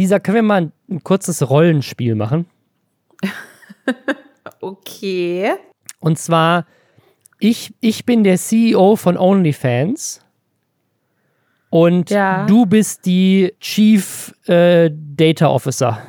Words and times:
Lisa, 0.00 0.18
können 0.18 0.36
wir 0.36 0.42
mal 0.42 0.60
ein, 0.62 0.72
ein 0.88 1.04
kurzes 1.04 1.48
Rollenspiel 1.48 2.14
machen? 2.14 2.46
okay. 4.60 5.52
Und 6.00 6.18
zwar, 6.18 6.66
ich, 7.38 7.74
ich 7.80 8.06
bin 8.06 8.24
der 8.24 8.38
CEO 8.38 8.96
von 8.96 9.18
OnlyFans. 9.18 10.24
Und 11.68 12.10
Ja. 12.10 12.46
du 12.46 12.64
bist 12.66 13.04
die 13.04 13.54
Chief 13.60 14.34
äh, 14.48 14.90
Data 14.92 15.48
Officer. 15.48 16.02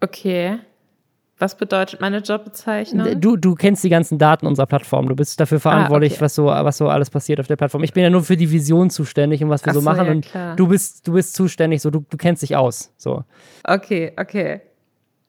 Okay. 0.00 0.60
Was 1.40 1.56
bedeutet 1.56 2.00
meine 2.02 2.18
Jobbezeichnung? 2.18 3.18
Du, 3.18 3.36
du 3.38 3.54
kennst 3.54 3.82
die 3.82 3.88
ganzen 3.88 4.18
Daten 4.18 4.46
unserer 4.46 4.66
Plattform. 4.66 5.08
Du 5.08 5.16
bist 5.16 5.40
dafür 5.40 5.58
verantwortlich, 5.58 6.12
Ah, 6.12 6.16
okay. 6.16 6.24
was, 6.26 6.34
so, 6.34 6.44
was 6.44 6.76
so 6.76 6.88
alles 6.88 7.08
passiert 7.08 7.40
auf 7.40 7.46
der 7.46 7.56
Plattform. 7.56 7.82
Ich 7.82 7.94
bin 7.94 8.02
ja 8.02 8.10
nur 8.10 8.22
für 8.22 8.36
die 8.36 8.50
Vision 8.52 8.90
zuständig 8.90 9.42
und 9.42 9.48
was 9.48 9.64
wir 9.64 9.70
Ach 9.70 9.74
so 9.74 9.80
machen. 9.80 10.04
ja, 10.06 10.12
und 10.12 10.26
klar. 10.26 10.54
du 10.56 10.68
bist, 10.68 11.08
du 11.08 11.14
bist 11.14 11.34
zuständig, 11.34 11.80
so 11.80 11.90
du, 11.90 12.04
du 12.08 12.16
kennst 12.18 12.42
dich 12.42 12.56
aus. 12.56 12.92
So. 12.98 13.24
Okay, 13.64 14.12
okay. 14.18 14.60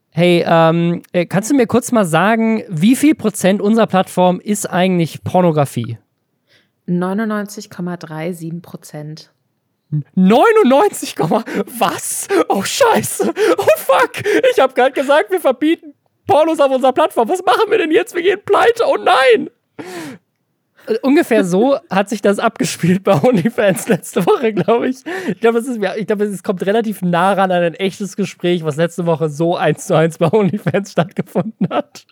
Hey, 0.09 0.43
ähm, 0.45 1.01
äh, 1.13 1.25
kannst 1.25 1.49
du 1.49 1.55
mir 1.55 1.65
kurz 1.65 1.93
mal 1.93 2.03
sagen, 2.05 2.63
wie 2.67 2.97
viel 2.97 3.15
Prozent 3.15 3.61
unserer 3.61 3.87
Plattform 3.87 4.41
ist 4.41 4.69
eigentlich 4.69 5.23
Pornografie? 5.23 5.97
99,37 6.89 8.61
Prozent. 8.61 9.31
99, 10.15 11.15
was? 11.79 12.27
Oh 12.49 12.63
Scheiße. 12.63 13.33
Oh 13.57 13.65
fuck. 13.77 14.11
Ich 14.53 14.59
habe 14.59 14.73
gerade 14.73 14.91
gesagt, 14.91 15.31
wir 15.31 15.39
verbieten 15.39 15.93
Pornos 16.27 16.59
auf 16.59 16.71
unserer 16.71 16.93
Plattform. 16.93 17.29
Was 17.29 17.43
machen 17.43 17.69
wir 17.69 17.77
denn 17.77 17.91
jetzt? 17.91 18.15
Wir 18.15 18.21
gehen 18.21 18.39
pleite. 18.45 18.83
Oh 18.87 18.97
nein. 18.97 19.49
Äh, 20.87 20.97
Ungefähr 21.01 21.43
so 21.43 21.77
hat 21.89 22.09
sich 22.09 22.21
das 22.21 22.39
abgespielt 22.39 23.03
bei 23.03 23.21
OnlyFans 23.21 23.87
letzte 23.87 24.25
Woche, 24.25 24.53
glaube 24.53 24.89
ich. 24.89 24.97
Ich 25.27 25.39
glaube, 25.39 25.59
es, 25.59 26.05
glaube, 26.05 26.23
es 26.25 26.43
kommt 26.43 26.65
relativ 26.65 27.01
nah 27.01 27.33
ran 27.33 27.51
an 27.51 27.63
ein 27.63 27.73
echtes 27.75 28.15
Gespräch, 28.15 28.63
was 28.63 28.75
letzte 28.77 29.05
Woche 29.05 29.29
so 29.29 29.55
eins 29.55 29.87
zu 29.87 29.95
eins 29.95 30.17
bei 30.17 30.31
OnlyFans 30.31 30.91
stattgefunden 30.91 31.67
hat. 31.69 32.05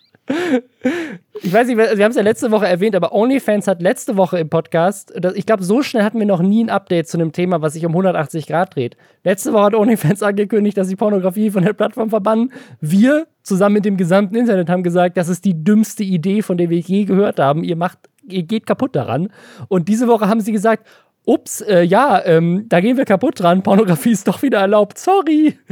Ich 1.42 1.52
weiß 1.52 1.66
nicht, 1.68 1.76
wir 1.76 1.88
haben 2.04 2.10
es 2.10 2.16
ja 2.16 2.22
letzte 2.22 2.50
Woche 2.50 2.66
erwähnt, 2.68 2.94
aber 2.94 3.12
OnlyFans 3.12 3.66
hat 3.66 3.80
letzte 3.82 4.16
Woche 4.16 4.38
im 4.38 4.48
Podcast, 4.50 5.12
das- 5.16 5.34
ich 5.34 5.46
glaube, 5.46 5.62
so 5.64 5.82
schnell 5.82 6.02
hatten 6.04 6.18
wir 6.18 6.26
noch 6.26 6.42
nie 6.42 6.62
ein 6.64 6.70
Update 6.70 7.08
zu 7.08 7.16
einem 7.18 7.32
Thema, 7.32 7.62
was 7.62 7.72
sich 7.74 7.86
um 7.86 7.92
180 7.92 8.46
Grad 8.46 8.74
dreht. 8.76 8.96
Letzte 9.24 9.52
Woche 9.52 9.64
hat 9.64 9.74
OnlyFans 9.74 10.22
angekündigt, 10.22 10.76
dass 10.76 10.88
sie 10.88 10.96
Pornografie 10.96 11.50
von 11.50 11.64
der 11.64 11.72
Plattform 11.72 12.10
verbannen. 12.10 12.52
Wir 12.80 13.26
zusammen 13.42 13.74
mit 13.74 13.84
dem 13.84 13.96
gesamten 13.96 14.34
Internet 14.36 14.68
haben 14.68 14.82
gesagt, 14.82 15.16
das 15.16 15.28
ist 15.28 15.44
die 15.44 15.64
dümmste 15.64 16.04
Idee, 16.04 16.42
von 16.42 16.56
der 16.58 16.68
wir 16.70 16.78
je 16.78 17.04
gehört 17.04 17.38
haben. 17.40 17.64
Ihr 17.64 17.76
macht, 17.76 17.98
ihr 18.28 18.42
geht 18.42 18.66
kaputt 18.66 18.94
daran. 18.94 19.30
Und 19.68 19.88
diese 19.88 20.08
Woche 20.08 20.28
haben 20.28 20.40
sie 20.40 20.52
gesagt, 20.52 20.86
ups, 21.24 21.60
äh, 21.60 21.82
ja, 21.82 22.20
ähm, 22.24 22.66
da 22.68 22.80
gehen 22.80 22.96
wir 22.96 23.04
kaputt 23.04 23.40
dran. 23.40 23.62
Pornografie 23.62 24.10
ist 24.12 24.26
doch 24.28 24.42
wieder 24.42 24.58
erlaubt. 24.58 24.98
Sorry. 24.98 25.58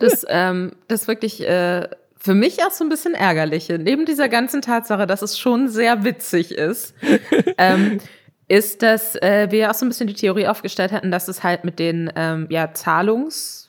Das, 0.00 0.26
ähm, 0.28 0.72
das 0.88 1.08
wirklich 1.08 1.46
äh, 1.48 1.88
für 2.24 2.34
mich 2.34 2.64
auch 2.64 2.70
so 2.70 2.84
ein 2.84 2.88
bisschen 2.88 3.12
ärgerliche. 3.12 3.78
Neben 3.78 4.06
dieser 4.06 4.30
ganzen 4.30 4.62
Tatsache, 4.62 5.06
dass 5.06 5.20
es 5.20 5.38
schon 5.38 5.68
sehr 5.68 6.04
witzig 6.04 6.52
ist, 6.52 6.94
ähm, 7.58 8.00
ist, 8.48 8.82
dass 8.82 9.14
äh, 9.16 9.48
wir 9.50 9.70
auch 9.70 9.74
so 9.74 9.84
ein 9.84 9.90
bisschen 9.90 10.06
die 10.06 10.14
Theorie 10.14 10.46
aufgestellt 10.46 10.90
hatten, 10.90 11.10
dass 11.10 11.28
es 11.28 11.42
halt 11.42 11.64
mit 11.64 11.78
den 11.78 12.10
ähm, 12.16 12.46
ja, 12.48 12.72
Zahlungs- 12.72 13.64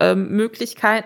ähm, 0.00 0.50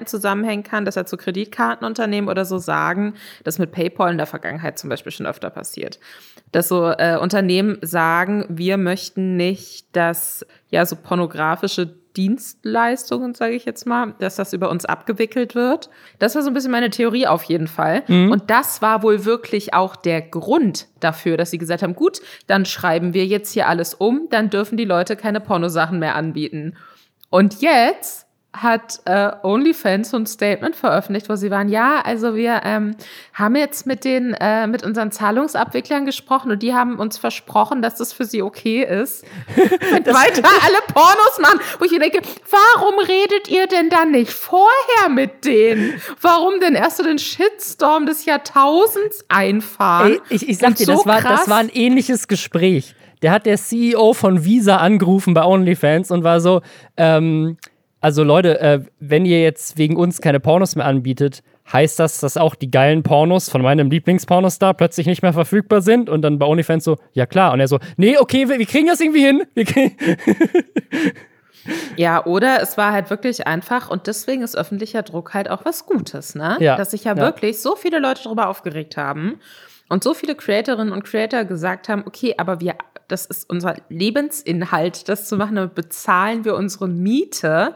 zusammenhängen 0.06 0.64
kann, 0.64 0.84
dass 0.84 0.96
er 0.96 1.06
zu 1.06 1.16
Kreditkartenunternehmen 1.16 2.30
oder 2.30 2.44
so 2.44 2.58
sagen, 2.58 3.14
das 3.44 3.58
mit 3.58 3.70
PayPal 3.70 4.10
in 4.10 4.16
der 4.16 4.26
Vergangenheit 4.26 4.78
zum 4.78 4.90
Beispiel 4.90 5.12
schon 5.12 5.26
öfter 5.26 5.50
passiert, 5.50 6.00
dass 6.52 6.68
so 6.68 6.86
äh, 6.86 7.18
Unternehmen 7.20 7.78
sagen, 7.82 8.44
wir 8.48 8.76
möchten 8.76 9.36
nicht, 9.36 9.94
dass 9.94 10.46
ja 10.70 10.86
so 10.86 10.96
pornografische 10.96 11.94
Dienstleistungen, 12.16 13.34
sage 13.34 13.54
ich 13.54 13.64
jetzt 13.64 13.86
mal, 13.86 14.14
dass 14.18 14.36
das 14.36 14.52
über 14.52 14.70
uns 14.70 14.84
abgewickelt 14.84 15.54
wird. 15.54 15.90
Das 16.18 16.34
war 16.34 16.42
so 16.42 16.48
ein 16.48 16.54
bisschen 16.54 16.70
meine 16.70 16.90
Theorie 16.90 17.26
auf 17.26 17.42
jeden 17.44 17.66
Fall. 17.66 18.02
Und 18.30 18.50
das 18.50 18.80
war 18.82 19.02
wohl 19.02 19.24
wirklich 19.24 19.74
auch 19.74 19.96
der 19.96 20.22
Grund 20.22 20.88
dafür, 21.00 21.36
dass 21.36 21.50
sie 21.50 21.58
gesagt 21.58 21.82
haben, 21.82 21.94
gut, 21.94 22.20
dann 22.46 22.64
schreiben 22.64 23.14
wir 23.14 23.26
jetzt 23.26 23.52
hier 23.52 23.68
alles 23.68 23.94
um, 23.94 24.28
dann 24.30 24.50
dürfen 24.50 24.76
die 24.76 24.84
Leute 24.84 25.16
keine 25.16 25.40
Pornosachen 25.40 25.98
mehr 25.98 26.14
anbieten. 26.14 26.76
Und 27.28 27.60
jetzt 27.60 28.25
hat 28.62 29.00
äh, 29.04 29.30
OnlyFans 29.42 30.10
so 30.10 30.16
ein 30.16 30.26
Statement 30.26 30.76
veröffentlicht, 30.76 31.28
wo 31.28 31.36
sie 31.36 31.50
waren, 31.50 31.68
ja, 31.68 32.00
also 32.04 32.34
wir 32.34 32.60
ähm, 32.64 32.96
haben 33.34 33.56
jetzt 33.56 33.86
mit 33.86 34.04
den 34.04 34.34
äh, 34.34 34.66
mit 34.66 34.84
unseren 34.84 35.12
Zahlungsabwicklern 35.12 36.06
gesprochen 36.06 36.50
und 36.50 36.62
die 36.62 36.74
haben 36.74 36.98
uns 36.98 37.18
versprochen, 37.18 37.82
dass 37.82 37.96
das 37.96 38.12
für 38.12 38.24
sie 38.24 38.42
okay 38.42 38.82
ist. 38.82 39.24
Und 39.56 40.06
weiter 40.06 40.48
alle 40.64 40.78
Pornos 40.92 41.38
machen, 41.40 41.60
wo 41.78 41.84
ich 41.84 41.92
mir 41.92 42.00
denke, 42.00 42.20
warum 42.50 42.98
redet 42.98 43.48
ihr 43.48 43.66
denn 43.66 43.90
dann 43.90 44.10
nicht 44.10 44.32
vorher 44.32 45.08
mit 45.10 45.44
denen? 45.44 46.00
Warum 46.20 46.60
denn 46.60 46.74
erst 46.74 46.98
so 46.98 47.02
den 47.02 47.18
Shitstorm 47.18 48.06
des 48.06 48.24
Jahrtausends 48.24 49.24
einfahren? 49.28 50.12
Ey, 50.12 50.20
ich, 50.30 50.48
ich 50.48 50.58
sag 50.58 50.70
Und 50.70 50.78
dir, 50.78 50.86
so 50.86 50.92
das, 50.92 51.06
war, 51.06 51.20
das 51.20 51.48
war 51.48 51.58
ein 51.58 51.70
ähnliches 51.70 52.28
Gespräch. 52.28 52.94
Der 53.22 53.30
hat 53.32 53.46
der 53.46 53.56
CEO 53.56 54.12
von 54.12 54.44
Visa 54.44 54.76
angerufen 54.76 55.34
bei 55.34 55.44
OnlyFans 55.44 56.10
und 56.10 56.22
war 56.22 56.40
so, 56.40 56.60
ähm, 56.96 57.56
also 58.06 58.22
Leute, 58.22 58.60
äh, 58.60 58.80
wenn 59.00 59.26
ihr 59.26 59.42
jetzt 59.42 59.78
wegen 59.78 59.96
uns 59.96 60.20
keine 60.20 60.38
Pornos 60.38 60.76
mehr 60.76 60.86
anbietet, 60.86 61.42
heißt 61.72 61.98
das, 61.98 62.20
dass 62.20 62.36
auch 62.36 62.54
die 62.54 62.70
geilen 62.70 63.02
Pornos 63.02 63.48
von 63.48 63.62
meinem 63.62 63.90
Lieblingspornostar 63.90 64.74
plötzlich 64.74 65.08
nicht 65.08 65.22
mehr 65.22 65.32
verfügbar 65.32 65.82
sind? 65.82 66.08
Und 66.08 66.22
dann 66.22 66.38
bei 66.38 66.46
OnlyFans 66.46 66.84
so, 66.84 66.98
ja 67.14 67.26
klar. 67.26 67.52
Und 67.52 67.58
er 67.58 67.66
so, 67.66 67.80
nee, 67.96 68.16
okay, 68.16 68.48
wir, 68.48 68.60
wir 68.60 68.66
kriegen 68.66 68.86
das 68.86 69.00
irgendwie 69.00 69.26
hin. 69.26 69.42
Ja, 71.96 72.24
oder 72.24 72.62
es 72.62 72.78
war 72.78 72.92
halt 72.92 73.10
wirklich 73.10 73.48
einfach 73.48 73.90
und 73.90 74.06
deswegen 74.06 74.42
ist 74.42 74.56
öffentlicher 74.56 75.02
Druck 75.02 75.34
halt 75.34 75.50
auch 75.50 75.64
was 75.64 75.84
Gutes, 75.84 76.36
ne? 76.36 76.56
Ja, 76.60 76.76
Dass 76.76 76.92
sich 76.92 77.02
ja, 77.02 77.16
ja. 77.16 77.20
wirklich 77.20 77.60
so 77.60 77.74
viele 77.74 77.98
Leute 77.98 78.22
darüber 78.22 78.46
aufgeregt 78.46 78.96
haben 78.96 79.40
und 79.88 80.02
so 80.02 80.14
viele 80.14 80.34
Creatorinnen 80.34 80.92
und 80.92 81.04
Creator 81.04 81.44
gesagt 81.44 81.88
haben, 81.88 82.04
okay, 82.06 82.34
aber 82.38 82.60
wir, 82.60 82.76
das 83.08 83.26
ist 83.26 83.48
unser 83.48 83.76
Lebensinhalt, 83.88 85.08
das 85.08 85.28
zu 85.28 85.36
machen, 85.36 85.56
damit 85.56 85.74
bezahlen 85.74 86.44
wir 86.44 86.56
unsere 86.56 86.88
Miete. 86.88 87.74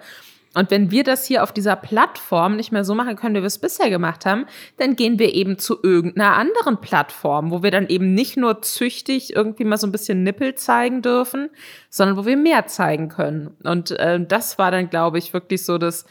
Und 0.53 0.73
wenn 0.73 0.91
wir 0.91 1.05
das 1.05 1.27
hier 1.27 1.45
auf 1.45 1.53
dieser 1.53 1.77
Plattform 1.77 2.57
nicht 2.57 2.73
mehr 2.73 2.83
so 2.83 2.97
machen 2.97 3.15
können, 3.15 3.37
wie 3.37 3.41
wir 3.41 3.47
es 3.47 3.59
bisher 3.59 3.89
gemacht 3.89 4.27
haben, 4.27 4.47
dann 4.79 4.97
gehen 4.97 5.21
wir 5.21 5.33
eben 5.33 5.59
zu 5.59 5.79
irgendeiner 5.81 6.37
anderen 6.37 6.81
Plattform, 6.81 7.53
wo 7.53 7.63
wir 7.63 7.71
dann 7.71 7.87
eben 7.87 8.15
nicht 8.15 8.37
nur 8.37 8.61
züchtig 8.61 9.37
irgendwie 9.37 9.63
mal 9.63 9.77
so 9.77 9.87
ein 9.87 9.93
bisschen 9.93 10.25
Nippel 10.25 10.57
zeigen 10.57 11.03
dürfen, 11.03 11.51
sondern 11.89 12.17
wo 12.17 12.27
wir 12.27 12.37
mehr 12.37 12.67
zeigen 12.67 13.09
können. 13.09 13.57
Und 13.63 13.93
äh, 13.93 14.19
das 14.27 14.59
war 14.59 14.73
dann, 14.73 14.91
glaube 14.91 15.19
ich, 15.19 15.33
wirklich 15.33 15.65
so 15.65 15.79
das 15.79 16.05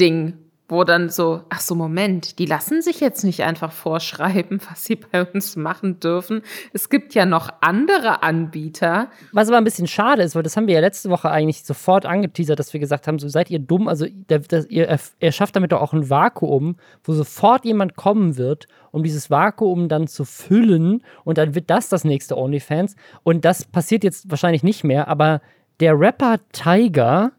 Ding, 0.00 0.38
wo 0.68 0.84
dann 0.84 1.10
so, 1.10 1.42
ach 1.50 1.60
so, 1.60 1.74
Moment, 1.74 2.38
die 2.38 2.46
lassen 2.46 2.80
sich 2.80 3.00
jetzt 3.00 3.24
nicht 3.24 3.42
einfach 3.42 3.72
vorschreiben, 3.72 4.58
was 4.70 4.84
sie 4.84 4.96
bei 4.96 5.24
uns 5.24 5.56
machen 5.56 6.00
dürfen. 6.00 6.42
Es 6.72 6.88
gibt 6.88 7.14
ja 7.14 7.26
noch 7.26 7.50
andere 7.60 8.22
Anbieter. 8.22 9.08
Was 9.32 9.48
aber 9.48 9.58
ein 9.58 9.64
bisschen 9.64 9.86
schade 9.86 10.22
ist, 10.22 10.34
weil 10.34 10.42
das 10.42 10.56
haben 10.56 10.66
wir 10.66 10.74
ja 10.74 10.80
letzte 10.80 11.10
Woche 11.10 11.30
eigentlich 11.30 11.64
sofort 11.64 12.06
angeteasert, 12.06 12.58
dass 12.58 12.72
wir 12.72 12.80
gesagt 12.80 13.06
haben, 13.06 13.18
so 13.18 13.28
seid 13.28 13.50
ihr 13.50 13.58
dumm, 13.58 13.86
also 13.86 14.06
das, 14.28 14.66
ihr 14.70 14.90
erf- 14.90 15.12
erschafft 15.20 15.56
damit 15.56 15.72
doch 15.72 15.82
auch 15.82 15.92
ein 15.92 16.08
Vakuum, 16.08 16.76
wo 17.04 17.12
sofort 17.12 17.64
jemand 17.66 17.96
kommen 17.96 18.38
wird, 18.38 18.66
um 18.92 19.02
dieses 19.02 19.28
Vakuum 19.30 19.88
dann 19.88 20.06
zu 20.06 20.24
füllen 20.24 21.02
und 21.24 21.36
dann 21.38 21.54
wird 21.54 21.68
das 21.70 21.88
das 21.90 22.04
nächste 22.04 22.36
OnlyFans 22.38 22.96
und 23.24 23.44
das 23.44 23.64
passiert 23.64 24.04
jetzt 24.04 24.30
wahrscheinlich 24.30 24.62
nicht 24.62 24.84
mehr, 24.84 25.08
aber 25.08 25.40
der 25.80 25.98
Rapper 25.98 26.36
Tiger 26.52 27.32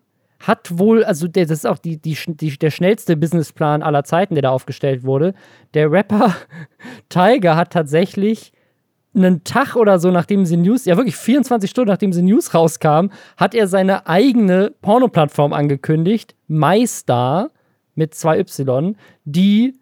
hat 0.43 0.77
wohl, 0.77 1.05
also 1.05 1.27
der, 1.27 1.45
das 1.45 1.59
ist 1.59 1.65
auch 1.65 1.77
die, 1.77 1.97
die, 1.97 2.17
die, 2.27 2.57
der 2.57 2.69
schnellste 2.69 3.15
Businessplan 3.15 3.81
aller 3.81 4.03
Zeiten, 4.03 4.35
der 4.35 4.41
da 4.43 4.49
aufgestellt 4.49 5.03
wurde. 5.03 5.33
Der 5.73 5.89
Rapper 5.89 6.35
Tiger 7.09 7.55
hat 7.55 7.71
tatsächlich 7.71 8.51
einen 9.15 9.43
Tag 9.43 9.75
oder 9.75 9.99
so, 9.99 10.11
nachdem 10.11 10.45
sie 10.45 10.57
News, 10.57 10.85
ja 10.85 10.97
wirklich 10.97 11.15
24 11.15 11.69
Stunden 11.69 11.89
nachdem 11.89 12.11
sie 12.11 12.23
News 12.23 12.53
rauskam, 12.53 13.07
hat 13.37 13.55
er 13.55 13.67
seine 13.67 14.07
eigene 14.07 14.73
Porno-Plattform 14.81 15.53
angekündigt, 15.53 16.35
MyStar 16.47 17.51
mit 17.95 18.13
2Y, 18.13 18.95
die 19.23 19.75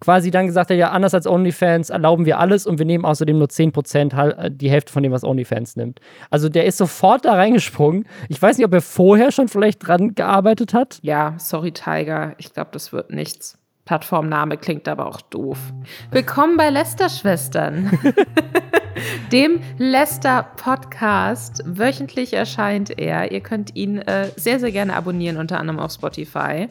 quasi 0.00 0.30
dann 0.30 0.46
gesagt 0.46 0.70
hat, 0.70 0.76
ja, 0.76 0.90
anders 0.90 1.14
als 1.14 1.26
OnlyFans 1.26 1.90
erlauben 1.90 2.24
wir 2.24 2.38
alles 2.38 2.66
und 2.66 2.78
wir 2.78 2.86
nehmen 2.86 3.04
außerdem 3.04 3.38
nur 3.38 3.48
10% 3.48 4.14
halt, 4.14 4.38
äh, 4.38 4.50
die 4.50 4.70
Hälfte 4.70 4.92
von 4.92 5.02
dem, 5.02 5.12
was 5.12 5.24
OnlyFans 5.24 5.76
nimmt. 5.76 6.00
Also 6.30 6.48
der 6.48 6.64
ist 6.64 6.78
sofort 6.78 7.24
da 7.24 7.34
reingesprungen. 7.34 8.06
Ich 8.28 8.40
weiß 8.40 8.58
nicht, 8.58 8.66
ob 8.66 8.72
er 8.72 8.80
vorher 8.80 9.30
schon 9.30 9.48
vielleicht 9.48 9.86
dran 9.86 10.14
gearbeitet 10.14 10.74
hat. 10.74 10.98
Ja, 11.02 11.34
sorry, 11.38 11.72
Tiger. 11.72 12.34
Ich 12.38 12.52
glaube, 12.52 12.70
das 12.72 12.92
wird 12.92 13.10
nichts. 13.10 13.56
Plattformname 13.84 14.56
klingt 14.56 14.86
aber 14.86 15.06
auch 15.06 15.20
doof. 15.20 15.58
Willkommen 16.12 16.56
bei 16.56 16.70
Lester-Schwestern, 16.70 17.90
dem 19.32 19.60
Lester-Podcast. 19.78 21.64
Wöchentlich 21.66 22.34
erscheint 22.34 22.96
er. 22.98 23.32
Ihr 23.32 23.40
könnt 23.40 23.74
ihn 23.74 23.98
äh, 23.98 24.30
sehr, 24.36 24.60
sehr 24.60 24.70
gerne 24.70 24.94
abonnieren, 24.94 25.38
unter 25.38 25.58
anderem 25.58 25.80
auf 25.80 25.90
Spotify. 25.90 26.68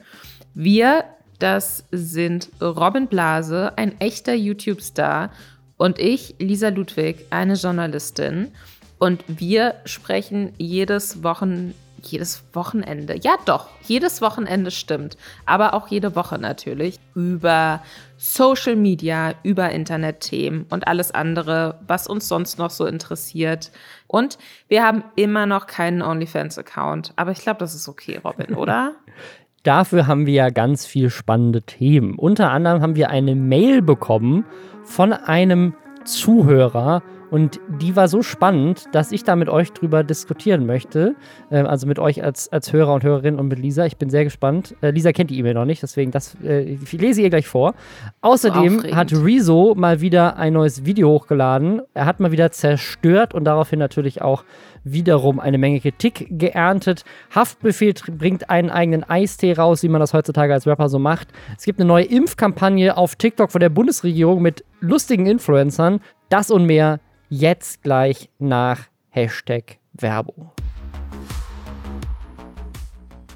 Wir, 0.53 1.03
das 1.39 1.85
sind 1.91 2.49
Robin 2.61 3.07
Blase, 3.07 3.73
ein 3.77 3.99
echter 3.99 4.33
YouTube-Star, 4.33 5.31
und 5.77 5.97
ich, 5.97 6.35
Lisa 6.39 6.69
Ludwig, 6.69 7.25
eine 7.29 7.53
Journalistin. 7.53 8.51
Und 8.97 9.23
wir 9.27 9.75
sprechen 9.85 10.51
jedes 10.57 11.23
Wochen 11.23 11.73
jedes 12.05 12.43
Wochenende, 12.53 13.17
ja 13.17 13.35
doch, 13.45 13.67
jedes 13.83 14.21
Wochenende 14.21 14.71
stimmt, 14.71 15.17
aber 15.45 15.73
auch 15.73 15.87
jede 15.87 16.15
Woche 16.15 16.37
natürlich, 16.37 16.99
über 17.15 17.81
Social 18.17 18.75
Media, 18.75 19.33
über 19.43 19.69
Internetthemen 19.71 20.65
und 20.69 20.87
alles 20.87 21.11
andere, 21.11 21.79
was 21.85 22.07
uns 22.07 22.27
sonst 22.27 22.57
noch 22.57 22.69
so 22.69 22.85
interessiert. 22.85 23.71
Und 24.07 24.37
wir 24.67 24.83
haben 24.83 25.03
immer 25.15 25.45
noch 25.45 25.67
keinen 25.67 26.01
OnlyFans-Account, 26.01 27.13
aber 27.15 27.31
ich 27.31 27.39
glaube, 27.39 27.59
das 27.59 27.75
ist 27.75 27.87
okay, 27.87 28.19
Robin, 28.23 28.55
oder? 28.55 28.95
Dafür 29.63 30.07
haben 30.07 30.25
wir 30.25 30.33
ja 30.33 30.49
ganz 30.49 30.85
viel 30.85 31.09
spannende 31.09 31.61
Themen. 31.61 32.15
Unter 32.15 32.51
anderem 32.51 32.81
haben 32.81 32.95
wir 32.95 33.09
eine 33.09 33.35
Mail 33.35 33.81
bekommen 33.81 34.45
von 34.83 35.13
einem 35.13 35.73
Zuhörer, 36.05 37.03
und 37.31 37.59
die 37.79 37.95
war 37.95 38.07
so 38.07 38.21
spannend, 38.21 38.85
dass 38.91 39.11
ich 39.11 39.23
da 39.23 39.35
mit 39.35 39.49
euch 39.49 39.71
drüber 39.71 40.03
diskutieren 40.03 40.65
möchte. 40.65 41.15
Äh, 41.49 41.59
also 41.59 41.87
mit 41.87 41.99
euch 41.99 42.23
als, 42.23 42.51
als 42.51 42.73
Hörer 42.73 42.93
und 42.93 43.03
Hörerin 43.03 43.37
und 43.37 43.47
mit 43.47 43.59
Lisa. 43.59 43.85
Ich 43.85 43.97
bin 43.97 44.09
sehr 44.09 44.23
gespannt. 44.23 44.75
Äh, 44.81 44.91
Lisa 44.91 45.11
kennt 45.11 45.29
die 45.29 45.37
E-Mail 45.37 45.53
noch 45.53 45.65
nicht, 45.65 45.83
deswegen 45.83 46.11
das 46.11 46.35
äh, 46.43 46.61
ich 46.61 46.91
lese 46.93 47.21
ihr 47.21 47.29
gleich 47.29 47.47
vor. 47.47 47.75
Außerdem 48.21 48.79
so 48.79 48.95
hat 48.95 49.11
Rezo 49.13 49.75
mal 49.75 50.01
wieder 50.01 50.37
ein 50.37 50.53
neues 50.53 50.85
Video 50.85 51.09
hochgeladen. 51.09 51.81
Er 51.93 52.05
hat 52.05 52.19
mal 52.19 52.31
wieder 52.31 52.51
zerstört 52.51 53.33
und 53.33 53.43
daraufhin 53.45 53.79
natürlich 53.79 54.21
auch 54.21 54.43
wiederum 54.83 55.39
eine 55.39 55.57
Menge 55.57 55.79
Kritik 55.79 56.27
geerntet. 56.31 57.03
Haftbefehl 57.33 57.93
bringt 58.17 58.49
einen 58.49 58.69
eigenen 58.69 59.03
Eistee 59.03 59.53
raus, 59.53 59.83
wie 59.83 59.89
man 59.89 59.99
das 59.99 60.13
heutzutage 60.13 60.53
als 60.53 60.65
Rapper 60.65 60.89
so 60.89 60.99
macht. 60.99 61.27
Es 61.57 61.65
gibt 61.65 61.79
eine 61.79 61.87
neue 61.87 62.05
Impfkampagne 62.05 62.95
auf 62.97 63.15
TikTok 63.15 63.51
von 63.51 63.59
der 63.59 63.69
Bundesregierung 63.69 64.41
mit 64.41 64.63
lustigen 64.79 65.25
Influencern. 65.25 65.99
Das 66.29 66.51
und 66.51 66.65
mehr 66.65 66.99
jetzt 67.29 67.83
gleich 67.83 68.29
nach 68.39 68.87
Hashtag 69.09 69.77
Werbung. 69.93 70.51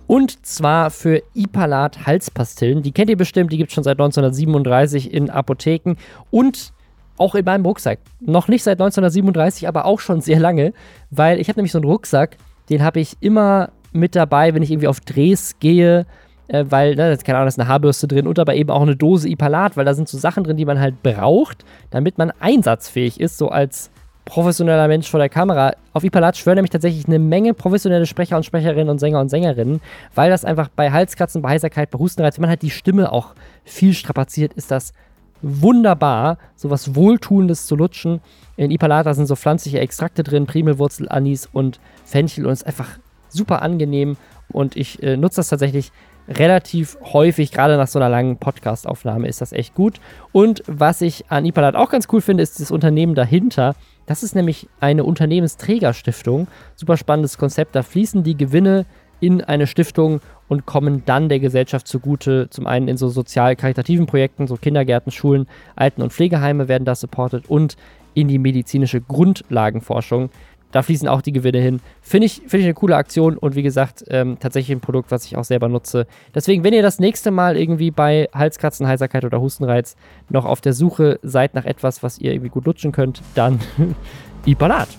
Und 0.07 0.45
zwar 0.45 0.91
für 0.91 1.23
Ipalat 1.33 2.05
Halspastillen. 2.05 2.83
Die 2.83 2.91
kennt 2.91 3.09
ihr 3.09 3.17
bestimmt, 3.17 3.51
die 3.51 3.57
gibt 3.57 3.71
es 3.71 3.75
schon 3.75 3.83
seit 3.83 3.99
1937 3.99 5.13
in 5.13 5.29
Apotheken 5.29 5.95
und 6.29 6.73
auch 7.17 7.35
in 7.35 7.45
meinem 7.45 7.65
Rucksack. 7.65 7.99
Noch 8.19 8.47
nicht 8.47 8.63
seit 8.63 8.81
1937, 8.81 9.67
aber 9.67 9.85
auch 9.85 9.99
schon 9.99 10.21
sehr 10.21 10.39
lange, 10.39 10.73
weil 11.09 11.39
ich 11.39 11.47
habe 11.47 11.59
nämlich 11.59 11.71
so 11.71 11.77
einen 11.77 11.89
Rucksack, 11.89 12.37
den 12.69 12.83
habe 12.83 12.99
ich 12.99 13.17
immer 13.21 13.71
mit 13.91 14.15
dabei, 14.15 14.53
wenn 14.53 14.63
ich 14.63 14.71
irgendwie 14.71 14.87
auf 14.87 14.99
Drehs 14.99 15.59
gehe, 15.59 16.05
äh, 16.53 16.65
weil, 16.69 16.95
ne, 16.95 17.09
da 17.09 17.23
keine 17.23 17.39
Ahnung, 17.39 17.47
da 17.47 17.49
ist 17.49 17.59
eine 17.59 17.67
Haarbürste 17.67 18.07
drin 18.07 18.27
und 18.27 18.37
aber 18.37 18.53
eben 18.53 18.69
auch 18.69 18.83
eine 18.83 18.95
Dose 18.95 19.27
Ipalat, 19.27 19.75
weil 19.75 19.85
da 19.85 19.95
sind 19.95 20.07
so 20.07 20.19
Sachen 20.19 20.43
drin, 20.43 20.55
die 20.55 20.65
man 20.65 20.79
halt 20.79 21.01
braucht, 21.01 21.65
damit 21.89 22.19
man 22.19 22.31
einsatzfähig 22.39 23.19
ist, 23.19 23.39
so 23.39 23.49
als 23.49 23.89
professioneller 24.25 24.87
Mensch 24.87 25.09
vor 25.09 25.19
der 25.19 25.29
Kamera. 25.29 25.73
Auf 25.93 26.03
Ipalat 26.03 26.37
schwören 26.37 26.57
nämlich 26.57 26.69
tatsächlich 26.69 27.07
eine 27.07 27.17
Menge 27.17 27.55
professionelle 27.55 28.05
Sprecher 28.05 28.37
und 28.37 28.45
Sprecherinnen 28.45 28.89
und 28.89 28.99
Sänger 28.99 29.19
und 29.19 29.29
Sängerinnen, 29.29 29.81
weil 30.13 30.29
das 30.29 30.45
einfach 30.45 30.69
bei 30.69 30.91
Halskratzen, 30.91 31.41
bei 31.41 31.49
Heiserkeit, 31.49 31.89
bei 31.89 31.97
Hustenreiz, 31.97 32.37
wenn 32.37 32.43
man 32.43 32.51
halt 32.51 32.61
die 32.61 32.69
Stimme 32.69 33.11
auch 33.11 33.33
viel 33.65 33.93
strapaziert, 33.93 34.53
ist 34.53 34.69
das 34.69 34.93
wunderbar, 35.41 36.37
sowas 36.55 36.93
Wohltuendes 36.95 37.65
zu 37.65 37.75
lutschen. 37.75 38.21
In 38.57 38.69
Ipalata 38.69 39.15
sind 39.15 39.25
so 39.25 39.35
pflanzliche 39.35 39.79
Extrakte 39.79 40.21
drin, 40.23 40.45
Primelwurzel, 40.45 41.09
Anis 41.09 41.49
und 41.51 41.79
Fenchel 42.05 42.45
und 42.45 42.51
es 42.51 42.61
ist 42.61 42.67
einfach 42.67 42.99
super 43.27 43.63
angenehm 43.63 44.17
und 44.49 44.77
ich 44.77 45.01
äh, 45.01 45.17
nutze 45.17 45.37
das 45.37 45.49
tatsächlich 45.49 45.91
relativ 46.27 46.97
häufig, 47.01 47.51
gerade 47.51 47.77
nach 47.77 47.87
so 47.87 47.99
einer 47.99 48.09
langen 48.09 48.37
Podcast-Aufnahme 48.37 49.27
ist 49.27 49.41
das 49.41 49.51
echt 49.51 49.75
gut. 49.75 49.99
Und 50.31 50.63
was 50.67 51.01
ich 51.01 51.25
an 51.29 51.45
Ipalat 51.45 51.75
auch 51.75 51.89
ganz 51.89 52.07
cool 52.11 52.21
finde, 52.21 52.43
ist 52.43 52.59
das 52.59 52.71
Unternehmen 52.71 53.15
dahinter. 53.15 53.75
Das 54.05 54.23
ist 54.23 54.35
nämlich 54.35 54.67
eine 54.79 55.03
Unternehmensträgerstiftung. 55.03 56.47
Super 56.75 56.97
spannendes 56.97 57.37
Konzept. 57.37 57.75
Da 57.75 57.83
fließen 57.83 58.23
die 58.23 58.37
Gewinne 58.37 58.85
in 59.19 59.41
eine 59.41 59.67
Stiftung 59.67 60.19
und 60.49 60.65
kommen 60.65 61.03
dann 61.05 61.29
der 61.29 61.39
Gesellschaft 61.39 61.87
zugute. 61.87 62.49
Zum 62.49 62.67
einen 62.67 62.87
in 62.87 62.97
so 62.97 63.07
sozial-karitativen 63.07 64.05
Projekten, 64.05 64.47
so 64.47 64.57
Kindergärten, 64.57 65.11
Schulen, 65.11 65.47
Alten- 65.75 66.01
und 66.01 66.11
Pflegeheime 66.11 66.67
werden 66.67 66.85
da 66.85 66.95
supportet 66.95 67.49
und 67.49 67.77
in 68.13 68.27
die 68.27 68.37
medizinische 68.37 69.01
Grundlagenforschung. 69.01 70.29
Da 70.73 70.81
fließen 70.81 71.07
auch 71.07 71.21
die 71.21 71.31
Gewinne 71.31 71.59
hin. 71.59 71.81
Finde 72.01 72.25
ich, 72.25 72.41
find 72.47 72.55
ich 72.55 72.63
eine 72.63 72.73
coole 72.73 72.95
Aktion 72.95 73.37
und 73.37 73.55
wie 73.55 73.61
gesagt, 73.61 74.03
ähm, 74.09 74.37
tatsächlich 74.39 74.75
ein 74.75 74.81
Produkt, 74.81 75.11
was 75.11 75.23
ich 75.23 75.37
auch 75.37 75.43
selber 75.43 75.69
nutze. 75.69 76.07
Deswegen, 76.33 76.63
wenn 76.63 76.73
ihr 76.73 76.81
das 76.81 76.99
nächste 76.99 77.29
Mal 77.29 77.57
irgendwie 77.57 77.91
bei 77.91 78.27
Halskratzen, 78.33 78.87
Heiserkeit 78.87 79.23
oder 79.23 79.39
Hustenreiz 79.39 79.95
noch 80.29 80.45
auf 80.45 80.61
der 80.61 80.73
Suche 80.73 81.19
seid 81.21 81.53
nach 81.53 81.65
etwas, 81.65 82.01
was 82.01 82.17
ihr 82.17 82.33
irgendwie 82.33 82.49
gut 82.49 82.65
lutschen 82.65 82.91
könnt, 82.91 83.21
dann 83.35 83.59
Ipalat. 84.45 84.89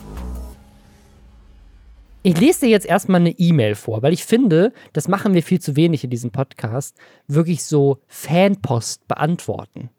Ich 2.22 2.38
lese 2.38 2.60
dir 2.60 2.68
jetzt 2.70 2.86
erstmal 2.86 3.20
eine 3.20 3.36
E-Mail 3.36 3.74
vor, 3.74 4.00
weil 4.02 4.12
ich 4.12 4.24
finde, 4.24 4.72
das 4.92 5.08
machen 5.08 5.34
wir 5.34 5.42
viel 5.42 5.60
zu 5.60 5.74
wenig 5.74 6.04
in 6.04 6.10
diesem 6.10 6.30
Podcast, 6.30 6.96
wirklich 7.26 7.64
so 7.64 7.98
Fanpost 8.06 9.08
beantworten. 9.08 9.90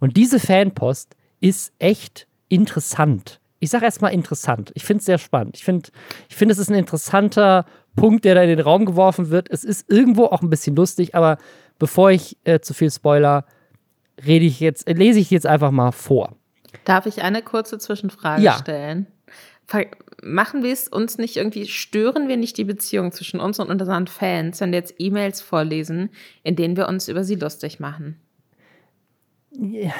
Und 0.00 0.18
diese 0.18 0.38
Fanpost 0.38 1.16
ist 1.40 1.72
echt 1.78 2.28
interessant 2.50 3.37
ich 3.60 3.70
sage 3.70 3.84
erstmal 3.84 4.12
interessant. 4.12 4.70
Ich 4.74 4.84
finde 4.84 5.00
es 5.00 5.06
sehr 5.06 5.18
spannend. 5.18 5.56
Ich 5.56 5.64
finde, 5.64 5.90
ich 6.28 6.36
find, 6.36 6.50
es 6.50 6.58
ist 6.58 6.70
ein 6.70 6.76
interessanter 6.76 7.66
Punkt, 7.96 8.24
der 8.24 8.34
da 8.34 8.42
in 8.42 8.48
den 8.48 8.60
Raum 8.60 8.84
geworfen 8.84 9.30
wird. 9.30 9.50
Es 9.50 9.64
ist 9.64 9.90
irgendwo 9.90 10.26
auch 10.26 10.42
ein 10.42 10.50
bisschen 10.50 10.76
lustig, 10.76 11.14
aber 11.14 11.38
bevor 11.78 12.10
ich 12.10 12.36
äh, 12.44 12.60
zu 12.60 12.74
viel 12.74 12.90
Spoiler, 12.90 13.44
rede 14.24 14.44
ich 14.44 14.60
jetzt, 14.60 14.86
äh, 14.86 14.92
lese 14.92 15.18
ich 15.18 15.30
jetzt 15.30 15.46
einfach 15.46 15.70
mal 15.70 15.92
vor. 15.92 16.36
Darf 16.84 17.06
ich 17.06 17.22
eine 17.22 17.42
kurze 17.42 17.78
Zwischenfrage 17.78 18.42
ja. 18.42 18.58
stellen? 18.58 19.06
Machen 20.22 20.62
wir 20.62 20.72
es 20.72 20.88
uns 20.88 21.18
nicht 21.18 21.36
irgendwie, 21.36 21.66
stören 21.66 22.28
wir 22.28 22.36
nicht 22.36 22.56
die 22.56 22.64
Beziehung 22.64 23.12
zwischen 23.12 23.38
uns 23.38 23.58
und 23.58 23.70
unseren 23.70 24.06
Fans, 24.06 24.60
wenn 24.60 24.72
wir 24.72 24.78
jetzt 24.78 24.94
E-Mails 24.98 25.40
vorlesen, 25.40 26.10
in 26.42 26.56
denen 26.56 26.76
wir 26.76 26.88
uns 26.88 27.08
über 27.08 27.22
sie 27.22 27.34
lustig 27.34 27.78
machen? 27.78 28.18
Ja 29.50 29.92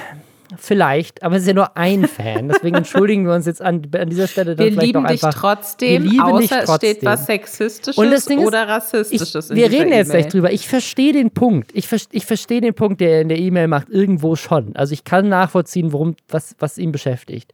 Vielleicht, 0.57 1.23
aber 1.23 1.37
es 1.37 1.43
ist 1.43 1.49
ja 1.49 1.55
nur 1.55 1.77
ein 1.77 2.05
Fan. 2.09 2.49
Deswegen 2.49 2.77
entschuldigen 2.77 3.27
wir 3.27 3.35
uns 3.35 3.47
jetzt 3.47 3.61
an, 3.61 3.83
an 3.93 4.09
dieser 4.09 4.27
Stelle 4.27 4.57
dann 4.57 4.65
wir 4.65 4.73
vielleicht 4.73 4.87
lieben 4.87 5.07
einfach. 5.07 5.33
Dich 5.33 5.41
trotzdem, 5.41 6.05
wir 6.05 6.11
lieben 6.11 6.23
außer 6.23 6.39
dich 6.39 6.51
trotzdem. 6.51 6.73
es 6.73 6.77
steht 6.77 7.05
was 7.05 7.27
Sexistisches 7.27 7.99
Und 7.99 8.11
das 8.11 8.25
Ding 8.25 8.39
oder 8.41 8.67
Rassistisches. 8.67 9.51
Ich, 9.51 9.57
wir 9.57 9.71
reden 9.71 9.93
jetzt 9.93 10.11
gleich 10.11 10.29
drüber. 10.29 10.53
Ich 10.53 10.69
verstehe 10.69 11.13
den 11.13 11.31
Punkt. 11.31 11.71
Ich, 11.75 11.89
ich 12.13 12.27
verstehe 12.27 12.61
den 12.61 12.75
Punkt, 12.75 13.01
der 13.01 13.21
in 13.21 13.29
der 13.29 13.39
E-Mail 13.39 13.69
macht, 13.69 13.89
irgendwo 13.91 14.37
schon. 14.37 14.75
Also 14.77 14.93
ich 14.95 15.05
kann 15.05 15.29
nachvollziehen, 15.29 15.93
worum, 15.93 16.17
was, 16.29 16.57
was 16.59 16.79
ihn 16.79 16.93
beschäftigt. 16.93 17.53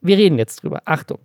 Wir 0.00 0.18
reden 0.18 0.38
jetzt 0.38 0.62
drüber. 0.62 0.82
Achtung. 0.84 1.18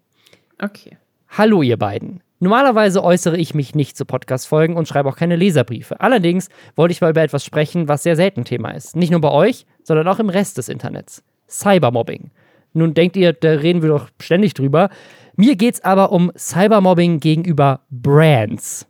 Okay. 0.61 0.97
Hallo, 1.29 1.61
ihr 1.61 1.77
beiden. 1.77 2.21
Normalerweise 2.41 3.03
äußere 3.03 3.35
ich 3.35 3.53
mich 3.53 3.75
nicht 3.75 3.97
zu 3.97 4.05
Podcast-Folgen 4.05 4.77
und 4.77 4.87
schreibe 4.87 5.09
auch 5.09 5.17
keine 5.17 5.35
Leserbriefe. 5.35 5.99
Allerdings 5.99 6.47
wollte 6.77 6.93
ich 6.93 7.01
mal 7.01 7.11
über 7.11 7.21
etwas 7.21 7.43
sprechen, 7.43 7.89
was 7.89 8.03
sehr 8.03 8.15
selten 8.15 8.45
Thema 8.45 8.71
ist. 8.71 8.95
Nicht 8.95 9.11
nur 9.11 9.19
bei 9.19 9.29
euch, 9.29 9.65
sondern 9.89 10.07
auch 10.07 10.19
im 10.19 10.29
Rest 10.29 10.59
des 10.59 10.69
Internets. 10.69 11.23
Cybermobbing. 11.49 12.29
Nun 12.73 12.93
denkt 12.93 13.17
ihr, 13.17 13.33
da 13.33 13.53
reden 13.53 13.81
wir 13.81 13.89
doch 13.89 14.09
ständig 14.21 14.53
drüber. 14.53 14.89
Mir 15.35 15.55
geht 15.55 15.73
es 15.73 15.83
aber 15.83 16.11
um 16.11 16.31
Cybermobbing 16.37 17.19
gegenüber 17.19 17.81
Brands. 17.89 18.85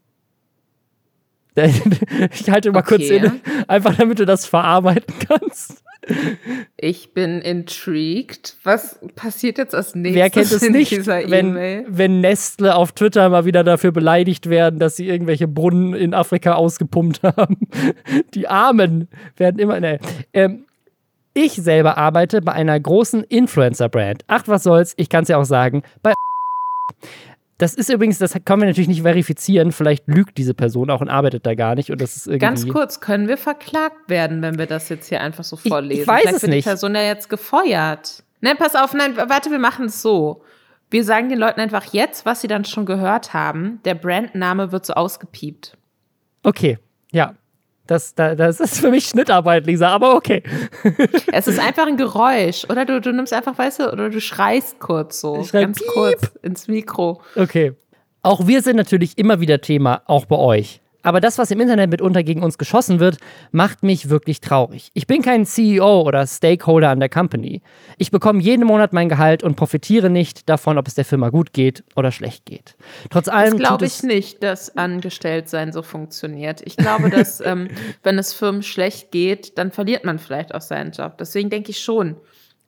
Ich 2.31 2.49
halte 2.49 2.71
mal 2.71 2.79
okay. 2.79 2.97
kurz 2.97 3.09
inne, 3.09 3.39
einfach 3.67 3.95
damit 3.95 4.19
du 4.19 4.25
das 4.25 4.45
verarbeiten 4.45 5.13
kannst. 5.27 5.83
Ich 6.77 7.13
bin 7.13 7.41
intrigued. 7.41 8.55
Was 8.63 8.99
passiert 9.15 9.57
jetzt 9.57 9.75
als 9.75 9.95
nächstes? 9.95 10.15
Wer 10.15 10.29
kennt 10.29 10.51
es 10.51 10.69
nicht, 10.69 11.07
wenn, 11.29 11.55
wenn 11.87 12.21
Nestle 12.21 12.75
auf 12.75 12.93
Twitter 12.93 13.29
mal 13.29 13.45
wieder 13.45 13.63
dafür 13.63 13.91
beleidigt 13.91 14.49
werden, 14.49 14.79
dass 14.79 14.95
sie 14.95 15.07
irgendwelche 15.07 15.47
Brunnen 15.47 15.93
in 15.93 16.13
Afrika 16.13 16.53
ausgepumpt 16.53 17.23
haben? 17.23 17.57
Die 18.33 18.47
Armen 18.47 19.07
werden 19.35 19.59
immer. 19.59 19.79
Ne. 19.79 19.99
Ähm, 20.33 20.65
ich 21.39 21.53
selber 21.53 21.97
arbeite 21.97 22.41
bei 22.41 22.51
einer 22.51 22.77
großen 22.77 23.23
Influencer-Brand. 23.23 24.23
Ach, 24.27 24.43
was 24.47 24.63
soll's, 24.63 24.93
ich 24.97 25.09
kann 25.09 25.23
es 25.23 25.29
ja 25.29 25.37
auch 25.37 25.45
sagen, 25.45 25.83
bei 26.03 26.13
das 27.57 27.73
ist 27.73 27.89
übrigens, 27.89 28.19
das 28.19 28.33
können 28.45 28.61
wir 28.61 28.67
natürlich 28.67 28.87
nicht 28.87 29.01
verifizieren. 29.01 29.73
Vielleicht 29.73 30.07
lügt 30.07 30.37
diese 30.37 30.53
Person 30.53 30.89
auch 30.89 31.01
und 31.01 31.09
arbeitet 31.09 31.45
da 31.45 31.55
gar 31.55 31.75
nicht. 31.75 31.91
Und 31.91 31.99
das 31.99 32.15
ist 32.15 32.27
irgendwie 32.27 32.39
Ganz 32.39 32.67
kurz, 32.67 33.01
können 33.01 33.27
wir 33.27 33.37
verklagt 33.37 34.09
werden, 34.09 34.41
wenn 34.41 34.57
wir 34.57 34.65
das 34.65 34.87
jetzt 34.87 35.09
hier 35.09 35.19
einfach 35.19 35.43
so 35.43 35.57
vorlesen? 35.57 35.91
Ich, 35.91 36.01
ich 36.01 36.07
weiß 36.07 36.21
Vielleicht 36.21 36.35
es 36.37 36.41
wird 36.43 36.51
nicht. 36.51 36.65
die 36.65 36.69
Person 36.69 36.95
ja 36.95 37.01
jetzt 37.01 37.29
gefeuert. 37.29 38.23
Nein, 38.39 38.55
pass 38.57 38.75
auf, 38.75 38.93
nein, 38.93 39.17
warte, 39.17 39.51
wir 39.51 39.59
machen 39.59 39.87
es 39.87 40.01
so. 40.01 40.41
Wir 40.89 41.03
sagen 41.03 41.27
den 41.27 41.37
Leuten 41.37 41.59
einfach 41.59 41.93
jetzt, 41.93 42.25
was 42.25 42.39
sie 42.39 42.47
dann 42.47 42.63
schon 42.63 42.85
gehört 42.85 43.33
haben. 43.33 43.81
Der 43.83 43.95
Brandname 43.95 44.71
wird 44.71 44.85
so 44.85 44.93
ausgepiept. 44.93 45.77
Okay, 46.43 46.79
ja. 47.11 47.35
Das, 47.89 48.13
das 48.13 48.59
ist 48.59 48.81
für 48.81 48.91
mich 48.91 49.07
Schnittarbeit, 49.07 49.65
Lisa, 49.65 49.87
aber 49.87 50.13
okay. 50.13 50.43
Es 51.31 51.47
ist 51.47 51.59
einfach 51.59 51.87
ein 51.87 51.97
Geräusch. 51.97 52.65
Oder 52.69 52.85
du, 52.85 53.01
du 53.01 53.11
nimmst 53.11 53.33
einfach, 53.33 53.57
weißt 53.57 53.79
du, 53.79 53.91
oder 53.91 54.11
du 54.11 54.21
schreist 54.21 54.79
kurz 54.79 55.21
so. 55.21 55.41
Ich 55.41 55.51
ganz 55.51 55.79
piep. 55.79 55.87
kurz 55.87 56.31
ins 56.43 56.67
Mikro. 56.67 57.19
Okay. 57.35 57.73
Auch 58.21 58.45
wir 58.45 58.61
sind 58.61 58.75
natürlich 58.75 59.17
immer 59.17 59.39
wieder 59.39 59.59
Thema, 59.61 60.03
auch 60.05 60.25
bei 60.25 60.35
euch. 60.35 60.81
Aber 61.01 61.21
das, 61.21 61.37
was 61.37 61.51
im 61.51 61.59
Internet 61.59 61.89
mitunter 61.89 62.23
gegen 62.23 62.43
uns 62.43 62.57
geschossen 62.57 62.99
wird, 62.99 63.17
macht 63.51 63.83
mich 63.83 64.09
wirklich 64.09 64.41
traurig. 64.41 64.91
Ich 64.93 65.07
bin 65.07 65.21
kein 65.21 65.45
CEO 65.45 66.01
oder 66.01 66.27
Stakeholder 66.27 66.89
an 66.89 66.99
der 66.99 67.09
Company. 67.09 67.61
Ich 67.97 68.11
bekomme 68.11 68.41
jeden 68.41 68.65
Monat 68.65 68.91
mein 68.91 69.09
Gehalt 69.09 69.43
und 69.43 69.55
profitiere 69.55 70.09
nicht 70.09 70.49
davon, 70.49 70.77
ob 70.77 70.87
es 70.87 70.95
der 70.95 71.05
Firma 71.05 71.29
gut 71.29 71.53
geht 71.53 71.83
oder 71.95 72.11
schlecht 72.11 72.45
geht. 72.45 72.75
Trotz 73.09 73.27
allem. 73.27 73.57
Das 73.57 73.59
glaube 73.59 73.85
ich 73.85 74.03
nicht, 74.03 74.43
dass 74.43 74.75
Angestelltsein 74.75 75.71
so 75.71 75.81
funktioniert. 75.81 76.61
Ich 76.65 76.75
glaube, 76.75 77.09
dass, 77.09 77.39
ähm, 77.45 77.69
wenn 78.03 78.17
es 78.17 78.33
Firmen 78.33 78.63
schlecht 78.63 79.11
geht, 79.11 79.57
dann 79.57 79.71
verliert 79.71 80.03
man 80.05 80.19
vielleicht 80.19 80.53
auch 80.53 80.61
seinen 80.61 80.91
Job. 80.91 81.17
Deswegen 81.17 81.49
denke 81.49 81.71
ich 81.71 81.79
schon, 81.79 82.17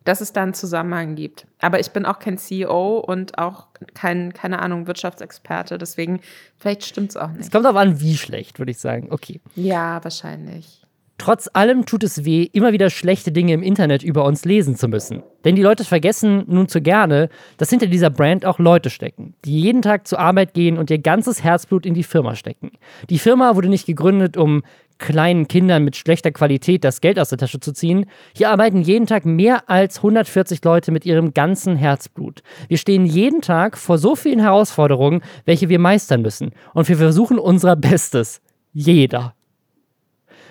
dass 0.04 0.22
es 0.22 0.34
da 0.34 0.44
einen 0.44 0.54
Zusammenhang 0.54 1.16
gibt. 1.16 1.46
Aber 1.60 1.80
ich 1.80 1.92
bin 1.92 2.06
auch 2.06 2.20
kein 2.20 2.38
CEO 2.38 3.00
und 3.00 3.38
auch 3.38 3.68
kein, 3.94 4.34
keine 4.34 4.60
Ahnung, 4.60 4.88
Wirtschaftsexperte. 4.88 5.78
Deswegen, 5.78 6.22
vielleicht 6.58 6.86
stimmt 6.86 7.12
es 7.12 7.18
auch 7.18 7.30
nicht. 7.30 7.42
Es 7.42 7.52
kommt 7.52 7.66
auch 7.66 7.76
an, 7.76 8.00
wie 8.00 8.18
schlecht, 8.18 8.60
würde 8.60 8.72
ich 8.72 8.80
sagen. 8.80 9.08
Okay. 9.12 9.42
Ja, 9.56 10.04
wahrscheinlich. 10.04 10.82
Trotz 11.22 11.48
allem 11.54 11.86
tut 11.86 12.04
es 12.04 12.26
weh, 12.26 12.50
immer 12.52 12.74
wieder 12.74 12.90
schlechte 12.90 13.32
Dinge 13.32 13.54
im 13.54 13.62
Internet 13.62 14.02
über 14.02 14.26
uns 14.26 14.44
lesen 14.44 14.76
zu 14.76 14.88
müssen. 14.88 15.22
Denn 15.46 15.56
die 15.56 15.62
Leute 15.62 15.86
vergessen 15.86 16.46
nun 16.48 16.68
zu 16.68 16.82
gerne, 16.82 17.30
dass 17.58 17.70
hinter 17.70 17.86
dieser 17.86 18.10
Brand 18.10 18.44
auch 18.44 18.58
Leute 18.58 18.90
stecken, 18.90 19.36
die 19.46 19.62
jeden 19.62 19.84
Tag 19.84 20.08
zur 20.08 20.18
Arbeit 20.18 20.56
gehen 20.56 20.80
und 20.80 20.90
ihr 20.90 20.98
ganzes 20.98 21.44
Herzblut 21.44 21.86
in 21.86 21.94
die 21.94 22.02
Firma 22.02 22.34
stecken. 22.34 22.72
Die 23.12 23.20
Firma 23.20 23.56
wurde 23.56 23.70
nicht 23.70 23.86
gegründet, 23.86 24.36
um 24.36 24.64
kleinen 25.02 25.50
Kindern 25.50 25.84
mit 25.84 25.98
schlechter 25.98 26.32
Qualität 26.32 26.86
das 26.86 27.02
Geld 27.02 27.20
aus 27.20 27.28
der 27.30 27.38
Tasche 27.38 27.60
zu 27.60 27.74
ziehen. 27.74 28.06
Hier 28.34 28.50
arbeiten 28.50 28.82
jeden 28.82 29.08
Tag 29.08 29.26
mehr 29.26 29.70
als 29.70 29.98
140 29.98 30.64
Leute 30.64 30.92
mit 30.92 31.06
ihrem 31.06 31.34
ganzen 31.34 31.76
Herzblut. 31.76 32.42
Wir 32.70 32.78
stehen 32.78 33.06
jeden 33.06 33.42
Tag 33.42 33.78
vor 33.78 33.98
so 33.98 34.16
vielen 34.16 34.40
Herausforderungen, 34.40 35.22
welche 35.44 35.68
wir 35.68 35.80
meistern 35.80 36.22
müssen. 36.22 36.52
Und 36.74 36.88
wir 36.88 36.96
versuchen 36.96 37.38
unser 37.38 37.76
Bestes. 37.76 38.40
Jeder. 38.72 39.34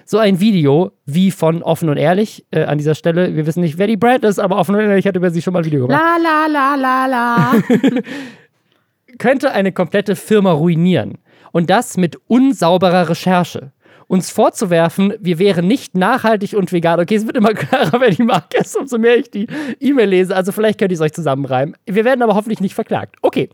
So 0.04 0.18
ein 0.18 0.40
Video 0.40 0.90
wie 1.06 1.30
von 1.30 1.62
Offen 1.62 1.88
und 1.88 1.96
Ehrlich 1.96 2.44
äh, 2.50 2.64
an 2.64 2.76
dieser 2.76 2.96
Stelle. 2.96 3.36
Wir 3.36 3.46
wissen 3.46 3.60
nicht, 3.60 3.78
wer 3.78 3.86
die 3.86 3.96
Brand 3.96 4.24
ist, 4.24 4.40
aber 4.40 4.58
Offen 4.58 4.74
und 4.74 4.82
Ehrlich 4.82 5.06
hat 5.06 5.16
über 5.16 5.30
sie 5.30 5.40
schon 5.40 5.52
mal 5.52 5.60
ein 5.60 5.64
Video 5.64 5.86
gemacht. 5.86 6.02
La 6.02 6.16
la 6.16 6.46
la 6.46 6.74
la 6.74 7.06
la. 7.06 7.52
könnte 9.20 9.52
eine 9.52 9.70
komplette 9.70 10.16
Firma 10.16 10.50
ruinieren. 10.50 11.18
Und 11.52 11.70
das 11.70 11.96
mit 11.96 12.16
unsauberer 12.26 13.08
Recherche 13.08 13.72
uns 14.10 14.28
vorzuwerfen, 14.28 15.14
wir 15.20 15.38
wären 15.38 15.68
nicht 15.68 15.96
nachhaltig 15.96 16.54
und 16.54 16.72
vegan. 16.72 16.98
Okay, 16.98 17.14
es 17.14 17.26
wird 17.26 17.36
immer 17.36 17.54
klarer, 17.54 18.00
wer 18.00 18.10
die 18.10 18.24
Marke 18.24 18.58
ist, 18.58 18.76
umso 18.76 18.98
mehr 18.98 19.16
ich 19.16 19.30
die 19.30 19.46
E-Mail 19.78 20.08
lese. 20.08 20.34
Also 20.34 20.50
vielleicht 20.50 20.80
könnt 20.80 20.90
ihr 20.90 20.96
es 20.96 21.00
euch 21.00 21.12
zusammenreimen. 21.12 21.76
Wir 21.86 22.04
werden 22.04 22.20
aber 22.20 22.34
hoffentlich 22.34 22.58
nicht 22.58 22.74
verklagt. 22.74 23.14
Okay, 23.22 23.50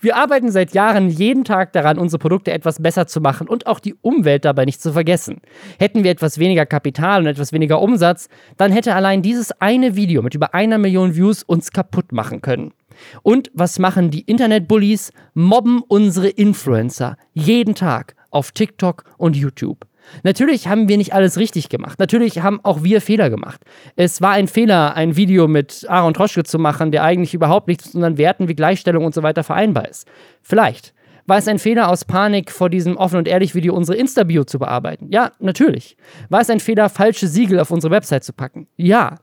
wir 0.00 0.16
arbeiten 0.16 0.50
seit 0.50 0.74
Jahren 0.74 1.08
jeden 1.08 1.44
Tag 1.44 1.72
daran, 1.72 1.96
unsere 1.96 2.18
Produkte 2.18 2.52
etwas 2.52 2.82
besser 2.82 3.06
zu 3.06 3.22
machen 3.22 3.48
und 3.48 3.66
auch 3.66 3.80
die 3.80 3.94
Umwelt 4.02 4.44
dabei 4.44 4.66
nicht 4.66 4.82
zu 4.82 4.92
vergessen. 4.92 5.40
Hätten 5.78 6.04
wir 6.04 6.10
etwas 6.10 6.38
weniger 6.38 6.66
Kapital 6.66 7.22
und 7.22 7.26
etwas 7.26 7.54
weniger 7.54 7.80
Umsatz, 7.80 8.28
dann 8.58 8.72
hätte 8.72 8.94
allein 8.94 9.22
dieses 9.22 9.58
eine 9.58 9.96
Video 9.96 10.20
mit 10.20 10.34
über 10.34 10.52
einer 10.52 10.76
Million 10.76 11.16
Views 11.16 11.42
uns 11.42 11.70
kaputt 11.70 12.12
machen 12.12 12.42
können. 12.42 12.74
Und 13.22 13.50
was 13.54 13.78
machen 13.78 14.10
die 14.10 14.20
Internetbullies? 14.20 15.12
Mobben 15.32 15.82
unsere 15.88 16.28
Influencer 16.28 17.16
jeden 17.32 17.74
Tag 17.74 18.14
auf 18.30 18.52
TikTok 18.52 19.04
und 19.16 19.34
YouTube. 19.34 19.86
Natürlich 20.22 20.68
haben 20.68 20.88
wir 20.88 20.96
nicht 20.96 21.12
alles 21.14 21.38
richtig 21.38 21.68
gemacht. 21.68 21.98
Natürlich 21.98 22.42
haben 22.42 22.60
auch 22.62 22.82
wir 22.82 23.00
Fehler 23.00 23.30
gemacht. 23.30 23.60
Es 23.96 24.20
war 24.20 24.32
ein 24.32 24.48
Fehler, 24.48 24.94
ein 24.94 25.16
Video 25.16 25.48
mit 25.48 25.86
Aaron 25.88 26.14
Troschke 26.14 26.44
zu 26.44 26.58
machen, 26.58 26.92
der 26.92 27.02
eigentlich 27.02 27.34
überhaupt 27.34 27.68
nichts 27.68 27.86
mit 27.86 27.94
unseren 27.96 28.18
Werten 28.18 28.48
wie 28.48 28.54
Gleichstellung 28.54 29.04
und 29.04 29.14
so 29.14 29.22
weiter 29.22 29.44
vereinbar 29.44 29.88
ist. 29.88 30.06
Vielleicht. 30.42 30.94
War 31.26 31.38
es 31.38 31.48
ein 31.48 31.58
Fehler 31.58 31.88
aus 31.88 32.04
Panik 32.04 32.50
vor 32.50 32.68
diesem 32.68 32.98
offen 32.98 33.16
und 33.16 33.26
ehrlich 33.28 33.54
Video 33.54 33.74
unsere 33.74 33.96
Insta-Bio 33.96 34.44
zu 34.44 34.58
bearbeiten? 34.58 35.08
Ja, 35.10 35.32
natürlich. 35.38 35.96
War 36.28 36.42
es 36.42 36.50
ein 36.50 36.60
Fehler, 36.60 36.90
falsche 36.90 37.28
Siegel 37.28 37.60
auf 37.60 37.70
unsere 37.70 37.90
Website 37.90 38.24
zu 38.24 38.34
packen? 38.34 38.68
Ja. 38.76 39.16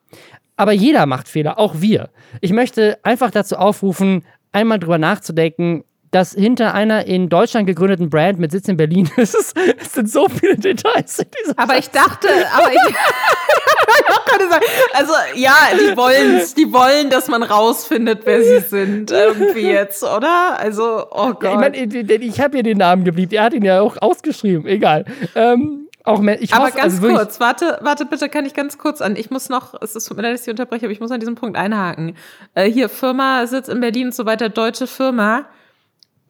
Aber 0.58 0.72
jeder 0.72 1.06
macht 1.06 1.28
Fehler, 1.28 1.60
auch 1.60 1.76
wir. 1.80 2.10
Ich 2.40 2.54
möchte 2.54 2.98
einfach 3.04 3.30
dazu 3.30 3.56
aufrufen, 3.56 4.24
einmal 4.52 4.80
drüber 4.80 4.98
nachzudenken, 4.98 5.84
dass 6.12 6.34
hinter 6.34 6.74
einer 6.74 7.08
in 7.08 7.30
Deutschland 7.30 7.68
gegründeten 7.68 8.10
Brand 8.10 8.38
mit 8.38 8.52
Sitz 8.52 8.68
in 8.68 8.78
Berlin 8.78 9.10
ist, 9.18 9.36
es 9.36 9.94
sind 9.94 10.10
so 10.10 10.28
viele 10.28 10.58
Details 10.58 11.20
in 11.20 11.28
dieser 11.40 11.58
Aber 11.58 11.78
ich 11.78 11.90
dachte, 11.90 12.28
aber 12.54 12.72
ich, 12.72 12.96
also 14.94 15.14
ja, 15.36 15.54
die 15.74 15.96
wollen 15.96 16.42
die 16.58 16.72
wollen, 16.74 17.10
dass 17.10 17.28
man 17.28 17.44
rausfindet, 17.44 18.22
wer 18.26 18.44
sie 18.44 18.60
sind 18.60 19.12
irgendwie 19.12 19.62
jetzt, 19.62 20.04
oder? 20.04 20.60
Also, 20.60 21.06
oh 21.12 21.32
Gott. 21.34 21.44
Ja, 21.44 21.52
ich 21.54 21.58
meine, 21.58 21.78
ich 21.78 22.42
habe 22.42 22.58
hier 22.58 22.64
den 22.64 22.78
Namen 22.78 23.04
geblieben. 23.04 23.34
Er 23.34 23.44
hat 23.44 23.54
ihn 23.54 23.64
ja 23.64 23.82
auch 23.82 23.98
ausgeschrieben. 24.02 24.66
Egal. 24.68 25.06
Ähm, 25.36 25.88
auch 26.04 26.20
mehr, 26.20 26.42
ich 26.42 26.54
aber 26.54 26.66
hoffe, 26.66 26.78
ganz 26.78 26.96
also 26.96 27.08
kurz, 27.08 27.40
warte, 27.40 27.78
warte 27.82 28.06
bitte, 28.06 28.28
kann 28.28 28.46
ich 28.46 28.54
ganz 28.54 28.78
kurz 28.78 29.02
an. 29.02 29.16
Ich 29.16 29.30
muss 29.30 29.50
noch, 29.50 29.80
es 29.82 29.96
ist 29.96 30.06
tut 30.06 30.18
mir 30.18 30.24
leid, 30.24 30.34
dass 30.34 30.42
ich 30.42 30.50
unterbreche, 30.50 30.86
aber 30.86 30.94
ich 30.94 31.00
muss 31.00 31.12
an 31.12 31.20
diesem 31.20 31.36
Punkt 31.36 31.58
einhaken. 31.58 32.16
Äh, 32.56 32.70
hier 32.70 32.90
Firma 32.90 33.46
sitzt 33.46 33.70
in 33.70 33.80
Berlin 33.80 34.08
und 34.08 34.16
so 34.16 34.26
weiter, 34.26 34.50
deutsche 34.50 34.88
Firma 34.88 35.46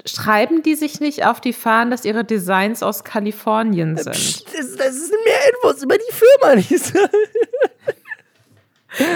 schreiben 0.06 0.64
die 0.64 0.76
sich 0.76 1.00
nicht 1.00 1.26
auf 1.26 1.42
die 1.42 1.54
Fahnen, 1.54 1.92
dass 1.92 2.06
ihre 2.06 2.24
Designs 2.24 2.84
aus 2.84 3.04
Kalifornien 3.04 3.98
sind? 3.98 4.12
Psst, 4.12 4.48
das, 4.48 4.76
das 4.76 4.96
sind 4.96 5.18
mehr 5.26 5.54
Infos 5.54 5.84
über 5.84 5.98
die 5.98 6.14
Firma, 6.14 6.54
Lisa. 6.54 7.10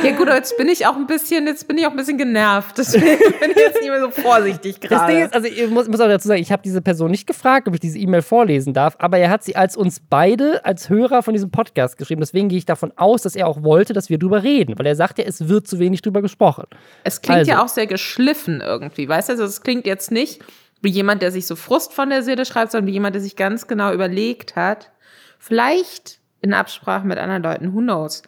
Ja 0.04 0.12
gut, 0.12 0.28
jetzt 0.30 0.58
bin 0.58 0.70
ich 0.70 0.88
auch 0.88 0.96
ein 0.96 1.06
bisschen, 1.06 1.48
jetzt 1.48 1.68
bin 1.68 1.78
ich 1.78 1.86
auch 1.86 1.92
ein 1.92 1.98
bisschen 1.98 2.18
genervt. 2.18 2.78
Deswegen 2.78 3.06
bin 3.40 3.52
ich 3.52 3.58
jetzt 3.58 3.82
nicht 3.82 3.90
mehr 3.90 4.00
so 4.00 4.10
vorsichtig 4.10 4.80
gerade. 4.80 4.96
Das 4.96 5.08
Ding 5.08 5.26
ist, 5.26 5.34
also 5.34 5.48
ich 5.48 5.70
muss, 5.70 5.90
muss 5.90 6.00
auch 6.00 6.08
dazu 6.08 6.30
sagen, 6.30 6.42
ich 6.42 6.52
habe 6.52 6.64
diese 6.64 6.82
Person 6.82 7.12
nicht 7.12 7.28
gefragt, 7.28 7.68
ob 7.68 7.74
ich 7.74 7.82
diese 7.82 8.00
E-Mail 8.00 8.22
vorlesen 8.22 8.74
darf, 8.74 8.96
aber 9.00 9.18
er 9.18 9.30
hat 9.30 9.44
sie 9.44 9.56
als 9.56 9.76
uns 9.76 10.00
beide, 10.00 10.64
als 10.64 10.90
Hörer 10.90 11.24
von 11.24 11.34
diesem 11.34 11.52
Podcast 11.52 11.98
geschrieben. 11.98 12.22
Deswegen 12.22 12.48
gehe 12.48 12.58
ich 12.58 12.66
davon 12.66 12.94
aus, 12.96 13.24
dass 13.24 13.36
er 13.36 13.48
auch 13.48 13.64
wollte, 13.64 13.92
dass 13.92 14.10
wir 14.10 14.18
drüber 14.18 14.44
reden, 14.44 14.80
weil 14.80 14.86
er 14.86 14.96
sagt 14.96 15.20
ja, 15.20 15.26
es 15.26 15.50
wird 15.50 15.68
zu 15.68 15.78
wenig 15.78 16.02
drüber 16.02 16.22
gesprochen. 16.22 16.64
Es 17.04 17.22
klingt 17.22 17.40
also. 17.40 17.52
ja 17.52 17.64
auch 17.64 17.70
sehr 17.70 17.88
geschliffen 17.88 18.62
irgendwie, 18.62 19.10
weißt 19.10 19.28
du? 19.28 19.34
Also 19.34 19.44
es 19.44 19.62
klingt 19.62 19.86
jetzt 19.86 20.10
nicht 20.10 20.42
wie 20.86 20.90
jemand, 20.90 21.22
der 21.22 21.32
sich 21.32 21.46
so 21.48 21.58
Frust 21.58 21.94
von 21.94 22.10
der 22.10 22.24
Seele 22.24 22.46
schreibt, 22.46 22.72
sondern 22.72 22.88
wie 22.88 22.94
jemand, 22.94 23.16
der 23.16 23.22
sich 23.22 23.36
ganz 23.36 23.68
genau 23.68 23.92
überlegt 23.92 24.56
hat. 24.56 24.92
Vielleicht 25.38 26.20
in 26.42 26.54
Absprache 26.54 27.06
mit 27.06 27.18
anderen 27.18 27.44
Leuten, 27.44 27.74
who 27.74 27.80
knows. 27.80 28.24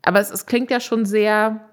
Aber 0.00 0.20
es, 0.20 0.30
es 0.30 0.46
klingt 0.46 0.70
ja 0.70 0.80
schon 0.80 1.04
sehr 1.04 1.68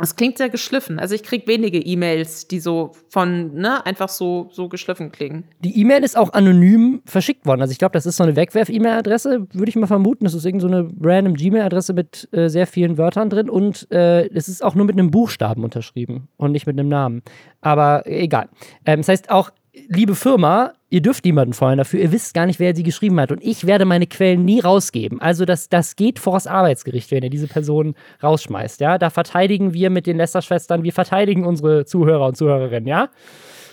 es 0.00 0.16
klingt 0.16 0.38
sehr 0.38 0.48
geschliffen. 0.48 0.98
Also 0.98 1.14
ich 1.14 1.22
kriege 1.22 1.46
wenige 1.46 1.78
E-Mails, 1.78 2.48
die 2.48 2.58
so 2.58 2.92
von, 3.08 3.54
ne, 3.54 3.86
einfach 3.86 4.08
so, 4.08 4.48
so 4.50 4.68
geschliffen 4.68 5.12
klingen. 5.12 5.44
Die 5.60 5.78
E-Mail 5.80 6.02
ist 6.02 6.16
auch 6.16 6.32
anonym 6.32 7.02
verschickt 7.04 7.46
worden. 7.46 7.60
Also 7.60 7.70
ich 7.70 7.78
glaube, 7.78 7.92
das 7.92 8.04
ist 8.04 8.16
so 8.16 8.24
eine 8.24 8.34
Wegwerf-E-Mail-Adresse, 8.34 9.46
würde 9.52 9.68
ich 9.68 9.76
mal 9.76 9.86
vermuten. 9.86 10.24
Das 10.24 10.34
ist 10.34 10.44
irgend 10.44 10.62
so 10.62 10.68
eine 10.68 10.90
random 11.00 11.34
Gmail-Adresse 11.34 11.92
mit 11.92 12.28
äh, 12.32 12.48
sehr 12.48 12.66
vielen 12.66 12.98
Wörtern 12.98 13.30
drin 13.30 13.48
und 13.48 13.86
äh, 13.92 14.26
es 14.30 14.48
ist 14.48 14.64
auch 14.64 14.74
nur 14.74 14.84
mit 14.84 14.98
einem 14.98 15.12
Buchstaben 15.12 15.62
unterschrieben 15.62 16.28
und 16.36 16.50
nicht 16.50 16.66
mit 16.66 16.78
einem 16.78 16.88
Namen. 16.88 17.22
Aber 17.60 18.02
egal. 18.06 18.48
Ähm, 18.84 19.00
das 19.00 19.08
heißt 19.08 19.30
auch, 19.30 19.50
liebe 19.88 20.16
Firma, 20.16 20.72
ihr 20.94 21.02
dürft 21.02 21.24
niemanden 21.24 21.54
feuern 21.54 21.78
dafür, 21.78 21.98
ihr 21.98 22.12
wisst 22.12 22.34
gar 22.34 22.46
nicht, 22.46 22.60
wer 22.60 22.74
sie 22.74 22.84
geschrieben 22.84 23.18
hat. 23.18 23.32
Und 23.32 23.42
ich 23.42 23.66
werde 23.66 23.84
meine 23.84 24.06
Quellen 24.06 24.44
nie 24.44 24.60
rausgeben. 24.60 25.20
Also 25.20 25.44
das, 25.44 25.68
das 25.68 25.96
geht 25.96 26.20
vor 26.20 26.34
das 26.34 26.46
Arbeitsgericht, 26.46 27.10
wenn 27.10 27.24
ihr 27.24 27.30
diese 27.30 27.48
Person 27.48 27.96
rausschmeißt. 28.22 28.80
Ja, 28.80 28.96
da 28.96 29.10
verteidigen 29.10 29.74
wir 29.74 29.90
mit 29.90 30.06
den 30.06 30.16
Lester-Schwestern, 30.18 30.84
wir 30.84 30.92
verteidigen 30.92 31.44
unsere 31.44 31.84
Zuhörer 31.84 32.28
und 32.28 32.36
Zuhörerinnen, 32.36 32.86
ja? 32.86 33.08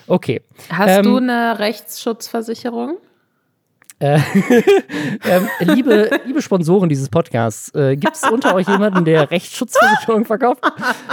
Okay. 0.08 0.42
Hast 0.70 0.98
ähm, 0.98 1.04
du 1.04 1.18
eine 1.18 1.60
Rechtsschutzversicherung? 1.60 2.98
Äh, 4.02 4.18
ähm, 5.30 5.48
liebe, 5.60 6.10
liebe 6.26 6.42
Sponsoren 6.42 6.90
dieses 6.90 7.08
Podcasts, 7.08 7.74
äh, 7.76 7.96
gibt 7.96 8.16
es 8.16 8.24
unter 8.24 8.56
euch 8.56 8.68
jemanden, 8.68 9.06
der 9.06 9.30
Rechtsschutzversicherung 9.30 10.26
verkauft? 10.26 10.64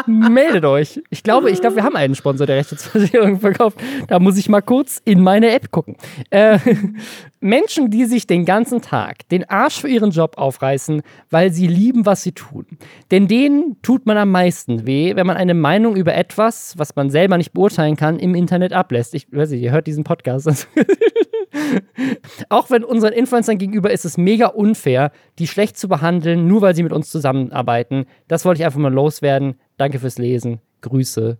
Meldet 0.06 0.64
euch. 0.64 1.02
Ich 1.10 1.22
glaube, 1.22 1.50
ich 1.50 1.60
glaube, 1.60 1.76
wir 1.76 1.84
haben 1.84 1.96
einen 1.96 2.14
Sponsor, 2.14 2.46
der 2.46 2.56
Rechtsschutzversicherung 2.56 3.40
verkauft. 3.40 3.78
Da 4.08 4.18
muss 4.18 4.38
ich 4.38 4.48
mal 4.48 4.62
kurz 4.62 5.02
in 5.04 5.22
meine 5.22 5.50
App 5.50 5.70
gucken. 5.70 5.96
Äh, 6.30 6.58
Menschen, 7.40 7.90
die 7.90 8.06
sich 8.06 8.26
den 8.26 8.46
ganzen 8.46 8.80
Tag 8.80 9.28
den 9.28 9.48
Arsch 9.48 9.80
für 9.80 9.88
ihren 9.88 10.10
Job 10.10 10.38
aufreißen, 10.38 11.02
weil 11.30 11.52
sie 11.52 11.66
lieben, 11.66 12.06
was 12.06 12.22
sie 12.22 12.32
tun. 12.32 12.66
Denn 13.10 13.28
denen 13.28 13.76
tut 13.82 14.06
man 14.06 14.16
am 14.16 14.30
meisten 14.30 14.86
weh, 14.86 15.14
wenn 15.14 15.26
man 15.26 15.36
eine 15.36 15.54
Meinung 15.54 15.94
über 15.94 16.14
etwas, 16.14 16.78
was 16.78 16.96
man 16.96 17.10
selber 17.10 17.36
nicht 17.36 17.52
beurteilen 17.52 17.96
kann, 17.96 18.18
im 18.18 18.34
Internet 18.34 18.72
ablässt. 18.72 19.14
Ich 19.14 19.30
weiß 19.30 19.50
nicht, 19.50 19.62
ihr 19.62 19.72
hört 19.72 19.86
diesen 19.86 20.04
Podcast. 20.04 20.68
Auch 22.48 22.70
wenn 22.70 22.77
unseren 22.84 23.12
Influencern 23.12 23.58
gegenüber 23.58 23.90
ist 23.90 24.04
es 24.04 24.18
mega 24.18 24.46
unfair, 24.48 25.12
die 25.38 25.46
schlecht 25.46 25.78
zu 25.78 25.88
behandeln, 25.88 26.46
nur 26.46 26.60
weil 26.60 26.74
sie 26.74 26.82
mit 26.82 26.92
uns 26.92 27.10
zusammenarbeiten. 27.10 28.06
Das 28.26 28.44
wollte 28.44 28.60
ich 28.60 28.66
einfach 28.66 28.80
mal 28.80 28.92
loswerden. 28.92 29.54
Danke 29.76 29.98
fürs 29.98 30.18
Lesen. 30.18 30.60
Grüße. 30.80 31.38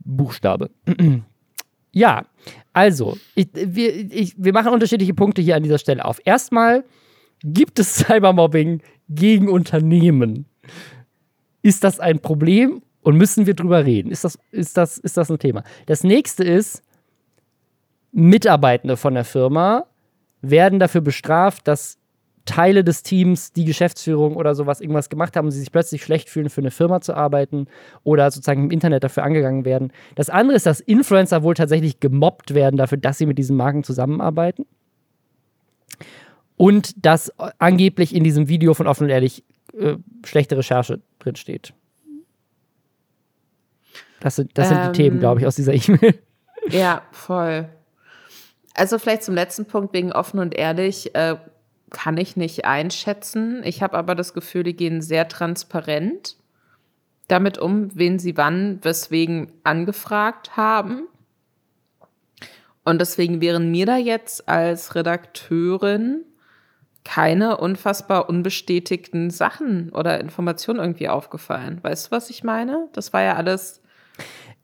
Buchstabe. 0.00 0.70
ja, 1.92 2.26
also, 2.72 3.16
ich, 3.34 3.48
wir, 3.54 4.12
ich, 4.12 4.34
wir 4.36 4.52
machen 4.52 4.72
unterschiedliche 4.72 5.14
Punkte 5.14 5.42
hier 5.42 5.56
an 5.56 5.62
dieser 5.62 5.78
Stelle 5.78 6.04
auf. 6.04 6.20
Erstmal 6.24 6.84
gibt 7.42 7.78
es 7.78 7.94
Cybermobbing 7.96 8.82
gegen 9.08 9.48
Unternehmen. 9.48 10.46
Ist 11.62 11.84
das 11.84 12.00
ein 12.00 12.20
Problem 12.20 12.82
und 13.02 13.16
müssen 13.16 13.46
wir 13.46 13.54
drüber 13.54 13.84
reden? 13.84 14.10
Ist 14.10 14.24
das, 14.24 14.38
ist 14.50 14.76
das, 14.76 14.98
ist 14.98 15.16
das 15.16 15.30
ein 15.30 15.38
Thema? 15.38 15.62
Das 15.86 16.04
nächste 16.04 16.44
ist, 16.44 16.82
Mitarbeitende 18.12 18.96
von 18.96 19.14
der 19.14 19.24
Firma 19.24 19.86
werden 20.50 20.78
dafür 20.78 21.00
bestraft, 21.00 21.66
dass 21.68 21.98
Teile 22.44 22.84
des 22.84 23.02
Teams, 23.02 23.52
die 23.52 23.64
Geschäftsführung 23.64 24.36
oder 24.36 24.54
sowas 24.54 24.80
irgendwas 24.80 25.08
gemacht 25.08 25.36
haben 25.36 25.46
und 25.46 25.52
sie 25.52 25.60
sich 25.60 25.72
plötzlich 25.72 26.02
schlecht 26.02 26.28
fühlen, 26.28 26.50
für 26.50 26.60
eine 26.60 26.70
Firma 26.70 27.00
zu 27.00 27.14
arbeiten 27.14 27.66
oder 28.02 28.30
sozusagen 28.30 28.64
im 28.64 28.70
Internet 28.70 29.02
dafür 29.02 29.22
angegangen 29.22 29.64
werden. 29.64 29.92
Das 30.14 30.28
andere 30.28 30.56
ist, 30.56 30.66
dass 30.66 30.80
Influencer 30.80 31.42
wohl 31.42 31.54
tatsächlich 31.54 32.00
gemobbt 32.00 32.54
werden 32.54 32.76
dafür, 32.76 32.98
dass 32.98 33.16
sie 33.18 33.26
mit 33.26 33.38
diesen 33.38 33.56
Marken 33.56 33.82
zusammenarbeiten. 33.82 34.66
Und 36.56 37.04
dass 37.04 37.32
angeblich 37.58 38.14
in 38.14 38.22
diesem 38.22 38.48
Video 38.48 38.74
von 38.74 38.86
Offen 38.86 39.04
und 39.04 39.10
Ehrlich 39.10 39.42
äh, 39.76 39.96
schlechte 40.24 40.56
Recherche 40.56 41.00
drinsteht. 41.18 41.72
Das 44.20 44.36
sind, 44.36 44.56
das 44.56 44.68
sind 44.68 44.78
ähm, 44.78 44.92
die 44.92 44.96
Themen, 44.96 45.18
glaube 45.18 45.40
ich, 45.40 45.46
aus 45.46 45.56
dieser 45.56 45.74
E-Mail. 45.74 46.14
Ja, 46.70 47.02
voll. 47.10 47.68
Also 48.74 48.98
vielleicht 48.98 49.22
zum 49.22 49.34
letzten 49.34 49.66
Punkt 49.66 49.92
wegen 49.92 50.12
offen 50.12 50.40
und 50.40 50.54
ehrlich. 50.54 51.14
Äh, 51.14 51.36
kann 51.90 52.16
ich 52.16 52.36
nicht 52.36 52.64
einschätzen. 52.64 53.62
Ich 53.62 53.80
habe 53.80 53.96
aber 53.96 54.16
das 54.16 54.34
Gefühl, 54.34 54.64
die 54.64 54.74
gehen 54.74 55.00
sehr 55.00 55.28
transparent 55.28 56.36
damit 57.28 57.58
um, 57.58 57.94
wen 57.94 58.18
sie 58.18 58.36
wann, 58.36 58.78
weswegen 58.82 59.52
angefragt 59.64 60.56
haben. 60.56 61.08
Und 62.84 63.00
deswegen 63.00 63.40
wären 63.40 63.70
mir 63.70 63.86
da 63.86 63.96
jetzt 63.96 64.48
als 64.48 64.94
Redakteurin 64.94 66.24
keine 67.02 67.58
unfassbar 67.58 68.28
unbestätigten 68.28 69.30
Sachen 69.30 69.90
oder 69.90 70.20
Informationen 70.20 70.80
irgendwie 70.80 71.08
aufgefallen. 71.08 71.78
Weißt 71.82 72.06
du, 72.06 72.10
was 72.10 72.30
ich 72.30 72.44
meine? 72.44 72.88
Das 72.92 73.12
war 73.12 73.22
ja 73.22 73.36
alles. 73.36 73.82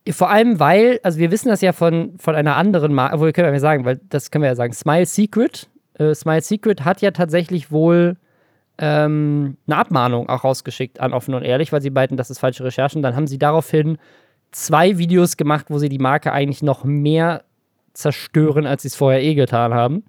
Vor 0.08 0.30
allem, 0.30 0.58
weil, 0.58 0.98
also 1.02 1.18
wir 1.18 1.30
wissen 1.30 1.48
das 1.48 1.60
ja 1.60 1.72
von, 1.72 2.18
von 2.18 2.34
einer 2.34 2.56
anderen 2.56 2.94
Marke, 2.94 3.14
obwohl 3.14 3.32
können 3.32 3.48
wir 3.48 3.52
ja 3.52 3.60
sagen, 3.60 3.84
weil 3.84 4.00
das 4.08 4.30
können 4.30 4.42
wir 4.42 4.48
ja 4.48 4.56
sagen, 4.56 4.72
Smile 4.72 5.06
Secret 5.06 5.68
äh, 6.00 6.14
Smile 6.14 6.40
Secret 6.40 6.84
hat 6.84 7.02
ja 7.02 7.10
tatsächlich 7.10 7.70
wohl 7.70 8.16
ähm, 8.78 9.56
eine 9.66 9.76
Abmahnung 9.76 10.28
auch 10.28 10.44
rausgeschickt 10.44 10.98
an 11.00 11.12
Offen 11.12 11.34
und 11.34 11.42
Ehrlich, 11.42 11.72
weil 11.72 11.82
sie 11.82 11.90
beiden, 11.90 12.16
das 12.16 12.30
ist 12.30 12.38
falsche 12.38 12.64
Recherchen. 12.64 13.02
Dann 13.02 13.14
haben 13.14 13.26
sie 13.26 13.38
daraufhin 13.38 13.98
zwei 14.50 14.96
Videos 14.96 15.36
gemacht, 15.36 15.66
wo 15.68 15.78
sie 15.78 15.90
die 15.90 15.98
Marke 15.98 16.32
eigentlich 16.32 16.62
noch 16.62 16.84
mehr 16.84 17.44
zerstören, 17.92 18.66
als 18.66 18.82
sie 18.82 18.88
es 18.88 18.96
vorher 18.96 19.22
eh 19.22 19.34
getan 19.34 19.74
haben. 19.74 20.04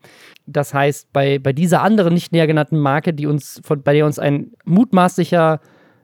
Das 0.45 0.73
heißt, 0.73 1.11
bei, 1.11 1.39
bei 1.39 1.51
dieser 1.51 1.81
anderen 1.81 2.13
nicht 2.13 2.31
näher 2.31 2.47
genannten 2.47 2.79
Marke, 2.79 3.13
die 3.13 3.27
uns 3.27 3.59
von, 3.65 3.83
bei 3.83 3.93
der 3.93 4.05
uns 4.05 4.17
ein 4.17 4.51
mutmaßlicher, 4.63 5.59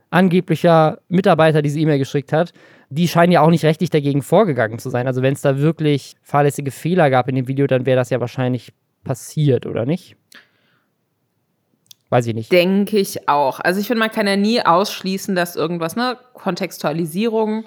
angeblicher 0.09 0.99
Mitarbeiter 1.09 1.61
diese 1.61 1.79
E-Mail 1.79 1.99
geschickt 1.99 2.33
hat, 2.33 2.53
die 2.89 3.07
scheinen 3.07 3.31
ja 3.31 3.41
auch 3.41 3.49
nicht 3.49 3.65
rechtlich 3.65 3.89
dagegen 3.89 4.21
vorgegangen 4.21 4.79
zu 4.79 4.89
sein. 4.89 5.07
Also 5.07 5.21
wenn 5.21 5.33
es 5.33 5.41
da 5.41 5.59
wirklich 5.59 6.15
fahrlässige 6.21 6.71
Fehler 6.71 7.09
gab 7.09 7.27
in 7.27 7.35
dem 7.35 7.47
Video, 7.47 7.67
dann 7.67 7.85
wäre 7.85 7.97
das 7.97 8.09
ja 8.09 8.19
wahrscheinlich 8.19 8.73
passiert, 9.03 9.65
oder 9.65 9.85
nicht? 9.85 10.15
Weiß 12.09 12.25
ich 12.27 12.33
nicht. 12.33 12.51
Denke 12.51 12.97
ich 12.97 13.27
auch. 13.27 13.59
Also 13.59 13.81
ich 13.81 13.87
finde, 13.87 13.99
man 13.99 14.11
kann 14.11 14.27
ja 14.27 14.37
nie 14.37 14.61
ausschließen, 14.61 15.35
dass 15.35 15.57
irgendwas, 15.57 15.95
ne, 15.97 16.17
Kontextualisierung 16.33 17.65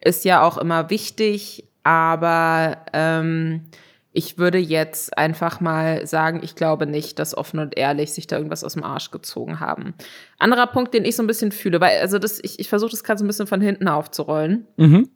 ist 0.00 0.24
ja 0.24 0.42
auch 0.42 0.58
immer 0.58 0.90
wichtig, 0.90 1.64
aber 1.84 2.78
ähm, 2.92 3.66
ich 4.12 4.38
würde 4.38 4.58
jetzt 4.58 5.16
einfach 5.16 5.60
mal 5.60 6.06
sagen, 6.06 6.40
ich 6.42 6.56
glaube 6.56 6.86
nicht, 6.86 7.18
dass 7.18 7.36
offen 7.36 7.60
und 7.60 7.78
ehrlich 7.78 8.12
sich 8.12 8.26
da 8.26 8.36
irgendwas 8.36 8.64
aus 8.64 8.74
dem 8.74 8.82
Arsch 8.82 9.10
gezogen 9.10 9.60
haben. 9.60 9.94
Anderer 10.38 10.66
Punkt, 10.66 10.94
den 10.94 11.04
ich 11.04 11.14
so 11.14 11.22
ein 11.22 11.28
bisschen 11.28 11.52
fühle, 11.52 11.80
weil, 11.80 12.00
also 12.00 12.18
das, 12.18 12.40
ich, 12.42 12.58
ich 12.58 12.68
versuche 12.68 12.90
das 12.90 13.04
gerade 13.04 13.18
so 13.18 13.24
ein 13.24 13.28
bisschen 13.28 13.46
von 13.46 13.60
hinten 13.60 13.86
aufzurollen. 13.86 14.66
Mhm. 14.76 15.10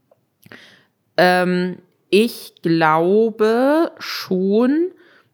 Ähm, 1.17 1.79
ich 2.09 2.55
glaube 2.63 3.91
schon, 3.99 4.93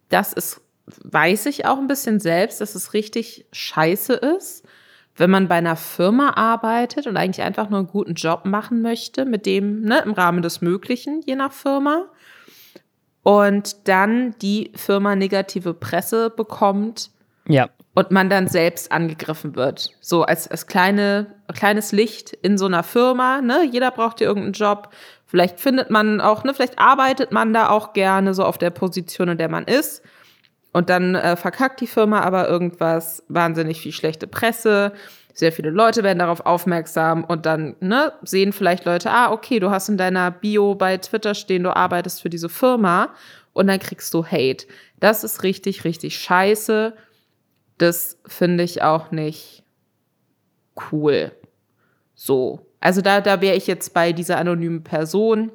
das 0.08 0.32
ist, 0.32 0.62
weiß 1.04 1.46
ich 1.46 1.66
auch 1.66 1.78
ein 1.78 1.88
bisschen 1.88 2.18
selbst, 2.18 2.62
dass 2.62 2.74
es 2.74 2.94
richtig 2.94 3.44
scheiße 3.52 4.14
ist, 4.14 4.64
wenn 5.16 5.28
man 5.28 5.48
bei 5.48 5.56
einer 5.56 5.76
Firma 5.76 6.30
arbeitet 6.30 7.06
und 7.06 7.18
eigentlich 7.18 7.44
einfach 7.44 7.68
nur 7.68 7.80
einen 7.80 7.88
guten 7.88 8.14
Job 8.14 8.46
machen 8.46 8.80
möchte, 8.80 9.26
mit 9.26 9.44
dem, 9.44 9.82
ne, 9.82 10.00
im 10.02 10.12
Rahmen 10.12 10.40
des 10.40 10.62
Möglichen, 10.62 11.20
je 11.26 11.36
nach 11.36 11.52
Firma. 11.52 12.06
Und 13.22 13.88
dann 13.88 14.34
die 14.40 14.72
Firma 14.74 15.14
negative 15.14 15.74
Presse 15.74 16.30
bekommt. 16.30 17.10
Ja. 17.46 17.68
Und 17.94 18.10
man 18.12 18.30
dann 18.30 18.48
selbst 18.48 18.92
angegriffen 18.92 19.56
wird. 19.56 19.90
So 20.00 20.22
als, 20.22 20.48
als 20.48 20.66
kleine, 20.66 21.26
kleines 21.52 21.92
Licht 21.92 22.32
in 22.32 22.56
so 22.56 22.66
einer 22.66 22.82
Firma, 22.82 23.40
ne? 23.40 23.68
Jeder 23.70 23.90
braucht 23.90 24.20
ja 24.20 24.28
irgendeinen 24.28 24.52
Job. 24.52 24.90
Vielleicht 25.26 25.60
findet 25.60 25.90
man 25.90 26.20
auch, 26.20 26.44
ne, 26.44 26.54
vielleicht 26.54 26.78
arbeitet 26.78 27.30
man 27.30 27.52
da 27.52 27.68
auch 27.68 27.92
gerne 27.92 28.34
so 28.34 28.44
auf 28.44 28.58
der 28.58 28.70
Position, 28.70 29.28
in 29.28 29.38
der 29.38 29.48
man 29.48 29.64
ist. 29.64 30.02
Und 30.72 30.88
dann 30.88 31.14
äh, 31.14 31.36
verkackt 31.36 31.80
die 31.80 31.86
Firma 31.86 32.20
aber 32.20 32.48
irgendwas, 32.48 33.24
wahnsinnig 33.28 33.80
viel 33.80 33.92
schlechte 33.92 34.26
Presse, 34.26 34.92
sehr 35.34 35.52
viele 35.52 35.70
Leute 35.70 36.02
werden 36.02 36.18
darauf 36.18 36.44
aufmerksam 36.46 37.24
und 37.24 37.46
dann 37.46 37.76
ne, 37.80 38.12
sehen 38.22 38.52
vielleicht 38.52 38.84
Leute, 38.84 39.10
ah, 39.10 39.32
okay, 39.32 39.60
du 39.60 39.70
hast 39.70 39.88
in 39.88 39.96
deiner 39.96 40.30
Bio 40.30 40.74
bei 40.74 40.96
Twitter 40.96 41.34
stehen, 41.34 41.62
du 41.62 41.74
arbeitest 41.74 42.20
für 42.20 42.30
diese 42.30 42.48
Firma 42.48 43.10
und 43.52 43.66
dann 43.66 43.78
kriegst 43.78 44.12
du 44.14 44.24
Hate. 44.24 44.66
Das 44.98 45.24
ist 45.24 45.42
richtig, 45.42 45.84
richtig 45.84 46.18
scheiße. 46.18 46.94
Das 47.78 48.18
finde 48.26 48.64
ich 48.64 48.82
auch 48.82 49.10
nicht 49.10 49.64
cool. 50.92 51.32
So. 52.14 52.66
Also 52.80 53.00
da, 53.00 53.20
da 53.20 53.40
wäre 53.40 53.56
ich 53.56 53.66
jetzt 53.66 53.92
bei 53.92 54.12
dieser 54.12 54.38
anonymen 54.38 54.82
Person, 54.82 55.52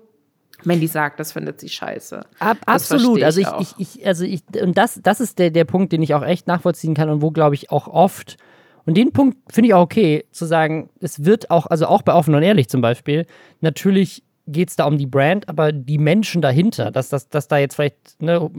wenn 0.63 0.79
die 0.79 0.87
sagt, 0.87 1.19
das 1.19 1.31
findet 1.31 1.59
sie 1.59 1.69
scheiße. 1.69 2.21
Ab, 2.39 2.57
absolut. 2.65 3.21
Also 3.23 3.41
ich, 3.41 3.47
ich, 3.59 3.73
ich, 3.77 4.07
also 4.07 4.25
ich, 4.25 4.41
und 4.61 4.77
das, 4.77 4.99
das 5.01 5.19
ist 5.19 5.39
der, 5.39 5.51
der 5.51 5.65
Punkt, 5.65 5.91
den 5.91 6.01
ich 6.01 6.13
auch 6.13 6.23
echt 6.23 6.47
nachvollziehen 6.47 6.93
kann 6.93 7.09
und 7.09 7.21
wo, 7.21 7.31
glaube 7.31 7.55
ich, 7.55 7.71
auch 7.71 7.87
oft, 7.87 8.37
und 8.85 8.95
den 8.95 9.11
Punkt 9.11 9.37
finde 9.51 9.69
ich 9.69 9.73
auch 9.73 9.81
okay, 9.81 10.25
zu 10.31 10.45
sagen, 10.45 10.89
es 10.99 11.25
wird 11.25 11.49
auch, 11.49 11.65
also 11.67 11.87
auch 11.87 12.01
bei 12.01 12.13
Offen 12.13 12.35
und 12.35 12.43
Ehrlich 12.43 12.69
zum 12.69 12.81
Beispiel, 12.81 13.25
natürlich 13.61 14.23
geht 14.47 14.69
es 14.69 14.75
da 14.75 14.85
um 14.85 14.97
die 14.97 15.07
Brand, 15.07 15.49
aber 15.49 15.71
die 15.71 15.97
Menschen 15.97 16.41
dahinter, 16.41 16.91
dass, 16.91 17.09
dass, 17.09 17.29
dass 17.29 17.47
da 17.47 17.57
jetzt 17.57 17.75
vielleicht 17.75 18.21
ne, 18.21 18.49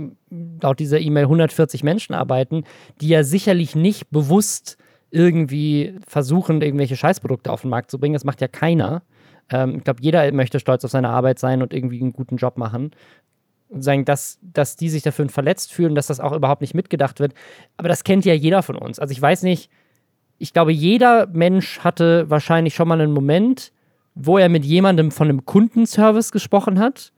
laut 0.61 0.81
dieser 0.81 0.99
E-Mail 0.99 1.25
140 1.25 1.85
Menschen 1.85 2.15
arbeiten, 2.15 2.65
die 3.01 3.09
ja 3.09 3.23
sicherlich 3.23 3.77
nicht 3.77 4.11
bewusst 4.11 4.79
irgendwie 5.11 5.95
versuchen, 6.07 6.61
irgendwelche 6.61 6.97
Scheißprodukte 6.97 7.53
auf 7.53 7.63
den 7.63 7.71
Markt 7.71 7.91
zu 7.91 8.01
bringen. 8.01 8.15
Das 8.15 8.25
macht 8.25 8.41
ja 8.41 8.49
keiner. 8.49 9.03
Ähm, 9.49 9.77
ich 9.77 9.85
glaube, 9.85 10.03
jeder 10.03 10.31
möchte 10.33 10.59
stolz 10.59 10.85
auf 10.85 10.91
seine 10.91 11.11
Arbeit 11.11 11.39
sein 11.39 11.63
und 11.63 11.73
irgendwie 11.73 12.01
einen 12.01 12.13
guten 12.13 12.37
Job 12.37 12.59
machen. 12.59 12.91
Und 13.69 13.83
sagen, 13.83 14.05
dass, 14.05 14.39
dass 14.43 14.77
die 14.77 14.89
sich 14.89 15.03
dafür 15.03 15.29
verletzt 15.29 15.73
fühlen, 15.73 15.95
dass 15.95 16.07
das 16.07 16.21
auch 16.21 16.33
überhaupt 16.33 16.61
nicht 16.61 16.75
mitgedacht 16.75 17.19
wird. 17.19 17.35
Aber 17.77 17.89
das 17.89 18.05
kennt 18.05 18.25
ja 18.25 18.35
jeder 18.35 18.63
von 18.63 18.77
uns. 18.77 18.99
Also 18.99 19.13
ich 19.13 19.21
weiß 19.21 19.43
nicht, 19.43 19.71
ich 20.39 20.53
glaube, 20.53 20.73
jeder 20.73 21.27
Mensch 21.29 21.81
hatte 21.81 22.29
wahrscheinlich 22.29 22.75
schon 22.75 22.89
mal 22.89 23.01
einen 23.01 23.13
Moment, 23.13 23.73
wo 24.15 24.39
er 24.39 24.49
mit 24.49 24.65
jemandem 24.65 25.11
von 25.11 25.29
einem 25.29 25.45
Kundenservice 25.45 26.33
gesprochen 26.33 26.79
hat 26.79 27.13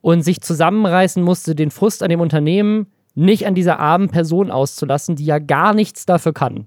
und 0.00 0.22
sich 0.22 0.40
zusammenreißen 0.40 1.22
musste, 1.22 1.54
den 1.54 1.70
Frust 1.70 2.02
an 2.02 2.10
dem 2.10 2.20
Unternehmen 2.20 2.86
nicht 3.14 3.46
an 3.46 3.54
dieser 3.54 3.78
armen 3.78 4.08
Person 4.08 4.50
auszulassen, 4.50 5.16
die 5.16 5.24
ja 5.24 5.38
gar 5.38 5.74
nichts 5.74 6.06
dafür 6.06 6.32
kann. 6.32 6.66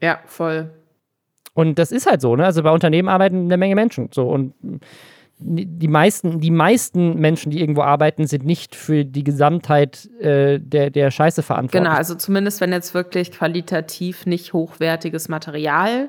Ja, 0.00 0.18
voll. 0.26 0.70
Und 1.54 1.78
das 1.78 1.92
ist 1.92 2.06
halt 2.06 2.20
so, 2.20 2.36
ne? 2.36 2.44
Also 2.44 2.62
bei 2.62 2.70
Unternehmen 2.70 3.08
arbeiten 3.08 3.44
eine 3.44 3.56
Menge 3.56 3.74
Menschen. 3.74 4.08
So 4.12 4.28
und 4.28 4.52
die 5.46 5.88
meisten, 5.88 6.40
die 6.40 6.50
meisten 6.50 7.20
Menschen, 7.20 7.50
die 7.50 7.60
irgendwo 7.60 7.82
arbeiten, 7.82 8.26
sind 8.26 8.46
nicht 8.46 8.74
für 8.74 9.04
die 9.04 9.24
Gesamtheit 9.24 10.08
äh, 10.18 10.58
der, 10.58 10.88
der 10.90 11.10
Scheiße 11.10 11.42
verantwortlich. 11.42 11.82
Genau, 11.82 11.96
also 11.96 12.14
zumindest 12.14 12.62
wenn 12.62 12.72
jetzt 12.72 12.94
wirklich 12.94 13.30
qualitativ 13.30 14.24
nicht 14.24 14.54
hochwertiges 14.54 15.28
Material 15.28 16.08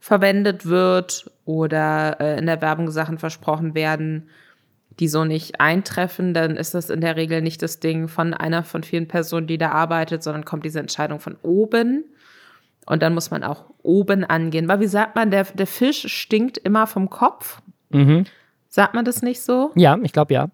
verwendet 0.00 0.66
wird 0.66 1.30
oder 1.44 2.20
äh, 2.20 2.38
in 2.38 2.46
der 2.46 2.60
Werbung 2.60 2.90
Sachen 2.90 3.18
versprochen 3.18 3.74
werden, 3.74 4.28
die 4.98 5.08
so 5.08 5.24
nicht 5.24 5.60
eintreffen, 5.60 6.34
dann 6.34 6.56
ist 6.56 6.74
das 6.74 6.90
in 6.90 7.00
der 7.00 7.16
Regel 7.16 7.42
nicht 7.42 7.62
das 7.62 7.78
Ding 7.78 8.08
von 8.08 8.34
einer 8.34 8.64
von 8.64 8.82
vielen 8.82 9.06
Personen, 9.06 9.46
die 9.46 9.58
da 9.58 9.70
arbeitet, 9.70 10.22
sondern 10.22 10.44
kommt 10.44 10.64
diese 10.64 10.80
Entscheidung 10.80 11.20
von 11.20 11.36
oben. 11.42 12.04
Und 12.86 13.02
dann 13.02 13.14
muss 13.14 13.30
man 13.30 13.44
auch 13.44 13.64
oben 13.82 14.24
angehen. 14.24 14.68
Weil 14.68 14.80
wie 14.80 14.86
sagt 14.86 15.14
man, 15.14 15.30
der, 15.30 15.44
der 15.44 15.66
Fisch 15.66 16.06
stinkt 16.08 16.56
immer 16.58 16.86
vom 16.86 17.10
Kopf. 17.10 17.60
Mhm. 17.90 18.24
Sagt 18.76 18.92
man 18.92 19.06
das 19.06 19.22
nicht 19.22 19.40
so? 19.40 19.70
Ja, 19.74 19.96
ich 20.02 20.12
glaube 20.12 20.34
ja. 20.34 20.50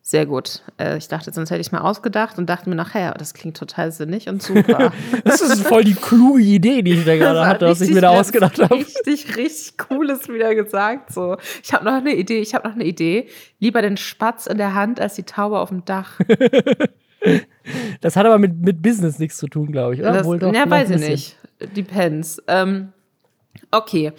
Sehr 0.00 0.26
gut. 0.26 0.62
Äh, 0.78 0.98
ich 0.98 1.08
dachte, 1.08 1.32
sonst 1.32 1.50
hätte 1.50 1.60
ich 1.60 1.72
mal 1.72 1.80
ausgedacht 1.80 2.38
und 2.38 2.48
dachte 2.48 2.70
mir 2.70 2.76
nachher, 2.76 3.14
das 3.14 3.34
klingt 3.34 3.56
total 3.56 3.90
sinnig 3.90 4.28
und 4.28 4.40
super. 4.40 4.92
das 5.24 5.40
ist 5.40 5.66
voll 5.66 5.82
die 5.82 5.96
kluge 5.96 6.40
Idee, 6.40 6.82
die 6.82 6.92
ich 6.92 7.04
da 7.04 7.16
gerade 7.18 7.44
hatte, 7.44 7.66
was 7.66 7.80
ich 7.80 7.90
mir 7.90 8.00
da 8.00 8.10
ausgedacht 8.10 8.62
habe. 8.62 8.76
Richtig, 8.76 9.36
richtig 9.36 9.76
cooles 9.76 10.28
wieder 10.28 10.54
gesagt. 10.54 11.12
So, 11.12 11.36
ich 11.64 11.72
habe 11.72 11.84
noch 11.84 11.94
eine 11.94 12.14
Idee. 12.14 12.38
Ich 12.38 12.54
habe 12.54 12.68
noch 12.68 12.76
eine 12.76 12.84
Idee. 12.84 13.26
Lieber 13.58 13.82
den 13.82 13.96
Spatz 13.96 14.46
in 14.46 14.56
der 14.56 14.76
Hand 14.76 15.00
als 15.00 15.14
die 15.14 15.24
Taube 15.24 15.58
auf 15.58 15.70
dem 15.70 15.84
Dach. 15.84 16.20
das 18.00 18.14
hat 18.14 18.24
aber 18.24 18.38
mit, 18.38 18.56
mit 18.60 18.82
Business 18.82 19.18
nichts 19.18 19.36
zu 19.38 19.48
tun, 19.48 19.72
glaube 19.72 19.94
ich. 19.94 20.00
Oder? 20.00 20.12
Das, 20.12 20.26
Wohl 20.28 20.38
doch, 20.38 20.54
ja, 20.54 20.70
weiß 20.70 20.90
ich 20.90 21.00
nicht. 21.00 21.36
Depends. 21.74 22.40
Ähm, 22.46 22.92
okay. 23.72 24.12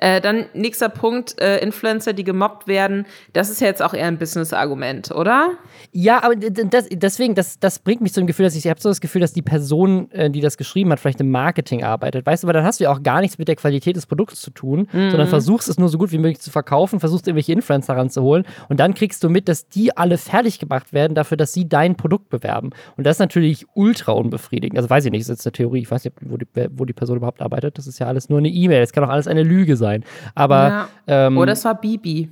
Äh, 0.00 0.20
dann 0.22 0.46
nächster 0.54 0.88
Punkt, 0.88 1.38
äh, 1.40 1.58
Influencer, 1.58 2.14
die 2.14 2.24
gemobbt 2.24 2.66
werden. 2.66 3.06
Das 3.34 3.50
ist 3.50 3.60
ja 3.60 3.66
jetzt 3.66 3.82
auch 3.82 3.92
eher 3.92 4.06
ein 4.06 4.18
Business-Argument, 4.18 5.10
oder? 5.10 5.50
Ja, 5.92 6.22
aber 6.22 6.36
das, 6.36 6.88
deswegen, 6.90 7.34
das, 7.34 7.60
das 7.60 7.78
bringt 7.78 8.00
mich 8.00 8.14
zu 8.14 8.20
dem 8.20 8.26
Gefühl, 8.26 8.44
dass 8.44 8.54
ich, 8.54 8.64
ich 8.64 8.70
habe 8.70 8.80
so 8.80 8.88
das 8.88 9.00
Gefühl, 9.00 9.20
dass 9.20 9.34
die 9.34 9.42
Person, 9.42 10.10
äh, 10.12 10.30
die 10.30 10.40
das 10.40 10.56
geschrieben 10.56 10.90
hat, 10.90 11.00
vielleicht 11.00 11.20
im 11.20 11.30
Marketing 11.30 11.84
arbeitet. 11.84 12.24
Weißt 12.24 12.42
du, 12.42 12.46
weil 12.46 12.54
dann 12.54 12.64
hast 12.64 12.80
du 12.80 12.84
ja 12.84 12.92
auch 12.92 13.02
gar 13.02 13.20
nichts 13.20 13.36
mit 13.36 13.48
der 13.48 13.56
Qualität 13.56 13.96
des 13.96 14.06
Produkts 14.06 14.40
zu 14.40 14.50
tun, 14.50 14.88
mhm. 14.92 15.10
sondern 15.10 15.28
versuchst 15.28 15.68
es 15.68 15.78
nur 15.78 15.90
so 15.90 15.98
gut 15.98 16.12
wie 16.12 16.18
möglich 16.18 16.40
zu 16.40 16.50
verkaufen, 16.50 16.98
versuchst 16.98 17.26
irgendwelche 17.26 17.52
Influencer 17.52 17.96
ranzuholen 17.96 18.46
und 18.68 18.80
dann 18.80 18.94
kriegst 18.94 19.22
du 19.22 19.28
mit, 19.28 19.48
dass 19.48 19.68
die 19.68 19.96
alle 19.96 20.16
fertig 20.16 20.58
gemacht 20.58 20.92
werden 20.92 21.14
dafür, 21.14 21.36
dass 21.36 21.52
sie 21.52 21.68
dein 21.68 21.96
Produkt 21.96 22.30
bewerben. 22.30 22.70
Und 22.96 23.04
das 23.04 23.16
ist 23.16 23.20
natürlich 23.20 23.66
ultra 23.74 24.12
unbefriedigend. 24.12 24.78
Also 24.78 24.88
weiß 24.88 25.04
ich 25.04 25.10
nicht, 25.10 25.22
das 25.22 25.28
ist 25.28 25.44
jetzt 25.44 25.46
eine 25.46 25.52
Theorie. 25.52 25.80
Ich 25.80 25.90
weiß 25.90 26.04
nicht, 26.04 26.16
wo 26.22 26.36
die, 26.36 26.46
wo 26.70 26.84
die 26.84 26.92
Person 26.92 27.16
überhaupt 27.16 27.42
arbeitet. 27.42 27.76
Das 27.76 27.86
ist 27.86 27.98
ja 27.98 28.06
alles 28.06 28.28
nur 28.28 28.38
eine 28.38 28.48
E-Mail. 28.48 28.82
Es 28.82 28.92
kann 28.92 29.04
auch 29.04 29.08
alles 29.08 29.26
eine 29.26 29.42
Lüge 29.42 29.76
sein. 29.76 29.89
Aber. 30.34 30.68
Ja. 30.68 30.88
Ähm, 31.06 31.38
Oder 31.38 31.52
es 31.52 31.64
war 31.64 31.80
Bibi. 31.80 32.30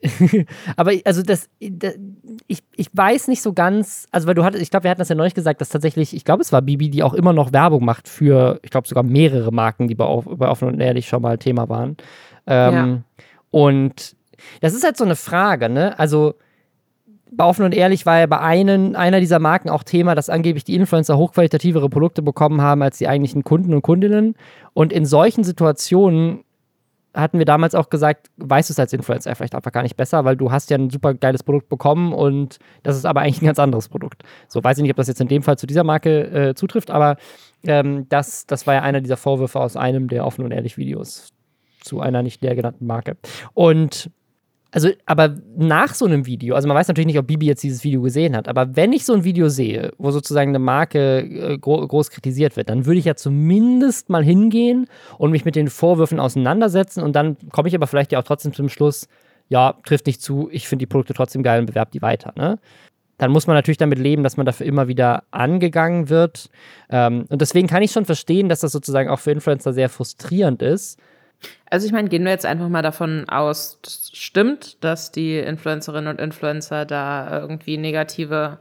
aber 0.76 0.92
also 1.04 1.22
das, 1.22 1.48
das, 1.60 1.94
ich, 2.46 2.60
ich 2.76 2.88
weiß 2.92 3.28
nicht 3.28 3.42
so 3.42 3.52
ganz, 3.52 4.06
also 4.12 4.28
weil 4.28 4.34
du 4.34 4.44
hattest, 4.44 4.62
ich 4.62 4.70
glaube, 4.70 4.84
wir 4.84 4.90
hatten 4.90 5.00
das 5.00 5.08
ja 5.08 5.16
neulich 5.16 5.34
gesagt, 5.34 5.60
dass 5.60 5.70
tatsächlich, 5.70 6.14
ich 6.14 6.24
glaube, 6.24 6.40
es 6.40 6.52
war 6.52 6.62
Bibi, 6.62 6.88
die 6.88 7.02
auch 7.02 7.14
immer 7.14 7.32
noch 7.32 7.52
Werbung 7.52 7.84
macht 7.84 8.08
für, 8.08 8.60
ich 8.62 8.70
glaube, 8.70 8.86
sogar 8.86 9.02
mehrere 9.02 9.52
Marken, 9.52 9.88
die 9.88 9.96
bei, 9.96 10.04
bei 10.04 10.48
Offen 10.48 10.68
und 10.68 10.80
Ehrlich 10.80 11.08
schon 11.08 11.22
mal 11.22 11.36
Thema 11.38 11.68
waren. 11.68 11.96
Ähm, 12.46 12.74
ja. 12.74 12.98
Und 13.50 14.16
das 14.60 14.74
ist 14.74 14.84
halt 14.84 14.96
so 14.96 15.04
eine 15.04 15.16
Frage, 15.16 15.68
ne? 15.68 15.98
Also 15.98 16.34
bei 17.30 17.44
Offen 17.44 17.64
und 17.64 17.74
Ehrlich 17.74 18.06
war 18.06 18.20
ja 18.20 18.26
bei 18.26 18.40
einen, 18.40 18.96
einer 18.96 19.20
dieser 19.20 19.38
Marken 19.38 19.68
auch 19.68 19.82
Thema, 19.82 20.14
dass 20.14 20.30
angeblich 20.30 20.64
die 20.64 20.74
Influencer 20.76 21.18
hochqualitativere 21.18 21.90
Produkte 21.90 22.22
bekommen 22.22 22.62
haben 22.62 22.82
als 22.82 22.98
die 22.98 23.08
eigentlichen 23.08 23.44
Kunden 23.44 23.74
und 23.74 23.82
Kundinnen. 23.82 24.34
Und 24.72 24.92
in 24.92 25.04
solchen 25.04 25.44
Situationen 25.44 26.44
hatten 27.18 27.38
wir 27.38 27.44
damals 27.44 27.74
auch 27.74 27.90
gesagt, 27.90 28.30
weißt 28.36 28.70
du 28.70 28.72
es 28.72 28.78
als 28.78 28.92
Influencer 28.92 29.34
vielleicht 29.34 29.54
einfach 29.54 29.72
gar 29.72 29.82
nicht 29.82 29.96
besser, 29.96 30.24
weil 30.24 30.36
du 30.36 30.52
hast 30.52 30.70
ja 30.70 30.78
ein 30.78 30.90
super 30.90 31.14
geiles 31.14 31.42
Produkt 31.42 31.68
bekommen 31.68 32.12
und 32.12 32.58
das 32.82 32.96
ist 32.96 33.04
aber 33.04 33.20
eigentlich 33.20 33.42
ein 33.42 33.46
ganz 33.46 33.58
anderes 33.58 33.88
Produkt. 33.88 34.22
So 34.48 34.62
weiß 34.62 34.78
ich 34.78 34.82
nicht, 34.82 34.90
ob 34.90 34.96
das 34.96 35.08
jetzt 35.08 35.20
in 35.20 35.28
dem 35.28 35.42
Fall 35.42 35.58
zu 35.58 35.66
dieser 35.66 35.84
Marke 35.84 36.50
äh, 36.50 36.54
zutrifft, 36.54 36.90
aber 36.90 37.16
ähm, 37.64 38.08
das, 38.08 38.46
das 38.46 38.66
war 38.66 38.74
ja 38.74 38.82
einer 38.82 39.00
dieser 39.00 39.16
Vorwürfe 39.16 39.60
aus 39.60 39.76
einem 39.76 40.08
der 40.08 40.24
offen 40.24 40.44
und 40.44 40.52
ehrlich 40.52 40.76
Videos 40.76 41.32
zu 41.80 42.00
einer 42.00 42.22
nicht 42.22 42.42
näher 42.42 42.54
genannten 42.54 42.86
Marke. 42.86 43.16
Und 43.54 44.10
also, 44.70 44.90
aber 45.06 45.34
nach 45.56 45.94
so 45.94 46.04
einem 46.04 46.26
Video, 46.26 46.54
also 46.54 46.68
man 46.68 46.76
weiß 46.76 46.88
natürlich 46.88 47.06
nicht, 47.06 47.18
ob 47.18 47.26
Bibi 47.26 47.46
jetzt 47.46 47.62
dieses 47.62 47.84
Video 47.84 48.02
gesehen 48.02 48.36
hat, 48.36 48.48
aber 48.48 48.76
wenn 48.76 48.92
ich 48.92 49.06
so 49.06 49.14
ein 49.14 49.24
Video 49.24 49.48
sehe, 49.48 49.92
wo 49.96 50.10
sozusagen 50.10 50.50
eine 50.50 50.58
Marke 50.58 51.20
äh, 51.20 51.58
gro 51.58 51.86
groß 51.86 52.10
kritisiert 52.10 52.56
wird, 52.56 52.68
dann 52.68 52.84
würde 52.84 52.98
ich 52.98 53.06
ja 53.06 53.14
zumindest 53.14 54.10
mal 54.10 54.22
hingehen 54.22 54.86
und 55.16 55.30
mich 55.30 55.46
mit 55.46 55.56
den 55.56 55.68
Vorwürfen 55.68 56.20
auseinandersetzen 56.20 57.02
und 57.02 57.16
dann 57.16 57.38
komme 57.50 57.68
ich 57.68 57.74
aber 57.74 57.86
vielleicht 57.86 58.12
ja 58.12 58.18
auch 58.18 58.24
trotzdem 58.24 58.52
zum 58.52 58.68
Schluss, 58.68 59.08
ja, 59.48 59.74
trifft 59.86 60.06
nicht 60.06 60.20
zu, 60.20 60.50
ich 60.52 60.68
finde 60.68 60.82
die 60.82 60.86
Produkte 60.86 61.14
trotzdem 61.14 61.42
geil 61.42 61.60
und 61.60 61.66
bewerbe 61.66 61.90
die 61.92 62.02
weiter, 62.02 62.34
ne? 62.36 62.58
Dann 63.16 63.32
muss 63.32 63.48
man 63.48 63.56
natürlich 63.56 63.78
damit 63.78 63.98
leben, 63.98 64.22
dass 64.22 64.36
man 64.36 64.46
dafür 64.46 64.64
immer 64.64 64.86
wieder 64.86 65.24
angegangen 65.32 66.08
wird. 66.08 66.50
Ähm, 66.88 67.24
und 67.28 67.40
deswegen 67.40 67.66
kann 67.66 67.82
ich 67.82 67.90
schon 67.90 68.04
verstehen, 68.04 68.48
dass 68.48 68.60
das 68.60 68.70
sozusagen 68.70 69.08
auch 69.08 69.18
für 69.18 69.32
Influencer 69.32 69.72
sehr 69.72 69.88
frustrierend 69.88 70.62
ist, 70.62 71.00
also 71.70 71.86
ich 71.86 71.92
meine, 71.92 72.08
gehen 72.08 72.24
wir 72.24 72.30
jetzt 72.30 72.46
einfach 72.46 72.68
mal 72.68 72.82
davon 72.82 73.28
aus, 73.28 73.78
das 73.82 74.10
stimmt, 74.12 74.82
dass 74.82 75.12
die 75.12 75.38
Influencerinnen 75.38 76.08
und 76.08 76.20
Influencer 76.20 76.84
da 76.84 77.40
irgendwie 77.40 77.76
negative 77.76 78.58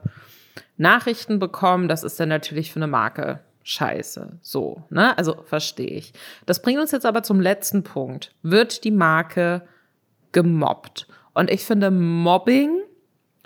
Nachrichten 0.77 1.39
bekommen. 1.39 1.87
Das 1.87 2.03
ist 2.03 2.19
dann 2.19 2.29
natürlich 2.29 2.71
für 2.71 2.79
eine 2.79 2.87
Marke 2.87 3.39
scheiße. 3.63 4.39
So, 4.41 4.83
ne? 4.89 5.17
Also 5.17 5.43
verstehe 5.43 5.89
ich. 5.89 6.13
Das 6.45 6.61
bringt 6.61 6.79
uns 6.79 6.91
jetzt 6.91 7.05
aber 7.05 7.23
zum 7.23 7.41
letzten 7.41 7.83
Punkt. 7.83 8.33
Wird 8.41 8.83
die 8.83 8.91
Marke 8.91 9.63
gemobbt? 10.31 11.07
Und 11.33 11.51
ich 11.51 11.65
finde, 11.65 11.91
Mobbing, 11.91 12.79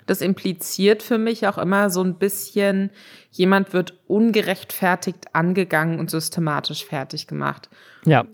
das 0.06 0.20
impliziert 0.20 1.02
für 1.02 1.18
mich 1.18 1.46
auch 1.46 1.58
immer 1.58 1.90
so 1.90 2.02
ein 2.02 2.18
bisschen, 2.18 2.90
jemand 3.30 3.72
wird 3.72 3.98
ungerechtfertigt 4.06 5.34
angegangen 5.34 5.98
und 5.98 6.10
systematisch 6.10 6.84
fertig 6.84 7.26
gemacht. 7.26 7.68
Ja. 8.04 8.24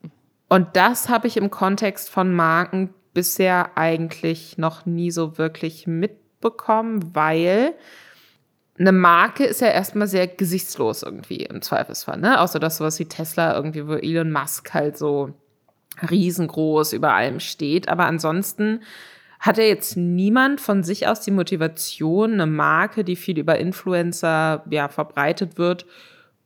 Und 0.49 0.69
das 0.75 1.09
habe 1.09 1.27
ich 1.27 1.37
im 1.37 1.51
Kontext 1.51 2.09
von 2.11 2.35
Marken 2.35 2.95
bisher 3.13 3.77
eigentlich 3.77 4.59
noch 4.59 4.87
nie 4.87 5.11
so 5.11 5.39
wirklich 5.39 5.87
mitbekommen, 5.87 7.15
weil 7.15 7.75
eine 8.79 8.93
Marke 8.93 9.45
ist 9.45 9.61
ja 9.61 9.69
erstmal 9.69 10.07
sehr 10.07 10.27
gesichtslos 10.27 11.03
irgendwie 11.03 11.39
im 11.39 11.63
Zweifelsfall, 11.63 12.19
ne? 12.19 12.41
Außer 12.41 12.61
dass 12.61 12.77
sowas 12.77 12.99
wie 12.99 13.07
Tesla 13.07 13.55
irgendwie, 13.55 13.87
wo 13.89 13.95
Elon 13.95 14.31
Musk 14.31 14.73
halt 14.73 14.97
so 14.97 15.35
riesengroß 16.09 16.93
über 16.93 17.13
allem 17.13 17.41
steht. 17.41 17.89
Aber 17.89 18.05
ansonsten 18.05 18.81
hat 19.41 19.59
ja 19.59 19.65
jetzt 19.65 19.97
niemand 19.97 20.61
von 20.61 20.83
sich 20.83 21.07
aus 21.09 21.21
die 21.21 21.31
Motivation, 21.31 22.35
eine 22.35 22.47
Marke, 22.47 23.05
die 23.05 23.17
viel 23.17 23.39
über 23.39 23.59
Influencer 23.59 24.65
ja, 24.71 24.89
verbreitet 24.89 25.59
wird, 25.59 25.87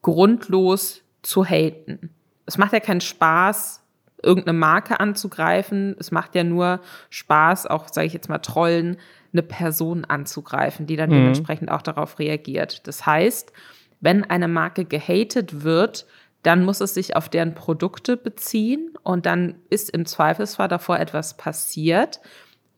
grundlos 0.00 1.02
zu 1.22 1.44
haten. 1.44 2.10
Es 2.46 2.58
macht 2.58 2.72
ja 2.72 2.80
keinen 2.80 3.00
Spaß, 3.00 3.81
irgendeine 4.22 4.58
Marke 4.58 5.00
anzugreifen. 5.00 5.96
Es 5.98 6.10
macht 6.10 6.34
ja 6.34 6.44
nur 6.44 6.80
Spaß, 7.10 7.66
auch 7.66 7.88
sage 7.88 8.06
ich 8.06 8.12
jetzt 8.12 8.28
mal 8.28 8.38
Trollen, 8.38 8.96
eine 9.32 9.42
Person 9.42 10.04
anzugreifen, 10.04 10.86
die 10.86 10.96
dann 10.96 11.10
mhm. 11.10 11.14
dementsprechend 11.14 11.70
auch 11.70 11.82
darauf 11.82 12.18
reagiert. 12.18 12.86
Das 12.86 13.06
heißt, 13.06 13.52
wenn 14.00 14.24
eine 14.24 14.48
Marke 14.48 14.84
gehatet 14.84 15.62
wird, 15.62 16.06
dann 16.42 16.64
muss 16.64 16.80
es 16.80 16.94
sich 16.94 17.16
auf 17.16 17.28
deren 17.28 17.54
Produkte 17.54 18.16
beziehen 18.16 18.90
und 19.02 19.26
dann 19.26 19.54
ist 19.70 19.90
im 19.90 20.06
Zweifelsfall 20.06 20.68
davor 20.68 20.98
etwas 20.98 21.36
passiert, 21.36 22.20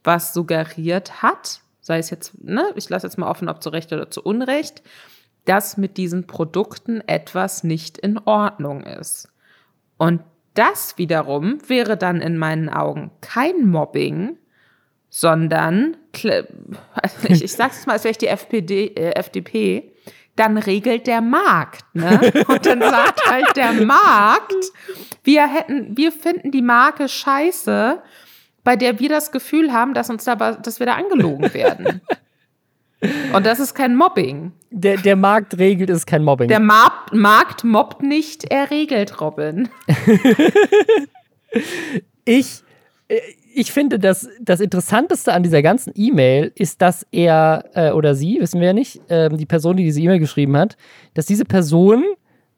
was 0.05 0.35
suggeriert 0.35 1.23
hat, 1.23 1.61
sei 1.81 1.99
es 1.99 2.11
jetzt, 2.11 2.43
ne, 2.43 2.67
ich 2.77 2.89
lasse 2.91 3.07
jetzt 3.07 3.17
mal 3.17 3.29
offen, 3.29 3.49
ob 3.49 3.63
zu 3.63 3.71
Recht 3.71 3.93
oder 3.93 4.11
zu 4.11 4.23
Unrecht, 4.23 4.83
dass 5.47 5.77
mit 5.77 5.97
diesen 5.97 6.27
Produkten 6.27 7.01
etwas 7.07 7.65
nicht 7.65 7.99
in 7.99 8.19
Ordnung 8.19 8.83
ist. 8.83 9.29
Und 9.97 10.23
das 10.55 10.99
wiederum 10.99 11.59
wäre 11.69 11.97
dann 11.97 12.21
in 12.21 12.39
meinen 12.39 12.69
Augen 12.69 13.11
kein 13.21 13.67
Mobbing, 13.67 14.39
sondern, 15.09 15.97
ich, 16.13 17.45
ich 17.45 17.53
sag's 17.53 17.87
mal, 17.87 17.93
als 17.93 18.05
wäre 18.05 18.13
ich 18.13 18.19
die 18.19 18.29
FPD, 18.29 18.87
äh, 18.97 19.11
FDP, 19.13 19.93
dann 20.37 20.59
regelt 20.59 21.07
der 21.07 21.21
Markt, 21.21 21.85
ne? 21.95 22.33
Und 22.49 22.67
dann 22.67 22.81
sagt 22.81 23.31
halt 23.31 23.55
der 23.57 23.73
Markt, 23.73 24.73
wir 25.23 25.47
hätten, 25.47 25.97
wir 25.97 26.11
finden 26.11 26.51
die 26.51 26.63
Marke 26.63 27.09
scheiße, 27.09 28.03
bei 28.65 28.77
der 28.77 28.99
wir 28.99 29.09
das 29.09 29.31
Gefühl 29.31 29.73
haben, 29.73 29.95
dass 29.95 30.11
uns 30.11 30.25
da, 30.25 30.35
dass 30.35 30.81
wir 30.81 30.87
da 30.87 30.95
angelogen 30.95 31.55
werden. 31.55 32.01
Und 33.33 33.47
das 33.47 33.61
ist 33.61 33.75
kein 33.75 33.97
Mobbing. 33.97 34.53
Der, 34.71 34.97
der 34.97 35.17
Markt 35.17 35.59
regelt, 35.59 35.91
ist 35.91 36.07
kein 36.07 36.25
Mobbing. 36.25 36.49
Der 36.49 36.61
Mar 36.61 37.07
Markt 37.13 37.65
mobbt 37.65 38.03
nicht, 38.03 38.45
er 38.45 38.71
regelt, 38.71 39.21
Robin. 39.21 39.69
ich, 42.25 42.63
äh, 43.09 43.21
ich 43.55 43.73
finde, 43.73 43.99
dass 43.99 44.29
das 44.41 44.61
Interessanteste 44.61 45.33
an 45.33 45.43
dieser 45.43 45.63
ganzen 45.63 45.93
E-Mail 45.95 46.53
ist, 46.55 46.83
dass 46.83 47.07
er 47.13 47.71
äh, 47.75 47.91
oder 47.93 48.15
sie, 48.15 48.39
wissen 48.41 48.61
wir 48.61 48.69
ja 48.69 48.73
nicht, 48.73 49.01
äh, 49.11 49.29
die 49.31 49.47
Person, 49.47 49.77
die 49.77 49.85
diese 49.85 50.01
E-Mail 50.01 50.19
geschrieben 50.19 50.57
hat, 50.57 50.77
dass 51.15 51.27
diese 51.27 51.45
Person 51.45 52.05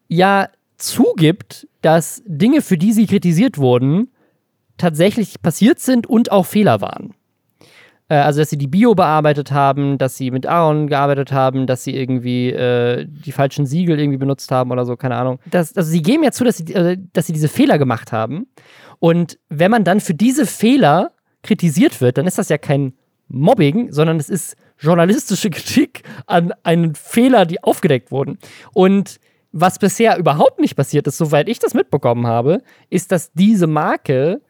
ja 0.07 0.49
zugibt, 0.77 1.67
dass 1.81 2.23
Dinge, 2.25 2.61
für 2.61 2.77
die 2.77 2.93
sie 2.93 3.07
kritisiert 3.07 3.57
wurden, 3.57 4.11
tatsächlich 4.77 5.41
passiert 5.41 5.79
sind 5.79 6.07
und 6.07 6.31
auch 6.31 6.45
Fehler 6.45 6.81
waren. 6.81 7.13
Äh, 8.09 8.15
also, 8.15 8.39
dass 8.39 8.49
sie 8.49 8.57
die 8.57 8.67
Bio 8.67 8.95
bearbeitet 8.95 9.51
haben, 9.51 9.97
dass 9.97 10.17
sie 10.17 10.31
mit 10.31 10.45
Aaron 10.45 10.87
gearbeitet 10.87 11.31
haben, 11.31 11.67
dass 11.67 11.83
sie 11.83 11.95
irgendwie 11.95 12.51
äh, 12.51 13.05
die 13.07 13.31
falschen 13.31 13.65
Siegel 13.65 13.99
irgendwie 13.99 14.17
benutzt 14.17 14.51
haben 14.51 14.71
oder 14.71 14.85
so, 14.85 14.95
keine 14.95 15.15
Ahnung. 15.15 15.39
Das, 15.49 15.75
also, 15.75 15.89
sie 15.89 16.01
geben 16.01 16.23
ja 16.23 16.31
zu, 16.31 16.43
dass 16.43 16.57
sie, 16.57 16.73
äh, 16.73 16.97
dass 17.13 17.27
sie 17.27 17.33
diese 17.33 17.47
Fehler 17.49 17.77
gemacht 17.77 18.11
haben. 18.11 18.47
Und 18.99 19.37
wenn 19.49 19.71
man 19.71 19.83
dann 19.83 19.99
für 19.99 20.13
diese 20.13 20.45
Fehler 20.45 21.11
kritisiert 21.43 22.01
wird, 22.01 22.17
dann 22.17 22.27
ist 22.27 22.37
das 22.37 22.49
ja 22.49 22.57
kein 22.57 22.93
Mobbing, 23.27 23.91
sondern 23.91 24.17
es 24.17 24.29
ist 24.29 24.55
journalistische 24.79 25.49
Kritik 25.51 26.03
an 26.25 26.53
einen 26.63 26.95
Fehler, 26.95 27.45
die 27.45 27.63
aufgedeckt 27.63 28.11
wurden. 28.11 28.37
Und 28.73 29.19
was 29.51 29.79
bisher 29.79 30.17
überhaupt 30.17 30.59
nicht 30.59 30.75
passiert 30.75 31.07
ist, 31.07 31.17
soweit 31.17 31.49
ich 31.49 31.59
das 31.59 31.73
mitbekommen 31.73 32.27
habe, 32.27 32.61
ist, 32.89 33.11
dass 33.11 33.31
diese 33.33 33.65
Marke 33.65 34.41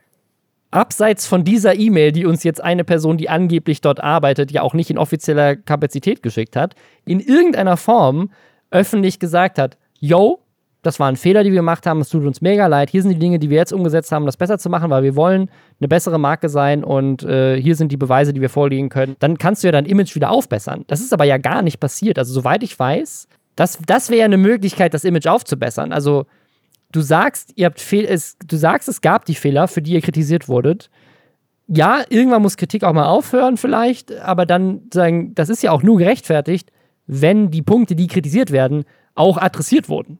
abseits 0.71 1.27
von 1.27 1.43
dieser 1.43 1.75
E-Mail, 1.75 2.11
die 2.11 2.25
uns 2.25 2.43
jetzt 2.43 2.63
eine 2.63 2.83
Person, 2.83 3.17
die 3.17 3.29
angeblich 3.29 3.81
dort 3.81 4.03
arbeitet, 4.03 4.51
ja 4.51 4.61
auch 4.61 4.73
nicht 4.73 4.89
in 4.89 4.97
offizieller 4.97 5.55
Kapazität 5.55 6.21
geschickt 6.21 6.55
hat, 6.55 6.75
in 7.05 7.19
irgendeiner 7.19 7.77
Form 7.77 8.31
öffentlich 8.69 9.19
gesagt 9.19 9.59
hat, 9.59 9.77
yo, 9.99 10.39
das 10.83 10.99
war 10.99 11.07
ein 11.07 11.15
Fehler, 11.15 11.43
die 11.43 11.51
wir 11.51 11.57
gemacht 11.57 11.85
haben, 11.85 12.01
es 12.01 12.09
tut 12.09 12.23
uns 12.25 12.41
mega 12.41 12.67
leid, 12.67 12.89
hier 12.89 13.01
sind 13.01 13.11
die 13.11 13.19
Dinge, 13.19 13.39
die 13.39 13.49
wir 13.49 13.57
jetzt 13.57 13.73
umgesetzt 13.73 14.11
haben, 14.11 14.25
das 14.25 14.37
besser 14.37 14.57
zu 14.57 14.69
machen, 14.69 14.89
weil 14.89 15.03
wir 15.03 15.15
wollen 15.15 15.49
eine 15.79 15.87
bessere 15.87 16.19
Marke 16.19 16.49
sein 16.49 16.83
und 16.83 17.23
äh, 17.23 17.59
hier 17.61 17.75
sind 17.75 17.91
die 17.91 17.97
Beweise, 17.97 18.33
die 18.33 18.41
wir 18.41 18.49
vorlegen 18.49 18.89
können, 18.89 19.15
dann 19.19 19.37
kannst 19.37 19.63
du 19.63 19.67
ja 19.67 19.71
dein 19.71 19.85
Image 19.85 20.15
wieder 20.15 20.31
aufbessern. 20.31 20.85
Das 20.87 21.01
ist 21.01 21.13
aber 21.13 21.25
ja 21.25 21.37
gar 21.37 21.61
nicht 21.61 21.79
passiert. 21.79 22.19
Also 22.19 22.33
soweit 22.33 22.63
ich 22.63 22.77
weiß, 22.77 23.27
das, 23.55 23.79
das 23.85 24.09
wäre 24.09 24.25
eine 24.25 24.37
Möglichkeit, 24.37 24.93
das 24.93 25.03
Image 25.03 25.27
aufzubessern. 25.27 25.91
Also 25.91 26.25
du 26.91 27.01
sagst, 27.01 27.51
ihr 27.55 27.65
habt 27.65 27.79
Fehl 27.79 28.05
es, 28.05 28.37
du 28.45 28.57
sagst, 28.57 28.87
es 28.87 29.01
gab 29.01 29.25
die 29.25 29.35
Fehler, 29.35 29.67
für 29.67 29.81
die 29.81 29.93
ihr 29.93 30.01
kritisiert 30.01 30.47
wurdet. 30.47 30.89
Ja, 31.67 32.03
irgendwann 32.09 32.41
muss 32.41 32.55
Kritik 32.57 32.83
auch 32.83 32.93
mal 32.93 33.07
aufhören, 33.07 33.57
vielleicht, 33.57 34.13
aber 34.19 34.45
dann 34.45 34.83
sagen, 34.93 35.35
das 35.35 35.49
ist 35.49 35.63
ja 35.63 35.71
auch 35.71 35.83
nur 35.83 35.97
gerechtfertigt, 35.97 36.71
wenn 37.07 37.51
die 37.51 37.61
Punkte, 37.61 37.95
die 37.95 38.07
kritisiert 38.07 38.51
werden, 38.51 38.85
auch 39.15 39.37
adressiert 39.37 39.89
wurden. 39.89 40.19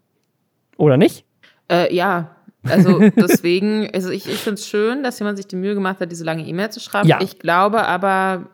Oder 0.78 0.98
nicht? 0.98 1.26
Äh, 1.72 1.94
ja, 1.94 2.36
also 2.64 3.00
deswegen, 3.16 3.90
also 3.94 4.10
ich, 4.10 4.28
ich 4.28 4.40
finde 4.40 4.60
es 4.60 4.68
schön, 4.68 5.04
dass 5.04 5.20
jemand 5.20 5.38
sich 5.38 5.48
die 5.48 5.56
Mühe 5.56 5.74
gemacht 5.74 6.00
hat, 6.00 6.12
diese 6.12 6.24
lange 6.24 6.46
E-Mail 6.46 6.70
zu 6.70 6.80
schreiben. 6.80 7.08
Ja. 7.08 7.20
Ich 7.22 7.40
glaube 7.40 7.86
aber, 7.86 8.50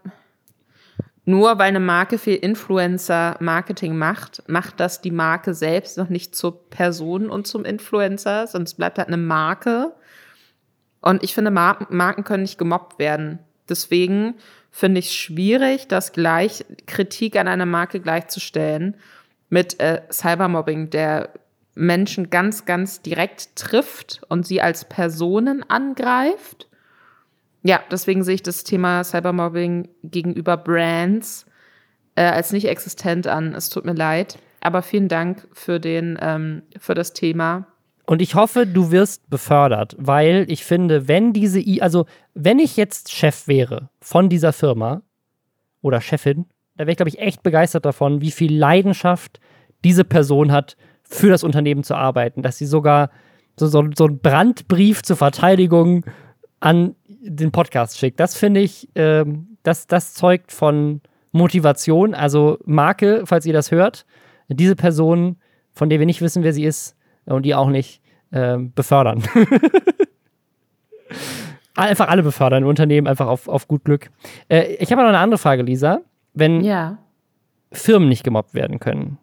nur 1.25 1.57
weil 1.57 1.67
eine 1.67 1.79
Marke 1.79 2.17
viel 2.17 2.35
Influencer-Marketing 2.35 3.97
macht, 3.97 4.43
macht 4.47 4.79
das 4.79 5.01
die 5.01 5.11
Marke 5.11 5.53
selbst 5.53 5.97
noch 5.97 6.09
nicht 6.09 6.35
zur 6.35 6.69
Person 6.69 7.29
und 7.29 7.47
zum 7.47 7.63
Influencer, 7.63 8.47
sonst 8.47 8.73
bleibt 8.75 8.97
halt 8.97 9.07
eine 9.07 9.17
Marke. 9.17 9.93
Und 10.99 11.23
ich 11.23 11.33
finde, 11.33 11.51
Marken, 11.51 12.23
können 12.23 12.43
nicht 12.43 12.57
gemobbt 12.57 12.99
werden. 12.99 13.39
Deswegen 13.69 14.35
finde 14.71 14.99
ich 14.99 15.13
schwierig, 15.13 15.87
das 15.87 16.11
gleich 16.11 16.65
Kritik 16.87 17.37
an 17.37 17.47
einer 17.47 17.65
Marke 17.65 17.99
gleichzustellen 17.99 18.95
mit 19.49 19.79
äh, 19.79 20.01
Cybermobbing, 20.11 20.89
der 20.89 21.29
Menschen 21.75 22.29
ganz, 22.29 22.65
ganz 22.65 23.01
direkt 23.01 23.55
trifft 23.55 24.21
und 24.27 24.45
sie 24.45 24.61
als 24.61 24.85
Personen 24.85 25.63
angreift. 25.69 26.67
Ja, 27.63 27.81
deswegen 27.89 28.23
sehe 28.23 28.35
ich 28.35 28.43
das 28.43 28.63
Thema 28.63 29.03
Cybermobbing 29.03 29.89
gegenüber 30.03 30.57
Brands 30.57 31.45
äh, 32.15 32.23
als 32.23 32.51
nicht 32.51 32.67
existent 32.67 33.27
an. 33.27 33.53
Es 33.55 33.69
tut 33.69 33.85
mir 33.85 33.93
leid. 33.93 34.37
Aber 34.61 34.81
vielen 34.81 35.07
Dank 35.07 35.47
für, 35.53 35.79
den, 35.79 36.17
ähm, 36.21 36.63
für 36.77 36.93
das 36.93 37.13
Thema. 37.13 37.67
Und 38.05 38.21
ich 38.21 38.35
hoffe, 38.35 38.67
du 38.67 38.91
wirst 38.91 39.29
befördert, 39.29 39.95
weil 39.97 40.45
ich 40.49 40.65
finde, 40.65 41.07
wenn 41.07 41.31
diese, 41.31 41.59
I 41.59 41.81
also 41.81 42.05
wenn 42.33 42.59
ich 42.59 42.75
jetzt 42.75 43.11
Chef 43.11 43.47
wäre 43.47 43.89
von 44.01 44.27
dieser 44.29 44.51
Firma 44.51 45.01
oder 45.81 46.01
Chefin, 46.01 46.45
da 46.75 46.79
wäre 46.79 46.91
ich, 46.91 46.97
glaube 46.97 47.09
ich, 47.09 47.19
echt 47.19 47.43
begeistert 47.43 47.85
davon, 47.85 48.19
wie 48.19 48.31
viel 48.31 48.57
Leidenschaft 48.57 49.39
diese 49.85 50.03
Person 50.03 50.51
hat, 50.51 50.75
für 51.03 51.29
das 51.29 51.43
Unternehmen 51.43 51.83
zu 51.83 51.95
arbeiten, 51.95 52.41
dass 52.41 52.57
sie 52.57 52.65
sogar 52.65 53.09
so, 53.57 53.67
so, 53.67 53.83
so 53.95 54.05
einen 54.05 54.19
Brandbrief 54.19 55.03
zur 55.03 55.15
Verteidigung 55.17 56.05
an 56.59 56.95
den 57.23 57.51
Podcast 57.51 57.97
schickt. 57.97 58.19
Das 58.19 58.35
finde 58.35 58.59
ich, 58.59 58.89
ähm, 58.95 59.57
das, 59.63 59.87
das 59.87 60.13
zeugt 60.13 60.51
von 60.51 61.01
Motivation. 61.31 62.13
Also 62.13 62.59
Marke, 62.65 63.23
falls 63.25 63.45
ihr 63.45 63.53
das 63.53 63.71
hört, 63.71 64.05
diese 64.49 64.75
Person, 64.75 65.37
von 65.71 65.89
der 65.89 65.99
wir 65.99 66.05
nicht 66.05 66.21
wissen, 66.21 66.43
wer 66.43 66.53
sie 66.53 66.65
ist 66.65 66.95
und 67.25 67.43
die 67.43 67.55
auch 67.55 67.69
nicht, 67.69 68.01
ähm, 68.31 68.73
befördern. 68.73 69.23
einfach 71.75 72.07
alle 72.07 72.23
befördern, 72.23 72.63
Unternehmen 72.63 73.07
einfach 73.07 73.27
auf, 73.27 73.47
auf 73.47 73.67
gut 73.67 73.85
Glück. 73.85 74.09
Äh, 74.49 74.75
ich 74.75 74.91
habe 74.91 75.01
noch 75.01 75.09
eine 75.09 75.19
andere 75.19 75.37
Frage, 75.37 75.63
Lisa. 75.63 76.01
Wenn 76.33 76.61
Ja. 76.61 76.97
Firmen 77.71 78.09
nicht 78.09 78.23
gemobbt 78.23 78.53
werden 78.53 78.79
können, 78.79 79.17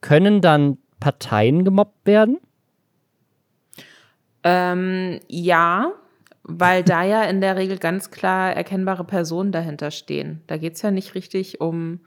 können 0.00 0.40
dann 0.40 0.78
Parteien 1.00 1.64
gemobbt 1.64 2.06
werden? 2.06 2.38
Ähm, 4.42 5.20
ja, 5.28 5.92
weil 6.58 6.82
da 6.82 7.02
ja 7.02 7.22
in 7.24 7.40
der 7.40 7.56
Regel 7.56 7.78
ganz 7.78 8.10
klar 8.10 8.52
erkennbare 8.54 9.04
Personen 9.04 9.52
dahinter 9.52 9.90
stehen. 9.90 10.42
Da 10.46 10.56
geht 10.56 10.74
es 10.74 10.82
ja 10.82 10.90
nicht 10.90 11.14
richtig 11.14 11.60
um, 11.60 12.00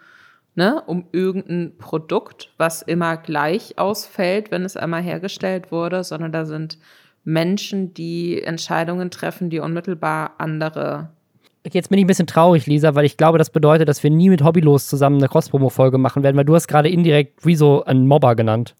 ne, 0.55 0.81
um 0.85 1.05
irgendein 1.11 1.77
Produkt, 1.77 2.51
was 2.57 2.81
immer 2.81 3.17
gleich 3.17 3.77
ausfällt, 3.77 4.51
wenn 4.51 4.65
es 4.65 4.77
einmal 4.77 5.01
hergestellt 5.01 5.71
wurde, 5.71 6.03
sondern 6.03 6.31
da 6.31 6.45
sind 6.45 6.77
Menschen, 7.23 7.93
die 7.93 8.41
Entscheidungen 8.41 9.09
treffen, 9.11 9.49
die 9.49 9.59
unmittelbar 9.59 10.33
andere. 10.37 11.09
Jetzt 11.71 11.89
bin 11.89 11.97
ich 11.97 12.03
ein 12.03 12.07
bisschen 12.07 12.27
traurig, 12.27 12.65
Lisa, 12.65 12.93
weil 12.93 13.05
ich 13.05 13.15
glaube, 13.15 13.37
das 13.37 13.49
bedeutet, 13.49 13.87
dass 13.87 14.03
wir 14.03 14.09
nie 14.09 14.29
mit 14.29 14.43
Hobbylos 14.43 14.87
zusammen 14.87 15.17
eine 15.17 15.29
Cross-Promo-Folge 15.29 15.97
machen 15.97 16.21
werden, 16.21 16.35
weil 16.35 16.43
du 16.43 16.55
hast 16.55 16.67
gerade 16.67 16.89
indirekt 16.89 17.45
Rezo 17.45 17.83
einen 17.83 18.05
Mobber 18.05 18.35
genannt. 18.35 18.75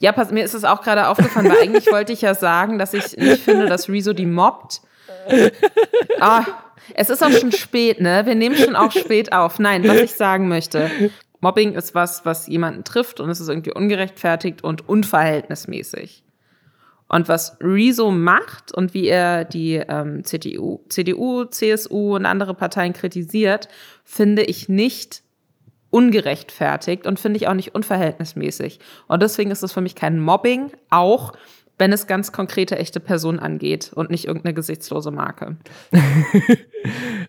Ja, 0.00 0.12
pass, 0.12 0.30
mir 0.30 0.44
ist 0.44 0.54
es 0.54 0.64
auch 0.64 0.80
gerade 0.80 1.08
aufgefallen, 1.08 1.50
weil 1.50 1.60
eigentlich 1.62 1.90
wollte 1.92 2.14
ich 2.14 2.22
ja 2.22 2.34
sagen, 2.34 2.78
dass 2.78 2.94
ich 2.94 3.16
nicht 3.16 3.42
finde, 3.42 3.66
dass 3.66 3.88
Rezo 3.88 4.14
die 4.14 4.26
mobbt. 4.26 4.80
Ah, 6.20 6.44
es 6.94 7.10
ist 7.10 7.22
auch 7.22 7.30
schon 7.30 7.52
spät, 7.52 8.00
ne? 8.00 8.26
Wir 8.26 8.34
nehmen 8.34 8.56
schon 8.56 8.76
auch 8.76 8.92
spät 8.92 9.32
auf. 9.32 9.58
Nein, 9.58 9.86
was 9.86 9.98
ich 9.98 10.12
sagen 10.12 10.48
möchte. 10.48 10.90
Mobbing 11.40 11.74
ist 11.74 11.94
was, 11.94 12.24
was 12.24 12.46
jemanden 12.46 12.84
trifft 12.84 13.20
und 13.20 13.28
es 13.30 13.40
ist 13.40 13.48
irgendwie 13.48 13.72
ungerechtfertigt 13.72 14.64
und 14.64 14.88
unverhältnismäßig. 14.88 16.24
Und 17.08 17.28
was 17.28 17.58
Rezo 17.60 18.10
macht 18.10 18.72
und 18.72 18.94
wie 18.94 19.08
er 19.08 19.44
die 19.44 19.74
ähm, 19.74 20.24
CDU, 20.24 20.80
CDU, 20.88 21.44
CSU 21.44 22.16
und 22.16 22.24
andere 22.26 22.54
Parteien 22.54 22.94
kritisiert, 22.94 23.68
finde 24.04 24.42
ich 24.42 24.68
nicht 24.68 25.22
ungerechtfertigt 25.90 27.06
und 27.06 27.20
finde 27.20 27.36
ich 27.36 27.46
auch 27.46 27.54
nicht 27.54 27.74
unverhältnismäßig. 27.74 28.80
Und 29.06 29.22
deswegen 29.22 29.50
ist 29.50 29.62
es 29.62 29.72
für 29.72 29.80
mich 29.80 29.94
kein 29.94 30.18
Mobbing, 30.18 30.72
auch 30.90 31.34
wenn 31.78 31.92
es 31.92 32.06
ganz 32.06 32.32
konkrete, 32.32 32.78
echte 32.78 33.00
Personen 33.00 33.38
angeht 33.38 33.92
und 33.94 34.10
nicht 34.10 34.26
irgendeine 34.26 34.54
gesichtslose 34.54 35.10
Marke. 35.10 35.56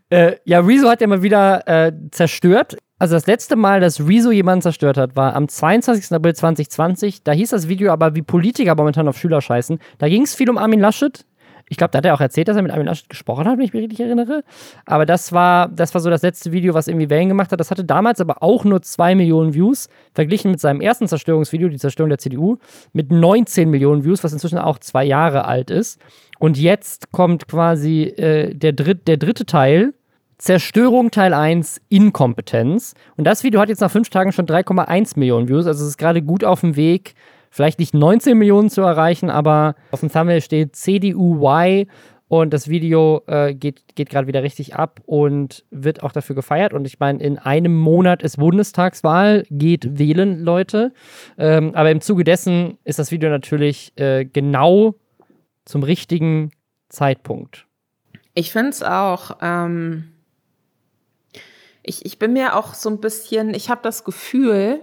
Äh, 0.09 0.35
ja, 0.43 0.59
Rezo 0.59 0.89
hat 0.89 0.99
ja 0.99 1.07
mal 1.07 1.23
wieder 1.23 1.65
äh, 1.67 1.93
zerstört. 2.11 2.77
Also 2.99 3.15
das 3.15 3.25
letzte 3.25 3.55
Mal, 3.55 3.79
dass 3.79 4.05
Rezo 4.05 4.31
jemanden 4.31 4.61
zerstört 4.61 4.97
hat, 4.97 5.15
war 5.15 5.33
am 5.33 5.47
22. 5.47 6.11
April 6.11 6.35
2020. 6.35 7.23
Da 7.23 7.31
hieß 7.31 7.51
das 7.51 7.69
Video 7.69 7.91
aber, 7.91 8.15
wie 8.15 8.21
Politiker 8.21 8.75
momentan 8.75 9.07
auf 9.07 9.17
Schüler 9.17 9.39
scheißen. 9.39 9.79
Da 9.97 10.09
ging 10.09 10.23
es 10.23 10.35
viel 10.35 10.49
um 10.49 10.57
Armin 10.57 10.81
Laschet. 10.81 11.25
Ich 11.67 11.77
glaube, 11.77 11.91
da 11.91 11.97
hat 11.97 12.05
er 12.05 12.13
auch 12.13 12.21
erzählt, 12.21 12.47
dass 12.47 12.55
er 12.55 12.61
mit 12.61 12.71
Armin 12.71 12.85
Laschet 12.85 13.09
gesprochen 13.09 13.45
hat, 13.47 13.57
wenn 13.57 13.65
ich 13.65 13.73
mich 13.73 13.83
richtig 13.83 13.99
erinnere. 13.99 14.43
Aber 14.85 15.05
das 15.05 15.33
war, 15.33 15.67
das 15.69 15.93
war 15.93 16.01
so 16.01 16.09
das 16.09 16.21
letzte 16.21 16.51
Video, 16.51 16.73
was 16.75 16.87
irgendwie 16.87 17.09
Wellen 17.09 17.29
gemacht 17.29 17.51
hat. 17.51 17.59
Das 17.59 17.71
hatte 17.71 17.83
damals 17.83 18.21
aber 18.21 18.43
auch 18.43 18.65
nur 18.65 18.81
2 18.81 19.15
Millionen 19.15 19.53
Views, 19.53 19.89
verglichen 20.13 20.51
mit 20.51 20.59
seinem 20.59 20.79
ersten 20.79 21.07
Zerstörungsvideo, 21.07 21.69
die 21.69 21.79
Zerstörung 21.79 22.09
der 22.09 22.19
CDU, 22.19 22.57
mit 22.93 23.11
19 23.11 23.69
Millionen 23.69 24.03
Views, 24.03 24.23
was 24.23 24.33
inzwischen 24.33 24.59
auch 24.59 24.77
zwei 24.77 25.03
Jahre 25.05 25.45
alt 25.45 25.71
ist. 25.71 25.99
Und 26.37 26.57
jetzt 26.57 27.11
kommt 27.11 27.47
quasi 27.47 28.03
äh, 28.03 28.53
der, 28.53 28.73
dritt, 28.73 29.07
der 29.07 29.17
dritte 29.17 29.45
Teil, 29.45 29.93
Zerstörung 30.37 31.11
Teil 31.11 31.33
1, 31.33 31.81
Inkompetenz. 31.89 32.93
Und 33.15 33.25
das 33.25 33.43
Video 33.43 33.59
hat 33.59 33.69
jetzt 33.69 33.79
nach 33.81 33.91
fünf 33.91 34.09
Tagen 34.09 34.33
schon 34.33 34.45
3,1 34.45 35.17
Millionen 35.17 35.47
Views. 35.47 35.65
Also 35.65 35.83
es 35.83 35.91
ist 35.91 35.97
gerade 35.97 36.21
gut 36.21 36.43
auf 36.43 36.61
dem 36.61 36.75
Weg, 36.75 37.15
vielleicht 37.55 37.79
nicht 37.79 37.93
19 37.93 38.37
Millionen 38.37 38.69
zu 38.69 38.81
erreichen, 38.81 39.29
aber 39.29 39.75
auf 39.91 40.01
dem 40.01 40.11
Thumbnail 40.11 40.41
steht 40.41 40.75
CDUY 40.75 41.87
und 42.27 42.53
das 42.53 42.67
Video 42.67 43.21
äh, 43.27 43.53
geht, 43.53 43.95
geht 43.95 44.09
gerade 44.09 44.27
wieder 44.27 44.43
richtig 44.43 44.75
ab 44.75 44.99
und 45.05 45.63
wird 45.71 46.03
auch 46.03 46.11
dafür 46.11 46.35
gefeiert. 46.35 46.73
Und 46.73 46.85
ich 46.85 46.99
meine, 46.99 47.23
in 47.23 47.37
einem 47.37 47.73
Monat 47.73 48.23
ist 48.23 48.37
Bundestagswahl, 48.37 49.45
geht 49.49 49.97
wählen, 49.97 50.43
Leute. 50.43 50.91
Ähm, 51.37 51.73
aber 51.75 51.91
im 51.91 52.01
Zuge 52.01 52.25
dessen 52.25 52.77
ist 52.83 52.99
das 52.99 53.11
Video 53.11 53.29
natürlich 53.29 53.93
äh, 53.95 54.25
genau 54.25 54.95
zum 55.63 55.83
richtigen 55.83 56.51
Zeitpunkt. 56.89 57.67
Ich 58.33 58.51
finde 58.51 58.71
es 58.71 58.83
auch, 58.83 59.37
ähm, 59.41 60.09
ich, 61.83 62.05
ich 62.05 62.19
bin 62.19 62.33
mir 62.33 62.57
auch 62.57 62.73
so 62.73 62.89
ein 62.89 62.99
bisschen, 62.99 63.53
ich 63.53 63.69
habe 63.69 63.79
das 63.81 64.03
Gefühl, 64.03 64.81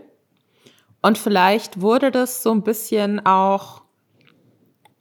und 1.02 1.18
vielleicht 1.18 1.80
wurde 1.80 2.10
das 2.10 2.42
so 2.42 2.52
ein 2.52 2.62
bisschen 2.62 3.24
auch 3.26 3.82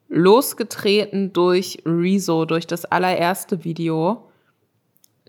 losgetreten 0.09 1.31
durch 1.31 1.83
Rezo, 1.85 2.45
durch 2.45 2.67
das 2.67 2.85
allererste 2.85 3.63
Video, 3.63 4.29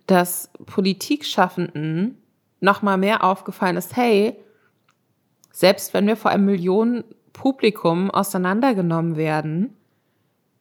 dass 0.07 0.51
Politikschaffenden 0.67 2.19
noch 2.61 2.83
mal 2.83 2.97
mehr 2.97 3.23
aufgefallen 3.23 3.77
ist, 3.77 3.97
hey, 3.97 4.37
selbst 5.53 5.95
wenn 5.95 6.07
wir 6.07 6.17
vor 6.17 6.31
einem 6.31 6.47
Millionen 6.47 7.05
Publikum 7.33 8.11
auseinandergenommen 8.11 9.17
werden, 9.17 9.77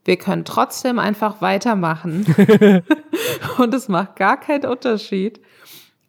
wir 0.04 0.18
können 0.18 0.46
trotzdem 0.46 1.00
einfach 1.00 1.42
weitermachen. 1.42 2.26
Und 3.58 3.74
es 3.74 3.88
macht 3.88 4.16
gar 4.16 4.40
keinen 4.40 4.66
Unterschied, 4.66 5.40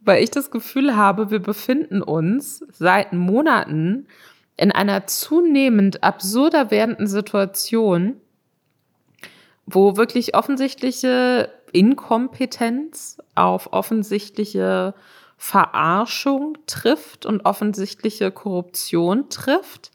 weil 0.04 0.22
ich 0.22 0.30
das 0.30 0.50
Gefühl 0.50 0.96
habe, 0.96 1.30
wir 1.30 1.40
befinden 1.40 2.02
uns 2.02 2.64
seit 2.72 3.12
Monaten 3.12 4.06
in 4.56 4.72
einer 4.72 5.06
zunehmend 5.06 6.02
absurder 6.02 6.70
werdenden 6.70 7.06
Situation, 7.06 8.16
wo 9.66 9.96
wirklich 9.96 10.34
offensichtliche 10.34 11.50
Inkompetenz 11.72 13.18
auf 13.34 13.72
offensichtliche 13.72 14.94
Verarschung 15.38 16.58
trifft 16.66 17.26
und 17.26 17.44
offensichtliche 17.44 18.30
Korruption 18.30 19.28
trifft. 19.30 19.90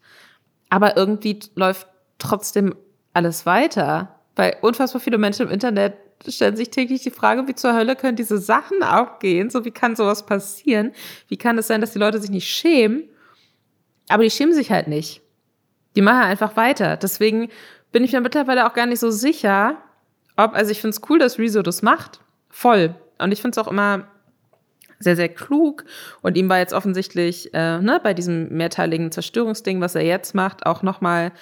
Aber 0.68 0.96
irgendwie 0.96 1.38
läuft 1.54 1.86
trotzdem 2.18 2.74
alles 3.14 3.46
weiter. 3.46 4.14
Weil 4.36 4.56
unfassbar 4.60 5.00
viele 5.00 5.18
Menschen 5.18 5.46
im 5.46 5.52
Internet 5.52 5.94
stellen 6.26 6.56
sich 6.56 6.70
täglich 6.70 7.02
die 7.02 7.10
Frage, 7.10 7.46
wie 7.46 7.54
zur 7.54 7.74
Hölle 7.74 7.96
können 7.96 8.16
diese 8.16 8.38
Sachen 8.38 8.82
abgehen? 8.82 9.50
So, 9.50 9.64
wie 9.64 9.70
kann 9.70 9.96
sowas 9.96 10.26
passieren? 10.26 10.92
Wie 11.28 11.36
kann 11.36 11.58
es 11.58 11.66
sein, 11.68 11.80
dass 11.80 11.92
die 11.92 11.98
Leute 11.98 12.20
sich 12.20 12.30
nicht 12.30 12.48
schämen? 12.48 13.04
Aber 14.08 14.22
die 14.22 14.30
schämen 14.30 14.54
sich 14.54 14.70
halt 14.70 14.88
nicht. 14.88 15.20
Die 15.96 16.02
machen 16.02 16.22
einfach 16.22 16.56
weiter. 16.56 16.96
Deswegen 16.96 17.48
bin 17.92 18.04
ich 18.04 18.12
mir 18.12 18.20
mittlerweile 18.20 18.66
auch 18.66 18.74
gar 18.74 18.86
nicht 18.86 19.00
so 19.00 19.10
sicher, 19.10 19.76
ob, 20.36 20.54
also 20.54 20.70
ich 20.70 20.80
finde 20.80 20.96
es 20.96 21.10
cool, 21.10 21.18
dass 21.18 21.38
Rezo 21.38 21.62
das 21.62 21.82
macht. 21.82 22.20
Voll. 22.48 22.94
Und 23.18 23.32
ich 23.32 23.42
finde 23.42 23.58
es 23.58 23.66
auch 23.66 23.70
immer 23.70 24.06
sehr, 24.98 25.16
sehr 25.16 25.28
klug. 25.28 25.84
Und 26.22 26.36
ihm 26.36 26.48
war 26.48 26.58
jetzt 26.58 26.72
offensichtlich 26.72 27.52
äh, 27.54 27.80
ne, 27.80 28.00
bei 28.02 28.14
diesem 28.14 28.48
mehrteiligen 28.48 29.12
Zerstörungsding, 29.12 29.80
was 29.80 29.94
er 29.94 30.02
jetzt 30.02 30.34
macht, 30.34 30.66
auch 30.66 30.82
nochmal 30.82 31.32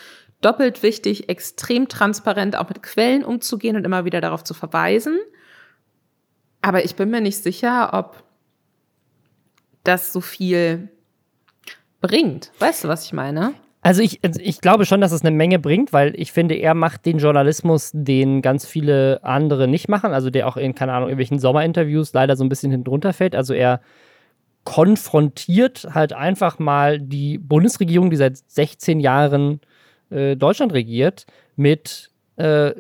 doppelt 0.47 0.85
wichtig, 0.85 1.29
extrem 1.29 1.89
transparent 1.89 2.57
auch 2.57 2.69
mit 2.69 2.81
Quellen 2.81 3.25
umzugehen 3.25 3.75
und 3.75 3.85
immer 3.85 4.05
wieder 4.05 4.21
darauf 4.21 4.45
zu 4.45 4.55
verweisen. 4.55 5.19
Aber 6.63 6.85
ich 6.85 6.95
bin 6.95 7.11
mir 7.11 7.21
nicht 7.21 7.43
sicher, 7.43 7.91
ob 7.93 8.23
das 9.83 10.13
so 10.13 10.21
viel 10.21 10.89
bringt. 12.01 12.53
Weißt 12.61 12.85
du, 12.85 12.89
was 12.89 13.05
ich 13.05 13.13
meine? 13.13 13.55
Also 13.83 14.03
ich, 14.03 14.21
also 14.25 14.41
ich 14.41 14.61
glaube 14.61 14.87
schon, 14.87 15.01
dass 15.01 15.11
es 15.11 15.23
eine 15.23 15.31
Menge 15.33 15.59
bringt, 15.59 15.93
weil 15.93 16.13
ich 16.17 16.31
finde, 16.33 16.55
er 16.55 16.75
macht 16.75 17.07
den 17.07 17.19
Journalismus, 17.19 17.91
den 17.93 18.41
ganz 18.41 18.67
viele 18.67 19.21
andere 19.25 19.67
nicht 19.67 19.89
machen, 19.89 20.13
also 20.13 20.31
der 20.31 20.47
auch 20.47 20.57
in, 20.57 20.77
keine 20.77 20.93
Ahnung, 20.93 21.09
irgendwelchen 21.09 21.41
Sommerinterviews 21.41 22.13
leider 22.13 22.37
so 22.37 22.45
ein 22.45 22.49
bisschen 22.49 22.71
hinten 22.71 23.13
fällt. 23.13 23.35
Also 23.35 23.53
er 23.53 23.81
konfrontiert 24.63 25.89
halt 25.93 26.13
einfach 26.13 26.61
mal 26.61 27.01
die 27.01 27.39
Bundesregierung, 27.39 28.11
die 28.11 28.17
seit 28.17 28.39
16 28.39 29.01
Jahren 29.01 29.61
äh, 30.11 30.37
Deutschland 30.37 30.73
regiert, 30.73 31.27
mit 31.57 32.11
äh, 32.37 32.73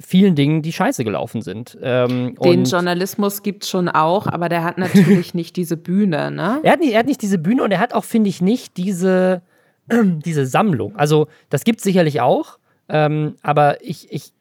vielen 0.00 0.34
Dingen, 0.34 0.62
die 0.62 0.72
scheiße 0.72 1.04
gelaufen 1.04 1.42
sind. 1.42 1.76
Ähm, 1.82 2.36
Den 2.42 2.64
Journalismus 2.64 3.42
gibt 3.42 3.64
es 3.64 3.70
schon 3.70 3.88
auch, 3.88 4.26
aber 4.26 4.48
der 4.48 4.64
hat 4.64 4.78
natürlich 4.78 5.34
nicht 5.34 5.56
diese 5.56 5.76
Bühne, 5.76 6.30
ne? 6.30 6.60
Er 6.62 6.72
hat, 6.72 6.80
nicht, 6.80 6.92
er 6.92 7.00
hat 7.00 7.06
nicht 7.06 7.20
diese 7.20 7.38
Bühne 7.38 7.62
und 7.62 7.70
er 7.70 7.78
hat 7.78 7.92
auch, 7.92 8.04
finde 8.04 8.30
ich, 8.30 8.40
nicht 8.40 8.76
diese 8.76 9.42
diese 9.92 10.46
Sammlung. 10.46 10.96
Also, 10.96 11.28
das 11.50 11.64
gibt 11.64 11.78
es 11.78 11.84
sicherlich 11.84 12.20
auch, 12.20 12.58
ähm, 12.88 13.36
aber 13.42 13.82
ich, 13.82 14.10
ich 14.12 14.32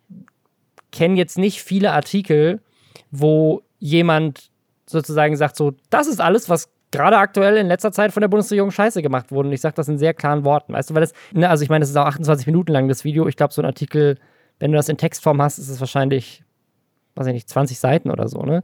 kenne 0.92 1.18
jetzt 1.18 1.38
nicht 1.38 1.64
viele 1.64 1.92
Artikel, 1.92 2.62
wo 3.12 3.62
jemand 3.80 4.52
sozusagen 4.86 5.36
sagt, 5.38 5.56
so, 5.56 5.74
das 5.90 6.08
ist 6.08 6.20
alles, 6.20 6.50
was 6.50 6.70
gerade 6.92 7.18
aktuell 7.18 7.58
in 7.58 7.68
letzter 7.68 7.92
Zeit 7.92 8.12
von 8.12 8.22
der 8.22 8.28
Bundesregierung 8.28 8.72
scheiße 8.72 9.02
gemacht 9.02 9.32
wurde. 9.32 9.50
Und 9.50 9.54
ich 9.54 9.62
sage 9.62 9.76
das 9.76 9.88
in 9.88 9.98
sehr 9.98 10.14
klaren 10.14 10.44
Worten. 10.44 10.74
Weißt 10.74 10.90
du, 10.90 10.94
weil 10.94 11.02
das, 11.02 11.14
ne, 11.32 11.50
also 11.50 11.64
ich 11.64 11.70
meine, 11.70 11.82
das 11.82 11.90
ist 11.90 11.96
auch 11.96 12.06
28 12.06 12.46
Minuten 12.48 12.72
lang, 12.72 12.88
das 12.88 13.04
Video. 13.04 13.28
Ich 13.28 13.38
glaube, 13.38 13.54
so 13.54 13.62
ein 13.62 13.66
Artikel, 13.66 14.18
wenn 14.60 14.72
du 14.72 14.78
das 14.78 14.90
in 14.90 14.98
Textform 14.98 15.42
hast, 15.42 15.58
ist 15.58 15.70
es 15.70 15.80
wahrscheinlich, 15.80 16.44
weiß 17.16 17.28
ich 17.28 17.34
nicht, 17.34 17.50
20 17.50 17.80
Seiten 17.80 18.12
oder 18.12 18.28
so, 18.28 18.44
ne? 18.44 18.62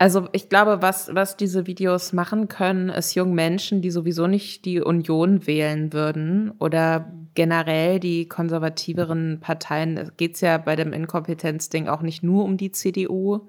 Also 0.00 0.28
ich 0.30 0.48
glaube, 0.48 0.80
was, 0.80 1.12
was 1.12 1.36
diese 1.36 1.66
Videos 1.66 2.12
machen 2.12 2.46
können, 2.46 2.88
ist 2.88 3.16
jungen 3.16 3.34
Menschen, 3.34 3.82
die 3.82 3.90
sowieso 3.90 4.28
nicht 4.28 4.64
die 4.64 4.80
Union 4.80 5.44
wählen 5.48 5.92
würden 5.92 6.52
oder 6.60 7.12
generell 7.34 7.98
die 7.98 8.28
konservativeren 8.28 9.40
Parteien, 9.40 10.12
geht 10.16 10.36
es 10.36 10.40
ja 10.40 10.56
bei 10.58 10.76
dem 10.76 10.92
Inkompetenzding 10.92 11.88
auch 11.88 12.02
nicht 12.02 12.22
nur 12.22 12.44
um 12.44 12.56
die 12.56 12.70
CDU. 12.70 13.48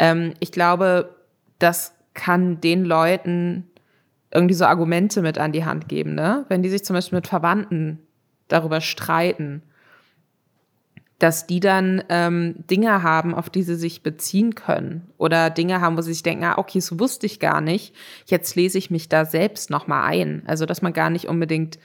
Ähm, 0.00 0.34
ich 0.40 0.50
glaube, 0.50 1.14
das 1.60 1.94
kann 2.18 2.60
den 2.60 2.84
Leuten 2.84 3.64
irgendwie 4.30 4.54
so 4.54 4.66
Argumente 4.66 5.22
mit 5.22 5.38
an 5.38 5.52
die 5.52 5.64
Hand 5.64 5.88
geben, 5.88 6.14
ne? 6.14 6.44
Wenn 6.48 6.62
die 6.62 6.68
sich 6.68 6.84
zum 6.84 6.94
Beispiel 6.94 7.16
mit 7.16 7.28
Verwandten 7.28 8.00
darüber 8.48 8.82
streiten 8.82 9.62
dass 11.18 11.48
die 11.48 11.58
dann 11.58 12.02
ähm, 12.08 12.54
Dinge 12.70 13.02
haben, 13.02 13.34
auf 13.34 13.50
die 13.50 13.64
sie 13.64 13.74
sich 13.74 14.02
beziehen 14.02 14.54
können 14.54 15.08
oder 15.18 15.50
Dinge 15.50 15.80
haben, 15.80 15.96
wo 15.96 16.00
sie 16.00 16.12
sich 16.12 16.22
denken, 16.22 16.44
ah, 16.44 16.58
okay, 16.58 16.78
so 16.80 17.00
wusste 17.00 17.26
ich 17.26 17.40
gar 17.40 17.60
nicht. 17.60 17.94
Jetzt 18.26 18.54
lese 18.54 18.78
ich 18.78 18.90
mich 18.90 19.08
da 19.08 19.24
selbst 19.24 19.68
noch 19.68 19.88
mal 19.88 20.04
ein. 20.04 20.44
Also, 20.46 20.64
dass 20.64 20.80
man 20.80 20.92
gar 20.92 21.10
nicht 21.10 21.26
unbedingt 21.26 21.78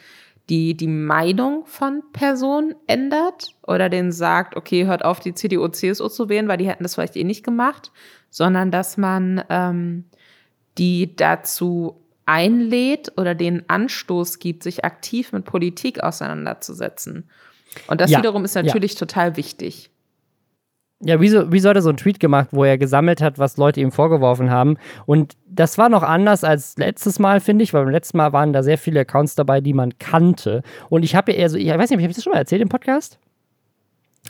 die, 0.49 0.75
die 0.75 0.87
Meinung 0.87 1.65
von 1.65 2.03
Personen 2.11 2.75
ändert 2.85 3.55
oder 3.65 3.89
denen 3.89 4.11
sagt, 4.11 4.55
okay, 4.55 4.85
hört 4.85 5.03
auf, 5.03 5.19
die 5.19 5.33
CDU, 5.33 5.67
CSU 5.67 6.09
zu 6.09 6.29
wählen, 6.29 6.47
weil 6.47 6.57
die 6.57 6.67
hätten 6.67 6.83
das 6.83 6.95
vielleicht 6.95 7.15
eh 7.15 7.23
nicht 7.23 7.43
gemacht, 7.43 7.91
sondern 8.29 8.69
dass 8.69 8.97
man 8.97 9.43
ähm, 9.49 10.05
die 10.77 11.15
dazu 11.15 11.99
einlädt 12.25 13.11
oder 13.17 13.35
den 13.35 13.67
Anstoß 13.69 14.39
gibt, 14.39 14.63
sich 14.63 14.85
aktiv 14.85 15.31
mit 15.33 15.45
Politik 15.45 16.01
auseinanderzusetzen. 16.03 17.29
Und 17.87 18.01
das 18.01 18.11
ja, 18.11 18.19
wiederum 18.19 18.45
ist 18.45 18.55
natürlich 18.55 18.93
ja. 18.93 18.99
total 18.99 19.35
wichtig. 19.35 19.89
Ja, 21.05 21.19
wieso, 21.19 21.51
wieso 21.51 21.69
hat 21.69 21.75
er 21.75 21.81
so 21.81 21.89
einen 21.89 21.97
Tweet 21.97 22.21
gemacht, 22.21 22.49
wo 22.51 22.63
er 22.63 22.77
gesammelt 22.77 23.21
hat, 23.21 23.37
was 23.37 23.57
Leute 23.57 23.81
ihm 23.81 23.91
vorgeworfen 23.91 24.49
haben? 24.49 24.77
Und 25.05 25.33
das 25.45 25.77
war 25.77 25.89
noch 25.89 26.03
anders 26.03 26.45
als 26.45 26.77
letztes 26.77 27.19
Mal, 27.19 27.41
finde 27.41 27.63
ich, 27.63 27.73
weil 27.73 27.83
beim 27.83 27.91
letzten 27.91 28.17
Mal 28.17 28.31
waren 28.31 28.53
da 28.53 28.63
sehr 28.63 28.77
viele 28.77 29.01
Accounts 29.01 29.35
dabei, 29.35 29.59
die 29.59 29.73
man 29.73 29.97
kannte. 29.97 30.63
Und 30.89 31.03
ich 31.03 31.13
habe 31.15 31.33
ja 31.33 31.39
eher 31.39 31.49
so, 31.49 31.57
ich 31.57 31.67
weiß 31.67 31.89
nicht, 31.89 31.99
habe 31.99 32.09
ich 32.09 32.15
das 32.15 32.23
schon 32.23 32.31
mal 32.31 32.39
erzählt 32.39 32.61
im 32.61 32.69
Podcast? 32.69 33.19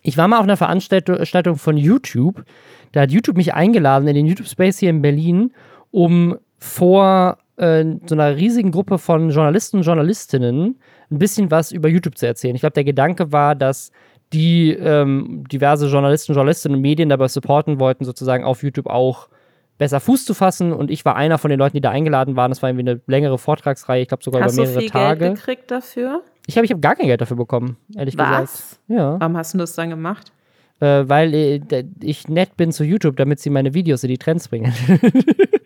Ich 0.01 0.17
war 0.17 0.27
mal 0.27 0.37
auf 0.37 0.43
einer 0.43 0.57
Veranstaltung 0.57 1.57
von 1.57 1.77
YouTube. 1.77 2.43
Da 2.91 3.01
hat 3.01 3.11
YouTube 3.11 3.37
mich 3.37 3.53
eingeladen 3.53 4.07
in 4.07 4.15
den 4.15 4.25
YouTube 4.25 4.47
Space 4.47 4.79
hier 4.79 4.89
in 4.89 5.03
Berlin, 5.03 5.53
um 5.93 6.37
vor 6.57 7.37
äh, 7.57 7.85
so 8.05 8.15
einer 8.15 8.35
riesigen 8.35 8.71
Gruppe 8.71 8.97
von 8.97 9.29
Journalisten 9.29 9.77
und 9.77 9.83
Journalistinnen 9.83 10.79
ein 11.11 11.19
bisschen 11.19 11.51
was 11.51 11.71
über 11.71 11.87
YouTube 11.87 12.17
zu 12.17 12.25
erzählen. 12.25 12.55
Ich 12.55 12.61
glaube, 12.61 12.73
der 12.73 12.83
Gedanke 12.83 13.31
war, 13.31 13.53
dass 13.53 13.91
die 14.33 14.71
ähm, 14.71 15.43
diverse 15.51 15.87
Journalisten, 15.87 16.33
Journalistinnen 16.33 16.77
und 16.77 16.81
Medien 16.81 17.09
dabei 17.09 17.27
supporten 17.27 17.79
wollten, 17.79 18.05
sozusagen 18.05 18.43
auf 18.43 18.63
YouTube 18.63 18.87
auch 18.87 19.29
besser 19.77 19.99
Fuß 19.99 20.25
zu 20.25 20.33
fassen. 20.33 20.73
Und 20.73 20.89
ich 20.89 21.05
war 21.05 21.15
einer 21.15 21.37
von 21.37 21.51
den 21.51 21.59
Leuten, 21.59 21.77
die 21.77 21.81
da 21.81 21.91
eingeladen 21.91 22.35
waren. 22.35 22.49
Das 22.49 22.63
war 22.63 22.69
irgendwie 22.71 22.89
eine 22.89 23.01
längere 23.05 23.37
Vortragsreihe, 23.37 24.01
ich 24.01 24.07
glaube 24.07 24.23
sogar 24.23 24.41
hast 24.41 24.55
über 24.55 24.63
mehrere 24.63 24.75
du 24.75 24.81
viel 24.81 24.89
Tage. 24.89 25.19
Geld 25.19 25.35
gekriegt 25.35 25.69
dafür? 25.69 26.23
Ich 26.47 26.57
habe 26.57 26.65
ich 26.65 26.71
hab 26.71 26.81
gar 26.81 26.95
kein 26.95 27.05
Geld 27.05 27.21
dafür 27.21 27.37
bekommen, 27.37 27.77
ehrlich 27.95 28.17
Was? 28.17 28.51
gesagt. 28.51 28.79
Ja. 28.87 29.19
Warum 29.19 29.37
hast 29.37 29.53
du 29.53 29.59
das 29.59 29.75
dann 29.75 29.91
gemacht? 29.91 30.31
Äh, 30.79 31.07
weil 31.07 31.33
äh, 31.35 31.61
ich 32.01 32.27
nett 32.27 32.57
bin 32.57 32.71
zu 32.71 32.83
YouTube, 32.83 33.15
damit 33.15 33.39
sie 33.39 33.51
meine 33.51 33.75
Videos 33.75 34.03
in 34.03 34.09
die 34.09 34.17
Trends 34.17 34.47
bringen. 34.47 34.73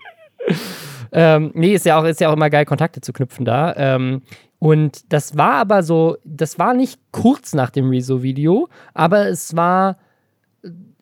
ähm, 1.12 1.52
nee, 1.54 1.74
ist 1.74 1.86
ja, 1.86 2.00
auch, 2.00 2.04
ist 2.04 2.20
ja 2.22 2.30
auch 2.30 2.34
immer 2.34 2.50
geil, 2.50 2.66
Kontakte 2.66 3.02
zu 3.02 3.14
knüpfen 3.14 3.46
da. 3.46 3.74
Ähm, 3.76 4.22
und 4.60 5.12
das 5.14 5.38
war 5.38 5.54
aber 5.54 5.84
so, 5.84 6.18
das 6.24 6.58
war 6.58 6.74
nicht 6.74 7.00
kurz 7.12 7.54
nach 7.54 7.70
dem 7.70 7.90
Rezo-Video, 7.90 8.70
aber 8.94 9.28
es 9.28 9.56
war 9.56 9.98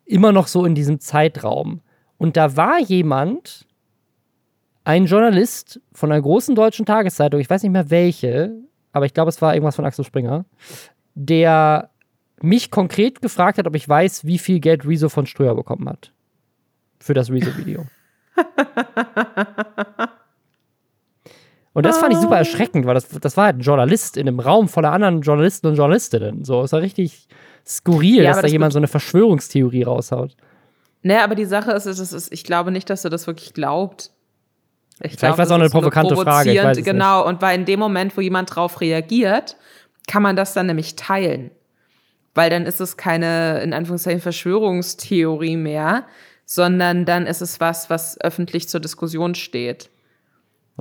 immer 0.05 0.31
noch 0.31 0.47
so 0.47 0.65
in 0.65 0.75
diesem 0.75 0.99
Zeitraum. 0.99 1.81
Und 2.17 2.37
da 2.37 2.55
war 2.57 2.79
jemand, 2.79 3.65
ein 4.83 5.05
Journalist 5.05 5.81
von 5.93 6.11
einer 6.11 6.21
großen 6.21 6.53
deutschen 6.55 6.85
Tageszeitung, 6.85 7.39
ich 7.39 7.49
weiß 7.49 7.63
nicht 7.63 7.71
mehr 7.71 7.89
welche, 7.89 8.55
aber 8.91 9.05
ich 9.05 9.13
glaube, 9.13 9.29
es 9.29 9.41
war 9.41 9.53
irgendwas 9.53 9.75
von 9.75 9.85
Axel 9.85 10.05
Springer, 10.05 10.45
der 11.15 11.89
mich 12.41 12.71
konkret 12.71 13.21
gefragt 13.21 13.57
hat, 13.57 13.67
ob 13.67 13.75
ich 13.75 13.87
weiß, 13.87 14.25
wie 14.25 14.37
viel 14.37 14.59
Geld 14.59 14.85
Rezo 14.85 15.09
von 15.09 15.25
Ströer 15.25 15.55
bekommen 15.55 15.89
hat. 15.89 16.11
Für 16.99 17.13
das 17.13 17.31
Rezo-Video. 17.31 17.85
Und 21.75 21.85
das 21.85 21.97
fand 21.97 22.13
ich 22.13 22.19
super 22.19 22.35
ah. 22.35 22.39
erschreckend, 22.39 22.85
weil 22.85 22.93
das, 22.93 23.09
das 23.09 23.35
war 23.35 23.47
halt 23.47 23.57
ein 23.57 23.61
Journalist 23.61 24.15
in 24.15 24.29
einem 24.29 24.39
Raum 24.39 24.69
voller 24.69 24.93
anderen 24.93 25.21
Journalisten 25.21 25.67
und 25.67 25.75
Journalistinnen. 25.75 26.45
So, 26.45 26.63
es 26.63 26.71
war 26.71 26.79
richtig 26.79 27.27
skurril, 27.67 28.23
ja, 28.23 28.31
dass 28.31 28.41
da 28.41 28.47
jemand 28.47 28.71
so 28.71 28.79
eine 28.79 28.87
Verschwörungstheorie 28.87 29.83
raushaut. 29.83 30.37
Nee, 31.01 31.17
aber 31.17 31.35
die 31.35 31.45
Sache 31.45 31.71
ist, 31.71 31.85
ist, 31.85 31.99
ist, 31.99 32.31
ich 32.31 32.45
glaube 32.45 32.71
nicht, 32.71 32.89
dass 32.89 33.03
er 33.03 33.09
das 33.09 33.27
wirklich 33.27 33.53
glaubt. 33.53 34.11
Ich 35.01 35.17
Vielleicht 35.17 35.37
war 35.37 35.45
es 35.45 35.51
auch 35.51 35.55
eine 35.55 35.69
provokante 35.69 36.15
Frage. 36.15 36.53
Ich 36.53 36.63
weiß 36.63 36.81
genau, 36.81 37.19
nicht. 37.19 37.27
und 37.27 37.41
weil 37.41 37.59
in 37.59 37.65
dem 37.65 37.79
Moment, 37.79 38.15
wo 38.15 38.21
jemand 38.21 38.55
drauf 38.55 38.79
reagiert, 38.79 39.57
kann 40.07 40.23
man 40.23 40.37
das 40.37 40.53
dann 40.53 40.67
nämlich 40.67 40.95
teilen. 40.95 41.51
Weil 42.33 42.49
dann 42.49 42.65
ist 42.65 42.79
es 42.79 42.95
keine, 42.95 43.61
in 43.61 43.73
Anführungszeichen, 43.73 44.21
Verschwörungstheorie 44.21 45.57
mehr, 45.57 46.05
sondern 46.45 47.05
dann 47.05 47.25
ist 47.27 47.41
es 47.41 47.59
was, 47.59 47.89
was 47.89 48.19
öffentlich 48.21 48.69
zur 48.69 48.79
Diskussion 48.79 49.35
steht. 49.35 49.89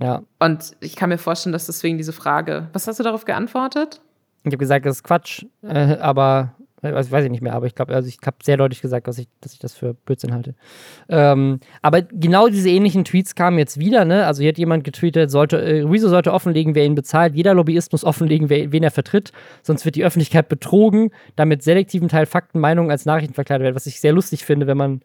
Ja. 0.00 0.22
Und 0.38 0.76
ich 0.80 0.96
kann 0.96 1.08
mir 1.08 1.18
vorstellen, 1.18 1.52
dass 1.52 1.66
deswegen 1.66 1.98
diese 1.98 2.12
Frage. 2.12 2.68
Was 2.72 2.86
hast 2.86 2.98
du 2.98 3.04
darauf 3.04 3.24
geantwortet? 3.24 4.00
Ich 4.42 4.48
habe 4.48 4.58
gesagt, 4.58 4.84
das 4.86 4.96
ist 4.96 5.04
Quatsch, 5.04 5.44
äh, 5.62 5.96
aber 5.96 6.54
also 6.92 7.10
weiß 7.10 7.24
ich 7.24 7.30
nicht 7.30 7.40
mehr, 7.40 7.54
aber 7.54 7.66
ich 7.66 7.74
glaube, 7.74 7.94
also 7.94 8.08
ich 8.08 8.18
habe 8.26 8.36
sehr 8.42 8.56
deutlich 8.56 8.82
gesagt, 8.82 9.08
dass 9.08 9.18
ich, 9.18 9.28
dass 9.40 9.54
ich 9.54 9.58
das 9.58 9.74
für 9.74 9.94
Blödsinn 9.94 10.34
halte. 10.34 10.54
Ähm, 11.08 11.60
aber 11.80 12.02
genau 12.02 12.48
diese 12.48 12.68
ähnlichen 12.68 13.04
Tweets 13.04 13.34
kamen 13.34 13.58
jetzt 13.58 13.78
wieder, 13.78 14.04
ne? 14.04 14.26
Also 14.26 14.42
hier 14.42 14.50
hat 14.50 14.58
jemand 14.58 14.84
getweetet, 14.84 15.30
sollte, 15.30 15.62
äh, 15.62 15.82
Rezo 15.82 16.08
sollte 16.08 16.32
offenlegen, 16.32 16.74
wer 16.74 16.84
ihn 16.84 16.94
bezahlt. 16.94 17.34
Jeder 17.34 17.54
Lobbyist 17.54 17.92
muss 17.92 18.04
offenlegen, 18.04 18.50
wer, 18.50 18.70
wen 18.72 18.82
er 18.82 18.90
vertritt, 18.90 19.32
sonst 19.62 19.84
wird 19.84 19.96
die 19.96 20.04
Öffentlichkeit 20.04 20.48
betrogen, 20.48 21.10
damit 21.36 21.62
selektiven 21.62 22.08
Teil 22.08 22.26
Fakten, 22.26 22.60
Meinungen 22.60 22.90
als 22.90 23.06
Nachrichten 23.06 23.34
verkleidet 23.34 23.64
werden, 23.64 23.76
was 23.76 23.86
ich 23.86 24.00
sehr 24.00 24.12
lustig 24.12 24.44
finde, 24.44 24.66
wenn 24.66 24.76
man 24.76 25.00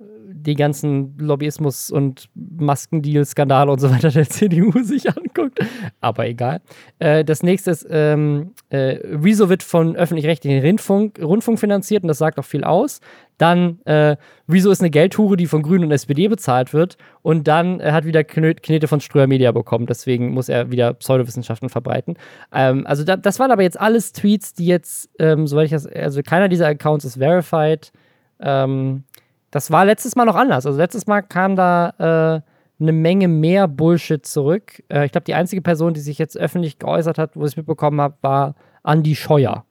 die 0.00 0.54
ganzen 0.54 1.16
Lobbyismus- 1.18 1.90
und 1.90 2.28
Maskendeal-Skandale 2.34 3.72
und 3.72 3.80
so 3.80 3.90
weiter 3.90 4.10
der 4.12 4.28
CDU 4.28 4.70
sich 4.82 5.08
anguckt. 5.08 5.58
Aber 6.00 6.26
egal. 6.26 6.60
Äh, 7.00 7.24
das 7.24 7.42
nächste 7.42 7.72
ist, 7.72 7.86
ähm, 7.90 8.52
äh, 8.70 9.00
Rezo 9.22 9.48
wird 9.48 9.64
von 9.64 9.96
öffentlich-rechtlichen 9.96 10.64
Rundfunk, 10.64 11.20
Rundfunk 11.20 11.58
finanziert 11.58 12.04
und 12.04 12.08
das 12.08 12.18
sagt 12.18 12.38
auch 12.38 12.44
viel 12.44 12.62
aus. 12.62 13.00
Dann, 13.38 13.80
äh, 13.86 14.16
Rezo 14.48 14.70
ist 14.70 14.80
eine 14.80 14.90
Geldhure, 14.90 15.36
die 15.36 15.46
von 15.46 15.62
Grünen 15.62 15.84
und 15.84 15.90
SPD 15.90 16.28
bezahlt 16.28 16.72
wird. 16.72 16.96
Und 17.22 17.48
dann 17.48 17.80
er 17.80 17.92
hat 17.92 18.04
wieder 18.04 18.22
Knete 18.24 18.88
von 18.88 19.00
Ströer 19.00 19.26
Media 19.26 19.52
bekommen. 19.52 19.86
Deswegen 19.86 20.30
muss 20.30 20.48
er 20.48 20.70
wieder 20.70 20.94
Pseudowissenschaften 20.94 21.68
verbreiten. 21.68 22.16
Ähm, 22.52 22.86
also 22.86 23.04
da, 23.04 23.16
das 23.16 23.38
waren 23.40 23.50
aber 23.50 23.62
jetzt 23.62 23.80
alles 23.80 24.12
Tweets, 24.12 24.54
die 24.54 24.66
jetzt, 24.66 25.10
ähm, 25.18 25.46
soweit 25.46 25.66
ich 25.66 25.72
das, 25.72 25.86
also 25.86 26.22
keiner 26.22 26.48
dieser 26.48 26.68
Accounts 26.68 27.04
ist 27.04 27.18
verified. 27.18 27.92
Ähm, 28.40 29.04
das 29.50 29.70
war 29.70 29.84
letztes 29.84 30.16
Mal 30.16 30.24
noch 30.24 30.36
anders. 30.36 30.66
Also 30.66 30.78
letztes 30.78 31.06
Mal 31.06 31.22
kam 31.22 31.56
da 31.56 32.42
äh, 32.42 32.82
eine 32.82 32.92
Menge 32.92 33.28
mehr 33.28 33.66
Bullshit 33.68 34.24
zurück. 34.24 34.82
Äh, 34.88 35.06
ich 35.06 35.12
glaube, 35.12 35.24
die 35.24 35.34
einzige 35.34 35.62
Person, 35.62 35.94
die 35.94 36.00
sich 36.00 36.18
jetzt 36.18 36.36
öffentlich 36.36 36.78
geäußert 36.78 37.18
hat, 37.18 37.34
wo 37.34 37.44
ich 37.44 37.52
es 37.52 37.56
mitbekommen 37.56 38.00
habe, 38.00 38.16
war 38.20 38.54
Andy 38.84 39.14
Scheuer. 39.14 39.64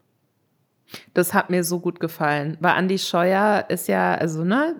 Das 1.13 1.34
hat 1.34 1.49
mir 1.49 1.63
so 1.63 1.80
gut 1.80 1.99
gefallen, 1.99 2.57
weil 2.61 2.78
Andy 2.78 2.97
Scheuer 2.97 3.65
ist 3.67 3.88
ja, 3.88 4.15
also, 4.15 4.45
ne, 4.45 4.75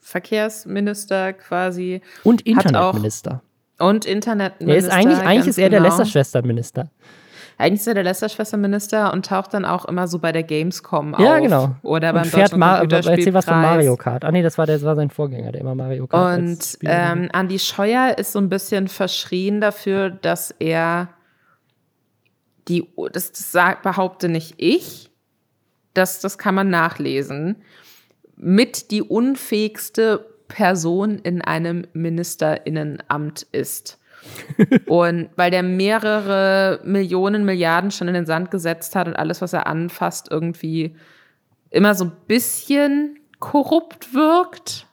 Verkehrsminister 0.00 1.32
quasi. 1.32 2.02
Und 2.24 2.42
Internetminister. 2.42 3.42
Auch, 3.78 3.88
und 3.88 4.04
Internetminister. 4.04 4.72
Er 4.72 4.78
ist 4.78 4.90
eigentlich, 4.90 5.18
eigentlich 5.20 5.46
ist 5.46 5.58
er 5.58 5.70
genau. 5.70 5.82
der 5.82 5.90
Lästerschwesternminister. 5.90 6.90
Eigentlich 7.60 7.80
ist 7.80 7.86
er 7.86 7.94
der 7.94 8.04
Lästerschwesterminister 8.04 9.12
und 9.12 9.26
taucht 9.26 9.54
dann 9.54 9.64
auch 9.64 9.84
immer 9.84 10.08
so 10.08 10.18
bei 10.18 10.32
der 10.32 10.42
Gamescom 10.42 11.14
auf. 11.14 11.20
Ja, 11.20 11.38
genau. 11.38 11.76
Oder 11.82 12.12
beim 12.12 12.22
und 12.22 12.28
fährt 12.28 12.56
Ma 12.56 12.80
erzähl 12.80 13.34
was 13.34 13.44
von 13.44 13.60
Mario 13.60 13.96
Kart. 13.96 14.24
Ah 14.24 14.32
nee, 14.32 14.42
das 14.42 14.56
war, 14.58 14.66
der, 14.66 14.76
das 14.76 14.84
war 14.84 14.96
sein 14.96 15.10
Vorgänger, 15.10 15.52
der 15.52 15.60
immer 15.60 15.74
Mario 15.74 16.06
Kart 16.06 16.38
Und 16.38 16.78
ähm, 16.82 17.28
Andy 17.32 17.58
Scheuer 17.58 18.16
ist 18.18 18.32
so 18.32 18.38
ein 18.38 18.48
bisschen 18.48 18.88
verschrien 18.88 19.60
dafür, 19.60 20.10
dass 20.10 20.54
er 20.58 21.10
die, 22.68 22.88
das, 23.12 23.32
das 23.32 23.52
sagt, 23.52 23.82
behaupte 23.82 24.28
nicht 24.28 24.54
ich, 24.56 25.10
das, 25.94 26.20
das 26.20 26.38
kann 26.38 26.54
man 26.54 26.70
nachlesen, 26.70 27.62
mit 28.36 28.90
die 28.90 29.02
unfähigste 29.02 30.24
Person 30.48 31.18
in 31.18 31.42
einem 31.42 31.86
Ministerinnenamt 31.92 33.42
ist. 33.52 33.99
und 34.86 35.30
weil 35.36 35.50
der 35.50 35.62
mehrere 35.62 36.80
Millionen, 36.84 37.44
Milliarden 37.44 37.90
schon 37.90 38.08
in 38.08 38.14
den 38.14 38.26
Sand 38.26 38.50
gesetzt 38.50 38.96
hat 38.96 39.06
und 39.06 39.16
alles, 39.16 39.40
was 39.40 39.52
er 39.52 39.66
anfasst, 39.66 40.28
irgendwie 40.30 40.96
immer 41.70 41.94
so 41.94 42.04
ein 42.04 42.12
bisschen 42.26 43.18
korrupt 43.38 44.14
wirkt 44.14 44.86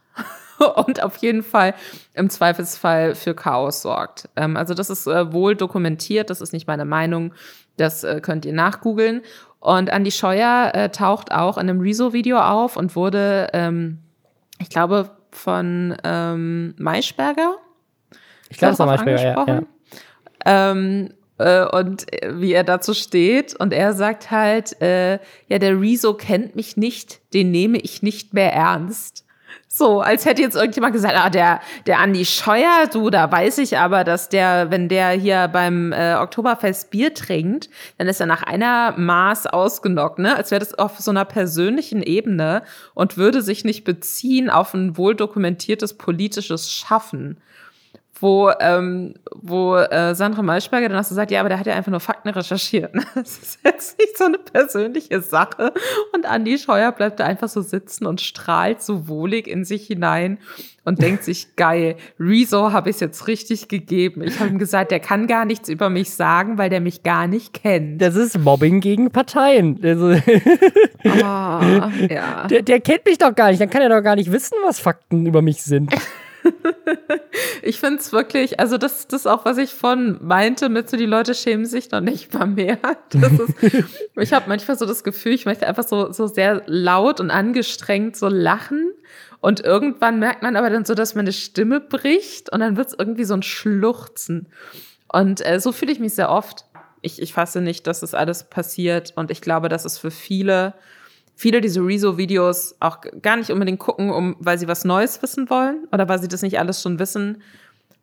und 0.86 1.04
auf 1.04 1.18
jeden 1.18 1.44
Fall 1.44 1.74
im 2.14 2.30
Zweifelsfall 2.30 3.16
für 3.16 3.34
Chaos 3.36 3.82
sorgt. 3.82 4.30
Ähm, 4.36 4.58
also 4.58 4.74
das 4.74 4.90
ist 4.90 5.08
äh, 5.08 5.32
wohl 5.34 5.56
dokumentiert, 5.56 6.30
das 6.30 6.42
ist 6.42 6.54
nicht 6.54 6.68
meine 6.68 6.86
Meinung, 6.86 7.34
das 7.78 8.04
äh, 8.04 8.22
könnt 8.22 8.46
ihr 8.46 8.54
nachgoogeln. 8.54 9.22
Und 9.60 9.90
Andy 9.90 10.12
Scheuer 10.12 10.72
äh, 10.74 10.90
taucht 10.90 11.32
auch 11.32 11.58
in 11.58 11.70
einem 11.70 11.82
Rezo-Video 11.82 12.40
auf 12.40 12.78
und 12.78 12.96
wurde, 12.96 13.50
ähm, 13.54 14.00
ich 14.60 14.70
glaube, 14.70 15.10
von 15.32 15.98
ähm, 16.04 16.74
Maischberger 16.78 17.58
ich 18.50 18.58
glaube, 18.58 18.74
es 18.74 18.80
war 18.80 18.86
Maischberger, 18.88 19.24
ja. 19.26 19.46
ja. 19.48 19.62
Ähm, 20.46 21.10
äh, 21.38 21.66
und 21.66 22.12
äh, 22.14 22.40
wie 22.40 22.54
er 22.54 22.64
dazu 22.64 22.94
steht. 22.94 23.56
Und 23.56 23.74
er 23.74 23.94
sagt 23.94 24.32
halt, 24.32 24.82
äh, 24.82 25.20
ja, 25.48 25.60
der 25.60 25.80
Rezo 25.80 26.14
kennt 26.14 26.56
mich 26.56 26.78
nicht, 26.78 27.22
den 27.34 27.52
nehme 27.52 27.78
ich 27.78 28.02
nicht 28.02 28.34
mehr 28.34 28.54
ernst. 28.54 29.24
So, 29.70 30.02
als 30.02 30.26
hätte 30.26 30.42
jetzt 30.42 30.56
irgendjemand 30.56 30.94
gesagt, 30.94 31.16
ah, 31.16 31.30
der, 31.30 31.60
der 31.86 32.00
Andi 32.00 32.26
Scheuer, 32.26 32.88
du, 32.92 33.10
da 33.10 33.32
weiß 33.32 33.60
ich 33.60 33.78
aber, 33.78 34.04
dass 34.04 34.30
der, 34.30 34.72
wenn 34.72 34.88
der 34.88 35.10
hier 35.10 35.50
beim 35.50 35.92
äh, 35.92 36.16
Oktoberfest 36.16 36.90
Bier 36.90 37.14
trinkt, 37.14 37.70
dann 37.98 38.08
ist 38.08 38.20
er 38.20 38.28
nach 38.28 38.44
einer 38.44 38.94
Maß 38.98 39.46
ausgenockt, 39.46 40.20
ne? 40.20 40.36
Als 40.36 40.52
wäre 40.52 40.60
das 40.60 40.74
auf 40.74 40.98
so 41.00 41.12
einer 41.12 41.26
persönlichen 41.26 42.02
Ebene 42.02 42.64
und 42.94 43.18
würde 43.18 43.42
sich 43.42 43.66
nicht 43.66 43.84
beziehen 43.84 44.50
auf 44.50 44.74
ein 44.74 44.98
wohl 44.98 45.16
dokumentiertes 45.16 45.96
politisches 45.96 46.72
Schaffen 46.72 47.38
wo, 48.20 48.52
ähm, 48.60 49.14
wo 49.34 49.76
äh, 49.76 50.16
Sandra 50.16 50.42
Maischberger 50.42 50.90
dann 50.90 51.00
auch 51.00 51.04
so 51.04 51.16
sagt, 51.16 51.32
ja, 51.32 51.40
aber 51.40 51.50
der 51.50 51.60
hat 51.60 51.68
ja 51.68 51.76
einfach 51.76 51.92
nur 51.92 52.00
Fakten 52.00 52.30
recherchiert. 52.30 52.94
Das 53.16 53.38
ist 53.40 53.60
jetzt 53.64 54.00
nicht 54.00 54.18
so 54.18 54.26
eine 54.26 54.38
persönliche 54.38 55.22
Sache. 55.22 55.74
Und 56.14 56.26
Andi 56.26 56.58
Scheuer 56.58 56.92
bleibt 56.92 57.20
da 57.20 57.26
einfach 57.26 57.50
so 57.50 57.62
sitzen 57.62 58.06
und 58.06 58.22
strahlt 58.22 58.82
so 58.82 59.08
wohlig 59.08 59.48
in 59.48 59.66
sich 59.66 59.88
hinein 59.88 60.38
und 60.84 61.02
denkt 61.02 61.24
sich, 61.24 61.48
geil, 61.56 61.98
Rezo 62.20 62.72
habe 62.72 62.90
ich 62.90 63.00
jetzt 63.00 63.28
richtig 63.28 63.68
gegeben. 63.68 64.22
Ich 64.22 64.40
habe 64.40 64.50
ihm 64.50 64.60
gesagt, 64.60 64.92
der 64.92 65.00
kann 65.00 65.28
gar 65.28 65.46
nichts 65.46 65.68
über 65.68 65.90
mich 65.90 66.12
sagen, 66.12 66.58
weil 66.58 66.70
der 66.70 66.82
mich 66.82 67.04
gar 67.04 67.28
nicht 67.28 67.54
kennt. 67.54 68.02
Das 68.02 68.16
ist 68.16 68.38
Mobbing 68.38 68.80
gegen 68.82 69.12
Parteien. 69.12 69.80
Also, 69.84 70.12
oh, 70.12 70.20
ja. 72.10 72.48
der, 72.48 72.62
der 72.62 72.80
kennt 72.80 73.06
mich 73.06 73.18
doch 73.18 73.36
gar 73.36 73.50
nicht, 73.50 73.62
dann 73.62 73.70
kann 73.70 73.82
er 73.82 73.90
doch 73.90 74.02
gar 74.02 74.16
nicht 74.16 74.32
wissen, 74.32 74.58
was 74.66 74.80
Fakten 74.80 75.26
über 75.26 75.42
mich 75.42 75.64
sind. 75.64 75.94
ich 77.62 77.80
finde 77.80 78.00
es 78.00 78.12
wirklich, 78.12 78.60
also 78.60 78.78
das, 78.78 79.08
das 79.08 79.28
auch, 79.28 79.46
was 79.46 79.58
ich 79.58 79.72
von 79.72 80.18
meinte, 80.22 80.70
mit 80.70 80.90
so 80.90 80.98
die 80.98 81.06
Leute 81.06 81.34
schämen 81.36 81.66
sich 81.66 81.92
noch 81.92 82.02
nicht 82.02 82.34
mal 82.34 82.48
mehr. 82.48 82.78
Ist, 83.14 83.84
ich 84.16 84.34
habe 84.34 84.48
manchmal 84.48 84.78
so 84.78 84.86
das 84.86 85.04
Gefühl, 85.04 85.34
ich 85.34 85.46
möchte 85.46 85.68
einfach 85.68 85.88
so, 85.88 86.12
so 86.12 86.28
sehr 86.28 86.64
laut 86.66 87.20
und 87.20 87.32
angestrengt 87.32 88.16
so 88.16 88.28
lachen. 88.28 88.92
Und 89.40 89.62
irgendwann 89.62 90.20
merkt 90.20 90.42
man 90.42 90.56
aber 90.56 90.70
dann 90.70 90.86
so, 90.86 90.96
dass 90.96 91.16
meine 91.16 91.34
Stimme 91.34 91.80
bricht 91.80 92.52
und 92.52 92.60
dann 92.60 92.76
wird 92.76 92.88
es 92.88 92.96
irgendwie 92.98 93.24
so 93.24 93.36
ein 93.36 93.44
Schluchzen. 93.44 94.48
Und 95.12 95.46
äh, 95.46 95.60
so 95.60 95.72
fühle 95.72 95.92
ich 95.92 96.00
mich 96.00 96.16
sehr 96.16 96.30
oft. 96.30 96.66
Ich, 97.02 97.22
ich 97.22 97.34
fasse 97.34 97.62
nicht, 97.62 97.88
dass 97.88 98.00
das 98.00 98.14
alles 98.14 98.46
passiert. 98.46 99.14
Und 99.16 99.32
ich 99.32 99.42
glaube, 99.42 99.70
dass 99.70 99.86
es 99.86 99.98
für 99.98 100.12
viele 100.12 100.74
viele 101.38 101.62
diese 101.62 101.82
Rezo-Videos 101.82 102.78
auch 102.80 102.98
gar 103.22 103.38
nicht 103.38 103.52
unbedingt 103.52 103.80
gucken, 103.80 104.10
um, 104.10 104.36
weil 104.40 104.58
sie 104.58 104.68
was 104.68 104.84
Neues 104.84 105.22
wissen 105.22 105.52
wollen 105.52 105.88
oder 105.92 106.10
weil 106.10 106.20
sie 106.20 106.28
das 106.28 106.42
nicht 106.42 106.58
alles 106.58 106.82
schon 106.82 106.98
wissen, 106.98 107.44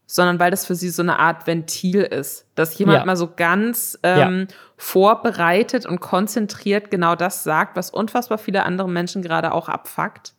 sondern 0.07 0.39
weil 0.39 0.53
das 0.53 0.64
für 0.64 0.76
sie 0.76 0.89
so 0.89 1.03
eine 1.03 1.18
Art 1.18 1.49
Ventil 1.49 2.03
ist, 2.03 2.47
dass 2.55 2.78
jemand 2.78 3.01
ja. 3.01 3.05
mal 3.05 3.16
so 3.16 3.32
ganz 3.35 3.99
ähm, 4.05 4.47
ja. 4.49 4.57
vorbereitet 4.76 5.85
und 5.85 6.01
konzentriert 6.01 6.93
genau 6.93 7.16
das 7.16 7.43
sagt, 7.43 7.76
was 7.76 7.91
unfassbar 7.91 8.39
viele 8.39 8.62
andere 8.62 8.89
Menschen 8.89 9.20
gerade 9.20 9.53
auch 9.53 9.68
abfuckt. 9.68 10.35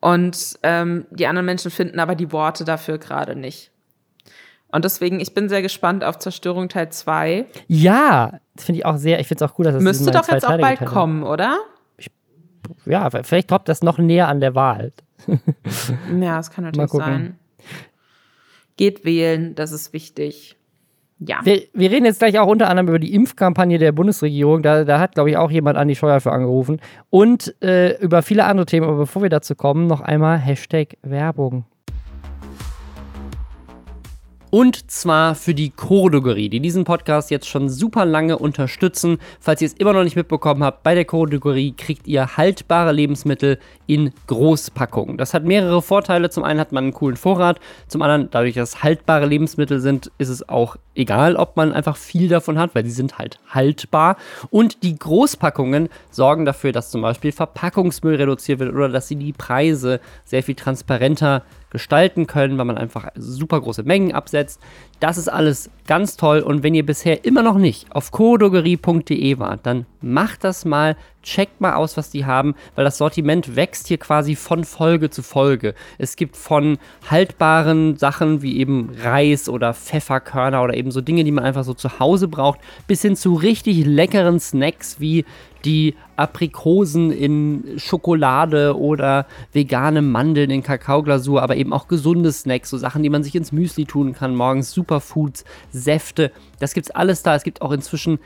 Und 0.00 0.58
ähm, 0.64 1.06
die 1.12 1.28
anderen 1.28 1.46
Menschen 1.46 1.70
finden 1.70 2.00
aber 2.00 2.16
die 2.16 2.32
Worte 2.32 2.64
dafür 2.64 2.98
gerade 2.98 3.36
nicht. 3.36 3.69
Und 4.72 4.84
deswegen, 4.84 5.20
ich 5.20 5.34
bin 5.34 5.48
sehr 5.48 5.62
gespannt 5.62 6.04
auf 6.04 6.18
Zerstörung 6.18 6.68
Teil 6.68 6.90
2. 6.90 7.46
Ja, 7.66 8.40
das 8.54 8.64
finde 8.64 8.80
ich 8.80 8.86
auch 8.86 8.96
sehr, 8.96 9.20
ich 9.20 9.26
finde 9.26 9.44
es 9.44 9.50
auch 9.50 9.54
gut, 9.54 9.66
dass 9.66 9.74
es 9.74 9.82
Müsste 9.82 10.10
doch 10.10 10.28
jetzt 10.28 10.44
auch 10.44 10.58
bald 10.58 10.78
Teile. 10.78 10.90
kommen, 10.90 11.22
oder? 11.22 11.58
Ich, 11.96 12.10
ja, 12.86 13.10
vielleicht 13.10 13.50
droppt 13.50 13.68
das 13.68 13.82
noch 13.82 13.98
näher 13.98 14.28
an 14.28 14.40
der 14.40 14.54
Wahl. 14.54 14.92
ja, 15.26 16.36
das 16.36 16.50
kann 16.50 16.64
natürlich 16.64 16.90
sein. 16.90 17.38
Geht 18.76 19.04
wählen, 19.04 19.54
das 19.54 19.72
ist 19.72 19.92
wichtig. 19.92 20.56
Ja. 21.18 21.40
Wir, 21.44 21.64
wir, 21.74 21.90
reden 21.90 22.06
jetzt 22.06 22.20
gleich 22.20 22.38
auch 22.38 22.46
unter 22.46 22.70
anderem 22.70 22.88
über 22.88 22.98
die 22.98 23.14
Impfkampagne 23.14 23.76
der 23.76 23.92
Bundesregierung. 23.92 24.62
Da, 24.62 24.84
da 24.84 24.98
hat, 24.98 25.14
glaube 25.14 25.28
ich, 25.28 25.36
auch 25.36 25.50
jemand 25.50 25.76
an 25.76 25.86
die 25.86 25.94
Steuer 25.94 26.18
für 26.20 26.32
angerufen. 26.32 26.80
Und 27.10 27.54
äh, 27.62 27.98
über 28.00 28.22
viele 28.22 28.44
andere 28.46 28.64
Themen. 28.64 28.88
Aber 28.88 28.96
bevor 28.96 29.20
wir 29.20 29.28
dazu 29.28 29.54
kommen, 29.54 29.86
noch 29.86 30.00
einmal 30.00 30.38
Hashtag 30.38 30.96
Werbung. 31.02 31.66
Und 34.50 34.90
zwar 34.90 35.36
für 35.36 35.54
die 35.54 35.70
Choreodogerie, 35.70 36.48
die 36.48 36.60
diesen 36.60 36.84
Podcast 36.84 37.30
jetzt 37.30 37.48
schon 37.48 37.68
super 37.68 38.04
lange 38.04 38.36
unterstützen. 38.36 39.18
Falls 39.38 39.62
ihr 39.62 39.66
es 39.66 39.74
immer 39.74 39.92
noch 39.92 40.02
nicht 40.02 40.16
mitbekommen 40.16 40.64
habt, 40.64 40.82
bei 40.82 40.96
der 40.96 41.04
Choreodogerie 41.04 41.72
kriegt 41.72 42.08
ihr 42.08 42.36
haltbare 42.36 42.92
Lebensmittel 42.92 43.58
in 43.86 44.12
Großpackungen. 44.26 45.16
Das 45.16 45.34
hat 45.34 45.44
mehrere 45.44 45.82
Vorteile. 45.82 46.30
Zum 46.30 46.42
einen 46.42 46.58
hat 46.58 46.72
man 46.72 46.84
einen 46.84 46.92
coolen 46.92 47.16
Vorrat, 47.16 47.60
zum 47.86 48.02
anderen, 48.02 48.28
dadurch, 48.30 48.54
dass 48.54 48.70
es 48.70 48.82
haltbare 48.82 49.26
Lebensmittel 49.26 49.80
sind, 49.80 50.10
ist 50.18 50.28
es 50.28 50.48
auch 50.48 50.76
egal, 51.00 51.36
ob 51.36 51.56
man 51.56 51.72
einfach 51.72 51.96
viel 51.96 52.28
davon 52.28 52.58
hat, 52.58 52.74
weil 52.74 52.82
die 52.82 52.90
sind 52.90 53.18
halt 53.18 53.38
haltbar. 53.48 54.16
Und 54.50 54.82
die 54.82 54.98
Großpackungen 54.98 55.88
sorgen 56.10 56.44
dafür, 56.44 56.72
dass 56.72 56.90
zum 56.90 57.02
Beispiel 57.02 57.32
Verpackungsmüll 57.32 58.16
reduziert 58.16 58.60
wird 58.60 58.72
oder 58.72 58.88
dass 58.88 59.08
sie 59.08 59.16
die 59.16 59.32
Preise 59.32 60.00
sehr 60.24 60.42
viel 60.42 60.54
transparenter 60.54 61.42
gestalten 61.70 62.26
können, 62.26 62.58
weil 62.58 62.64
man 62.64 62.78
einfach 62.78 63.08
super 63.14 63.60
große 63.60 63.84
Mengen 63.84 64.12
absetzt. 64.12 64.60
Das 65.00 65.16
ist 65.16 65.28
alles 65.28 65.70
ganz 65.86 66.18
toll 66.18 66.40
und 66.40 66.62
wenn 66.62 66.74
ihr 66.74 66.84
bisher 66.84 67.24
immer 67.24 67.42
noch 67.42 67.56
nicht 67.56 67.90
auf 67.90 68.10
codogerie.de 68.10 69.38
wart, 69.38 69.60
dann 69.64 69.86
macht 70.02 70.44
das 70.44 70.66
mal, 70.66 70.94
checkt 71.22 71.58
mal 71.58 71.74
aus, 71.74 71.96
was 71.96 72.10
die 72.10 72.26
haben, 72.26 72.54
weil 72.74 72.84
das 72.84 72.98
Sortiment 72.98 73.56
wächst 73.56 73.88
hier 73.88 73.96
quasi 73.96 74.36
von 74.36 74.62
Folge 74.64 75.08
zu 75.08 75.22
Folge. 75.22 75.74
Es 75.96 76.16
gibt 76.16 76.36
von 76.36 76.78
haltbaren 77.10 77.96
Sachen 77.96 78.42
wie 78.42 78.58
eben 78.58 78.90
Reis 79.02 79.48
oder 79.48 79.72
Pfefferkörner 79.72 80.62
oder 80.62 80.74
eben 80.74 80.90
so 80.90 81.00
Dinge, 81.00 81.24
die 81.24 81.32
man 81.32 81.44
einfach 81.44 81.64
so 81.64 81.72
zu 81.72 81.98
Hause 81.98 82.28
braucht, 82.28 82.60
bis 82.86 83.00
hin 83.00 83.16
zu 83.16 83.34
richtig 83.34 83.86
leckeren 83.86 84.38
Snacks 84.38 85.00
wie 85.00 85.24
die 85.64 85.94
Aprikosen 86.16 87.10
in 87.10 87.78
Schokolade 87.78 88.78
oder 88.78 89.26
vegane 89.52 90.02
Mandeln 90.02 90.50
in 90.50 90.62
Kakaoglasur, 90.62 91.42
aber 91.42 91.56
eben 91.56 91.72
auch 91.72 91.88
gesunde 91.88 92.32
Snacks, 92.32 92.70
so 92.70 92.78
Sachen, 92.78 93.02
die 93.02 93.10
man 93.10 93.22
sich 93.22 93.34
ins 93.34 93.52
Müsli 93.52 93.84
tun 93.84 94.12
kann 94.12 94.36
morgens, 94.36 94.72
Superfoods, 94.72 95.44
Säfte. 95.72 96.32
Das 96.58 96.74
gibt's 96.74 96.90
alles 96.90 97.22
da. 97.22 97.34
Es 97.34 97.42
gibt 97.42 97.62
auch 97.62 97.72
inzwischen 97.72 98.18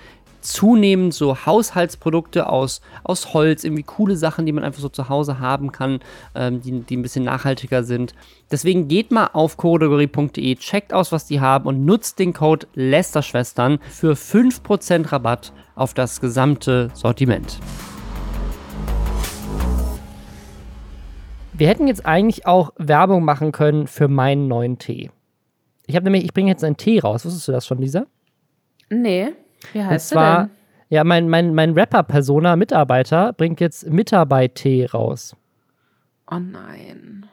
zunehmend 0.45 1.15
so 1.15 1.47
Haushaltsprodukte 1.47 2.49
aus, 2.49 2.81
aus 3.03 3.35
Holz, 3.35 3.65
irgendwie 3.65 3.83
coole 3.83 4.17
Sachen, 4.17 4.47
die 4.47 4.53
man 4.53 4.63
einfach 4.63 4.81
so 4.81 4.89
zu 4.89 5.09
Hause 5.09 5.41
haben 5.41 5.73
kann, 5.73 6.01
ähm, 6.35 6.61
die, 6.61 6.81
die 6.81 6.97
ein 6.97 7.03
bisschen 7.03 7.25
nachhaltiger 7.25 7.83
sind. 7.83 8.15
Deswegen 8.51 8.87
geht 8.89 9.11
mal 9.11 9.31
auf 9.33 9.57
choreografie.de, 9.57 10.55
checkt 10.57 10.93
aus, 10.93 11.13
was 11.13 11.27
die 11.27 11.41
haben 11.41 11.67
und 11.67 11.85
nutzt 11.85 12.19
den 12.19 12.35
Code 12.35 12.67
Lästerschwestern 12.75 13.79
für 13.91 14.13
5% 14.13 15.11
Rabatt 15.11 15.53
auf 15.75 15.95
das 15.95 16.21
gesamte 16.21 16.91
Sortiment. 16.95 17.59
Wir 21.53 21.69
hätten 21.69 21.87
jetzt 21.87 22.05
eigentlich 22.05 22.47
auch 22.47 22.73
Werbung 22.79 23.25
machen 23.25 23.53
können 23.53 23.87
für 23.87 24.09
meinen 24.09 24.49
neuen 24.49 24.79
Tee. 24.79 25.11
Ich 25.87 25.95
habe 25.95 26.05
nämlich, 26.05 26.25
ich 26.25 26.35
bringe 26.35 26.51
jetzt 26.51 26.65
einen 26.65 26.77
Tee 26.77 26.99
raus. 26.99 27.25
Wusstest 27.25 27.47
du 27.47 27.53
das 27.53 27.67
schon, 27.67 27.79
Lisa? 27.79 28.07
Nee. 28.91 29.29
Wie 29.73 29.83
heißt 29.83 30.13
Und 30.13 30.19
zwar, 30.19 30.39
denn? 30.45 30.51
ja, 30.89 31.05
mein, 31.05 31.29
mein, 31.29 31.55
mein 31.55 31.73
Rapper-Persona, 31.75 32.57
Mitarbeiter, 32.57 33.33
bringt 33.33 33.61
jetzt 33.61 33.87
Mitarbeit-Tee 33.89 34.87
raus. 34.87 35.37
Oh 36.31 36.39
nein. 36.39 37.27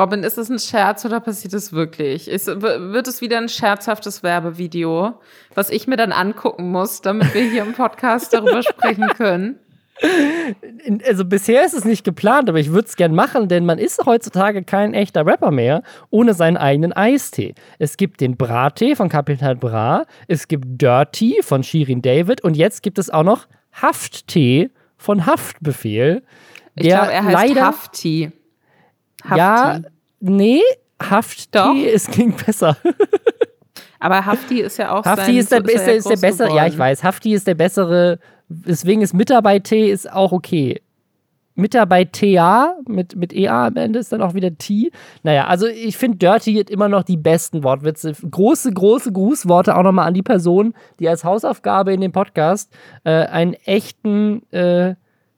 Robin, 0.00 0.22
ist 0.22 0.38
es 0.38 0.48
ein 0.48 0.58
Scherz 0.58 1.04
oder 1.04 1.20
passiert 1.20 1.52
es 1.52 1.74
wirklich? 1.74 2.26
Ist, 2.26 2.46
wird 2.46 3.06
es 3.06 3.20
wieder 3.20 3.36
ein 3.36 3.50
scherzhaftes 3.50 4.22
Werbevideo, 4.22 5.20
was 5.54 5.68
ich 5.68 5.86
mir 5.86 5.98
dann 5.98 6.12
angucken 6.12 6.70
muss, 6.70 7.02
damit 7.02 7.34
wir 7.34 7.42
hier 7.42 7.62
im 7.62 7.74
Podcast 7.74 8.32
darüber 8.32 8.62
sprechen 8.62 9.08
können? 9.08 9.58
Also 11.06 11.26
bisher 11.26 11.66
ist 11.66 11.74
es 11.74 11.84
nicht 11.84 12.02
geplant, 12.02 12.48
aber 12.48 12.58
ich 12.58 12.70
würde 12.70 12.88
es 12.88 12.96
gern 12.96 13.14
machen, 13.14 13.48
denn 13.48 13.66
man 13.66 13.78
ist 13.78 14.06
heutzutage 14.06 14.62
kein 14.62 14.94
echter 14.94 15.26
Rapper 15.26 15.50
mehr 15.50 15.82
ohne 16.08 16.32
seinen 16.32 16.56
eigenen 16.56 16.94
Eistee. 16.94 17.54
Es 17.78 17.98
gibt 17.98 18.22
den 18.22 18.38
Brattee 18.38 18.96
von 18.96 19.10
Kapital 19.10 19.56
Bra, 19.56 20.06
es 20.26 20.48
gibt 20.48 20.80
Dirty 20.80 21.40
von 21.42 21.62
Shirin 21.62 22.00
David 22.00 22.42
und 22.42 22.56
jetzt 22.56 22.82
gibt 22.82 22.98
es 22.98 23.10
auch 23.10 23.24
noch 23.24 23.46
Hafttee 23.72 24.70
von 24.96 25.26
Haftbefehl. 25.26 26.22
Ich 26.76 26.88
glaube, 26.88 27.12
er 27.12 27.24
heißt 27.24 27.34
leider, 27.34 27.66
Hafti. 27.66 28.32
Hafti. 29.24 29.38
Ja, 29.38 29.80
nee, 30.20 30.60
Doch. 31.52 31.76
es 31.76 32.06
klingt 32.06 32.44
besser. 32.44 32.76
Aber 34.00 34.24
Hafti 34.24 34.60
ist 34.60 34.78
ja 34.78 34.92
auch 34.92 35.04
Hafti 35.04 35.24
sein, 35.24 35.36
ist 35.36 35.52
der, 35.52 35.60
so 35.60 35.66
ist 35.66 35.74
er 35.74 35.84
der, 35.84 35.92
ja 35.92 35.98
ist 35.98 36.08
der 36.08 36.16
bessere, 36.16 36.48
ja, 36.48 36.54
ich 36.54 36.72
geworden. 36.72 36.78
weiß. 36.78 37.04
Hafti 37.04 37.34
ist 37.34 37.46
der 37.46 37.54
bessere, 37.54 38.18
deswegen 38.48 39.02
ist 39.02 39.12
Mitarbeit-T 39.12 39.90
ist 39.90 40.10
auch 40.10 40.32
okay. 40.32 40.80
Mitarbeit-TA 41.54 42.76
mit, 42.88 43.16
mit 43.16 43.32
EA 43.34 43.66
am 43.66 43.76
Ende 43.76 43.98
ist 43.98 44.12
dann 44.12 44.22
auch 44.22 44.34
wieder 44.34 44.56
T. 44.56 44.90
Naja, 45.22 45.46
also 45.46 45.66
ich 45.66 45.96
finde 45.96 46.16
Dirty 46.18 46.54
hat 46.54 46.70
immer 46.70 46.88
noch 46.88 47.02
die 47.02 47.18
besten 47.18 47.62
Wortwitze. 47.62 48.12
Große, 48.12 48.72
große 48.72 49.12
Grußworte 49.12 49.76
auch 49.76 49.82
nochmal 49.82 50.08
an 50.08 50.14
die 50.14 50.22
Person, 50.22 50.74
die 50.98 51.08
als 51.08 51.24
Hausaufgabe 51.24 51.92
in 51.92 52.00
dem 52.00 52.12
Podcast 52.12 52.72
äh, 53.04 53.10
einen 53.10 53.52
echten 53.52 54.50
äh, 54.52 54.94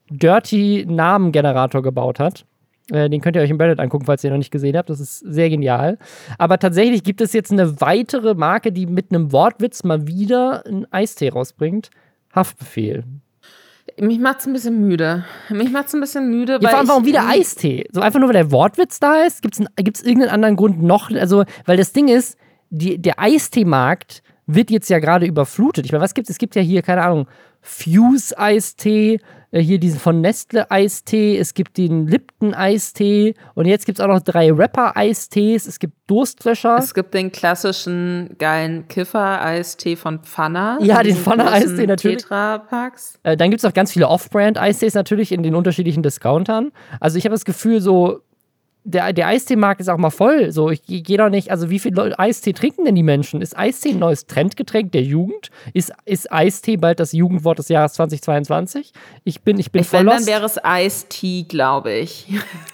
Dirty-Namengenerator 0.09 1.81
gebaut 1.81 2.19
hat. 2.19 2.45
Äh, 2.91 3.09
Den 3.09 3.21
könnt 3.21 3.35
ihr 3.35 3.41
euch 3.41 3.49
im 3.49 3.59
Reddit 3.59 3.79
angucken, 3.79 4.05
falls 4.05 4.23
ihr 4.23 4.29
noch 4.29 4.37
nicht 4.37 4.51
gesehen 4.51 4.75
habt. 4.77 4.89
Das 4.89 4.99
ist 4.99 5.19
sehr 5.19 5.49
genial. 5.49 5.97
Aber 6.37 6.59
tatsächlich 6.59 7.03
gibt 7.03 7.21
es 7.21 7.33
jetzt 7.33 7.51
eine 7.51 7.79
weitere 7.81 8.33
Marke, 8.33 8.71
die 8.71 8.85
mit 8.85 9.11
einem 9.11 9.31
Wortwitz 9.31 9.83
mal 9.83 10.07
wieder 10.07 10.65
einen 10.65 10.91
Eistee 10.91 11.29
rausbringt. 11.29 11.89
Haftbefehl. 12.35 13.03
Mich 13.99 14.19
macht's 14.19 14.47
ein 14.47 14.53
bisschen 14.53 14.79
müde. 14.81 15.23
Mich 15.49 15.71
macht's 15.71 15.93
ein 15.93 16.01
bisschen 16.01 16.29
müde, 16.29 16.53
Ja, 16.53 16.63
weil 16.63 16.69
vor 16.69 16.79
allem, 16.79 16.87
warum 16.87 17.05
wieder 17.05 17.27
Eistee? 17.27 17.85
So 17.91 18.01
einfach 18.01 18.19
nur, 18.19 18.29
weil 18.29 18.33
der 18.33 18.51
Wortwitz 18.51 18.99
da 18.99 19.23
ist? 19.23 19.41
Gibt 19.41 19.59
es 19.59 20.03
irgendeinen 20.03 20.31
anderen 20.31 20.55
Grund 20.55 20.81
noch? 20.81 21.11
Also, 21.11 21.43
weil 21.65 21.77
das 21.77 21.93
Ding 21.93 22.07
ist, 22.07 22.37
die, 22.69 22.97
der 22.97 23.19
Eisteemarkt 23.19 24.23
wird 24.47 24.71
jetzt 24.71 24.89
ja 24.89 24.99
gerade 24.99 25.25
überflutet. 25.25 25.85
Ich 25.85 25.91
meine, 25.91 26.03
was 26.03 26.13
gibt 26.13 26.27
es? 26.27 26.35
Es 26.35 26.39
gibt 26.39 26.55
ja 26.55 26.61
hier, 26.61 26.81
keine 26.81 27.03
Ahnung, 27.03 27.27
Fuse-Eistee, 27.63 29.19
äh, 29.51 29.59
hier 29.59 29.79
diesen 29.79 29.99
von 29.99 30.21
Nestle-Eistee, 30.21 31.37
es 31.37 31.53
gibt 31.53 31.77
den 31.77 32.07
Lipton-Eistee 32.07 33.35
und 33.55 33.65
jetzt 33.65 33.85
gibt 33.85 33.99
es 33.99 34.03
auch 34.03 34.09
noch 34.09 34.19
drei 34.19 34.51
Rapper-Eistees, 34.51 35.65
es 35.65 35.79
gibt 35.79 35.93
Durstlöscher. 36.07 36.77
Es 36.77 36.93
gibt 36.93 37.13
den 37.13 37.31
klassischen 37.31 38.35
geilen 38.37 38.87
Kiffer-Eistee 38.89 39.95
von 39.95 40.19
Pfanner. 40.19 40.77
Ja, 40.81 40.97
den 40.97 41.07
diesen 41.07 41.23
Pfanner-Eistee 41.23 41.67
großen 41.67 41.85
natürlich. 41.85 42.17
Tetra-Packs. 42.17 43.19
Äh, 43.23 43.37
dann 43.37 43.49
gibt 43.49 43.63
es 43.63 43.65
auch 43.69 43.73
ganz 43.73 43.93
viele 43.93 44.09
Off-Brand-Eistees 44.09 44.93
natürlich 44.93 45.31
in 45.31 45.41
den 45.41 45.55
unterschiedlichen 45.55 46.03
Discountern. 46.03 46.71
Also 46.99 47.17
ich 47.17 47.25
habe 47.25 47.33
das 47.33 47.45
Gefühl, 47.45 47.79
so, 47.79 48.21
der, 48.85 49.13
der 49.13 49.27
Eisteemarkt 49.27 49.79
ist 49.81 49.89
auch 49.89 49.97
mal 49.97 50.09
voll. 50.09 50.51
So, 50.51 50.69
ich 50.69 50.83
gehe 50.85 51.17
doch 51.17 51.29
nicht, 51.29 51.51
also 51.51 51.69
wie 51.69 51.79
viel 51.79 51.93
Leute 51.93 52.19
Eistee 52.19 52.53
trinken 52.53 52.85
denn 52.85 52.95
die 52.95 53.03
Menschen? 53.03 53.41
Ist 53.41 53.57
Eistee 53.57 53.91
ein 53.91 53.99
neues 53.99 54.27
Trendgetränk 54.27 54.91
der 54.91 55.03
Jugend? 55.03 55.51
Ist, 55.73 55.93
ist 56.05 56.31
Eistee 56.31 56.77
bald 56.77 56.99
das 56.99 57.13
Jugendwort 57.13 57.59
des 57.59 57.69
Jahres 57.69 57.93
2022? 57.93 58.91
Ich 59.23 59.41
bin, 59.41 59.57
ich 59.57 59.71
bin 59.71 59.81
Ich 59.81 59.87
voll 59.87 60.01
wenn, 60.01 60.07
dann 60.07 60.15
lost. 60.17 60.27
wäre 60.27 60.45
es 60.45 60.57
Ice-Tea, 60.63 61.43
glaube 61.43 61.93
ich. 61.93 62.27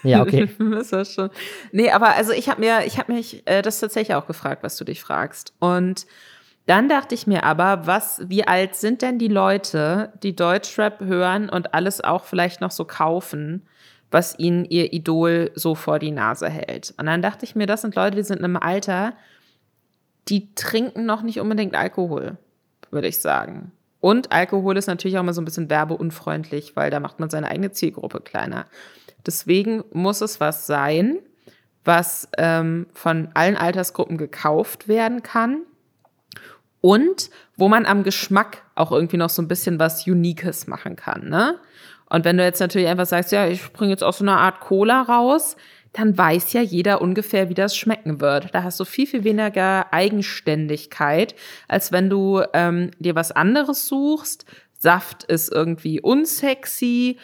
Ja, 0.03 0.21
okay. 0.21 0.49
das 0.91 1.13
schon. 1.13 1.29
Nee, 1.71 1.91
aber 1.91 2.15
also 2.15 2.31
ich 2.31 2.49
habe 2.49 2.59
mir, 2.61 2.85
ich 2.85 2.97
habe 2.97 3.13
mich 3.13 3.43
äh, 3.45 3.61
das 3.61 3.79
tatsächlich 3.79 4.15
auch 4.15 4.25
gefragt, 4.25 4.63
was 4.63 4.77
du 4.77 4.83
dich 4.83 5.01
fragst. 5.01 5.53
Und 5.59 6.07
dann 6.65 6.89
dachte 6.89 7.15
ich 7.15 7.27
mir 7.27 7.43
aber, 7.43 7.87
was, 7.87 8.21
wie 8.27 8.47
alt 8.47 8.75
sind 8.75 9.01
denn 9.01 9.17
die 9.19 9.27
Leute, 9.27 10.13
die 10.21 10.35
Deutschrap 10.35 11.01
hören 11.01 11.49
und 11.49 11.73
alles 11.73 12.01
auch 12.01 12.25
vielleicht 12.25 12.61
noch 12.61 12.71
so 12.71 12.85
kaufen, 12.85 13.67
was 14.11 14.37
ihnen 14.39 14.65
ihr 14.65 14.93
Idol 14.93 15.51
so 15.55 15.75
vor 15.75 15.99
die 15.99 16.11
Nase 16.11 16.49
hält? 16.49 16.93
Und 16.97 17.05
dann 17.05 17.21
dachte 17.21 17.45
ich 17.45 17.55
mir, 17.55 17.67
das 17.67 17.81
sind 17.81 17.95
Leute, 17.95 18.17
die 18.17 18.23
sind 18.23 18.39
in 18.39 18.45
einem 18.45 18.57
Alter, 18.57 19.13
die 20.27 20.53
trinken 20.55 21.05
noch 21.05 21.21
nicht 21.21 21.39
unbedingt 21.39 21.75
Alkohol, 21.75 22.37
würde 22.91 23.07
ich 23.07 23.19
sagen. 23.19 23.71
Und 23.99 24.31
Alkohol 24.31 24.77
ist 24.77 24.87
natürlich 24.87 25.17
auch 25.17 25.23
mal 25.23 25.33
so 25.33 25.41
ein 25.41 25.45
bisschen 25.45 25.69
werbeunfreundlich, 25.69 26.75
weil 26.75 26.89
da 26.89 26.99
macht 26.99 27.19
man 27.19 27.29
seine 27.29 27.49
eigene 27.49 27.71
Zielgruppe 27.71 28.21
kleiner. 28.21 28.65
Deswegen 29.25 29.83
muss 29.91 30.21
es 30.21 30.39
was 30.39 30.65
sein, 30.65 31.19
was 31.83 32.29
ähm, 32.37 32.87
von 32.93 33.29
allen 33.33 33.57
Altersgruppen 33.57 34.17
gekauft 34.17 34.87
werden 34.87 35.23
kann 35.23 35.63
und 36.81 37.29
wo 37.57 37.67
man 37.67 37.85
am 37.85 38.03
Geschmack 38.03 38.63
auch 38.75 38.91
irgendwie 38.91 39.17
noch 39.17 39.29
so 39.29 39.41
ein 39.41 39.47
bisschen 39.47 39.79
was 39.79 40.07
Uniques 40.07 40.67
machen 40.67 40.95
kann. 40.95 41.29
Ne? 41.29 41.55
Und 42.09 42.25
wenn 42.25 42.37
du 42.37 42.43
jetzt 42.43 42.59
natürlich 42.59 42.87
einfach 42.87 43.05
sagst, 43.05 43.31
ja, 43.31 43.47
ich 43.47 43.71
bringe 43.71 43.91
jetzt 43.91 44.03
auch 44.03 44.13
so 44.13 44.23
eine 44.23 44.37
Art 44.37 44.59
Cola 44.59 45.01
raus, 45.03 45.55
dann 45.93 46.17
weiß 46.17 46.53
ja 46.53 46.61
jeder 46.61 47.01
ungefähr, 47.01 47.49
wie 47.49 47.55
das 47.55 47.75
schmecken 47.75 48.21
wird. 48.21 48.53
Da 48.53 48.63
hast 48.63 48.79
du 48.79 48.85
viel, 48.85 49.07
viel 49.07 49.23
weniger 49.23 49.91
Eigenständigkeit, 49.91 51.35
als 51.67 51.91
wenn 51.91 52.09
du 52.09 52.43
ähm, 52.53 52.91
dir 52.99 53.15
was 53.15 53.31
anderes 53.31 53.87
suchst. 53.87 54.45
Saft 54.77 55.23
ist 55.23 55.51
irgendwie 55.51 55.99
unsexy. 55.99 57.17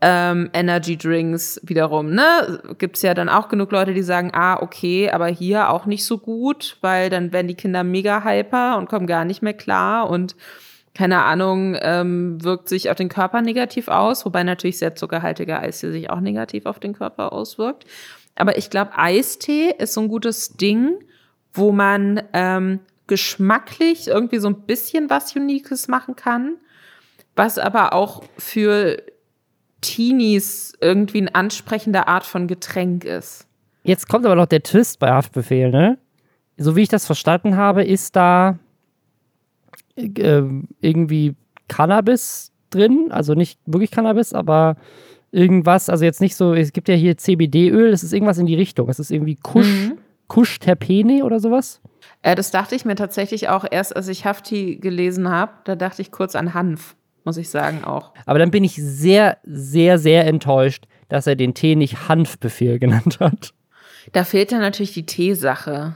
Ähm, 0.00 0.50
Energy 0.52 0.98
Drinks 0.98 1.60
wiederum, 1.62 2.10
ne? 2.10 2.60
Gibt's 2.78 3.00
ja 3.00 3.14
dann 3.14 3.30
auch 3.30 3.48
genug 3.48 3.72
Leute, 3.72 3.94
die 3.94 4.02
sagen, 4.02 4.32
ah, 4.34 4.60
okay, 4.60 5.10
aber 5.10 5.28
hier 5.28 5.70
auch 5.70 5.86
nicht 5.86 6.04
so 6.04 6.18
gut, 6.18 6.76
weil 6.82 7.08
dann 7.08 7.32
werden 7.32 7.48
die 7.48 7.54
Kinder 7.54 7.84
mega 7.84 8.22
hyper 8.22 8.76
und 8.76 8.88
kommen 8.88 9.06
gar 9.06 9.24
nicht 9.24 9.40
mehr 9.40 9.54
klar 9.54 10.10
und 10.10 10.36
keine 10.94 11.22
Ahnung, 11.22 11.76
ähm, 11.80 12.42
wirkt 12.42 12.68
sich 12.68 12.88
auf 12.88 12.96
den 12.96 13.08
Körper 13.08 13.42
negativ 13.42 13.88
aus, 13.88 14.24
wobei 14.24 14.44
natürlich 14.44 14.78
sehr 14.78 14.94
zuckerhaltiger 14.94 15.60
Eistee 15.60 15.90
sich 15.90 16.08
auch 16.08 16.20
negativ 16.20 16.66
auf 16.66 16.78
den 16.78 16.92
Körper 16.92 17.32
auswirkt. 17.32 17.84
Aber 18.36 18.56
ich 18.58 18.70
glaube, 18.70 18.96
Eistee 18.96 19.74
ist 19.76 19.94
so 19.94 20.00
ein 20.02 20.08
gutes 20.08 20.56
Ding, 20.56 20.94
wo 21.52 21.72
man 21.72 22.22
ähm, 22.32 22.80
geschmacklich 23.06 24.08
irgendwie 24.08 24.38
so 24.38 24.48
ein 24.48 24.62
bisschen 24.62 25.10
was 25.10 25.34
Uniques 25.34 25.88
machen 25.88 26.16
kann, 26.16 26.56
was 27.36 27.58
aber 27.58 27.92
auch 27.92 28.22
für 28.38 29.02
Teenies 29.80 30.72
irgendwie 30.80 31.18
eine 31.18 31.34
ansprechende 31.34 32.08
Art 32.08 32.24
von 32.24 32.46
Getränk 32.46 33.04
ist. 33.04 33.46
Jetzt 33.82 34.08
kommt 34.08 34.24
aber 34.24 34.34
noch 34.36 34.46
der 34.46 34.62
Twist 34.62 34.98
bei 34.98 35.10
Haftbefehl, 35.10 35.70
ne? 35.70 35.98
So 36.56 36.76
wie 36.76 36.82
ich 36.82 36.88
das 36.88 37.04
verstanden 37.04 37.56
habe, 37.56 37.84
ist 37.84 38.16
da 38.16 38.58
äh, 39.96 40.42
irgendwie 40.80 41.34
Cannabis 41.68 42.52
drin. 42.70 43.08
Also 43.10 43.34
nicht 43.34 43.58
wirklich 43.66 43.90
Cannabis, 43.90 44.32
aber 44.32 44.76
irgendwas. 45.32 45.88
Also 45.90 46.04
jetzt 46.04 46.20
nicht 46.20 46.36
so, 46.36 46.54
es 46.54 46.72
gibt 46.72 46.88
ja 46.88 46.94
hier 46.94 47.16
CBD-Öl, 47.16 47.92
es 47.92 48.02
ist 48.02 48.12
irgendwas 48.12 48.38
in 48.38 48.46
die 48.46 48.54
Richtung. 48.54 48.88
Es 48.88 48.98
ist 48.98 49.10
irgendwie 49.10 49.36
Kusch, 49.36 49.66
Mhm. 49.88 49.98
Kusch-Terpene 50.28 51.24
oder 51.24 51.38
sowas. 51.40 51.80
Äh, 52.22 52.34
das 52.34 52.50
dachte 52.50 52.74
ich 52.74 52.84
mir 52.84 52.94
tatsächlich 52.96 53.48
auch 53.48 53.64
erst, 53.70 53.94
als 53.94 54.08
ich 54.08 54.24
Hafti 54.24 54.76
gelesen 54.76 55.28
habe. 55.28 55.52
Da 55.64 55.76
dachte 55.76 56.02
ich 56.02 56.10
kurz 56.10 56.34
an 56.34 56.54
Hanf, 56.54 56.96
muss 57.24 57.36
ich 57.36 57.50
sagen 57.50 57.84
auch. 57.84 58.12
Aber 58.26 58.38
dann 58.38 58.50
bin 58.50 58.64
ich 58.64 58.74
sehr, 58.76 59.38
sehr, 59.44 59.98
sehr 59.98 60.26
enttäuscht, 60.26 60.86
dass 61.08 61.26
er 61.26 61.36
den 61.36 61.54
Tee 61.54 61.76
nicht 61.76 62.08
Hanfbefehl 62.08 62.78
genannt 62.78 63.18
hat. 63.20 63.52
Da 64.12 64.24
fehlt 64.24 64.52
dann 64.52 64.60
natürlich 64.60 64.94
die 64.94 65.06
Teesache. 65.06 65.94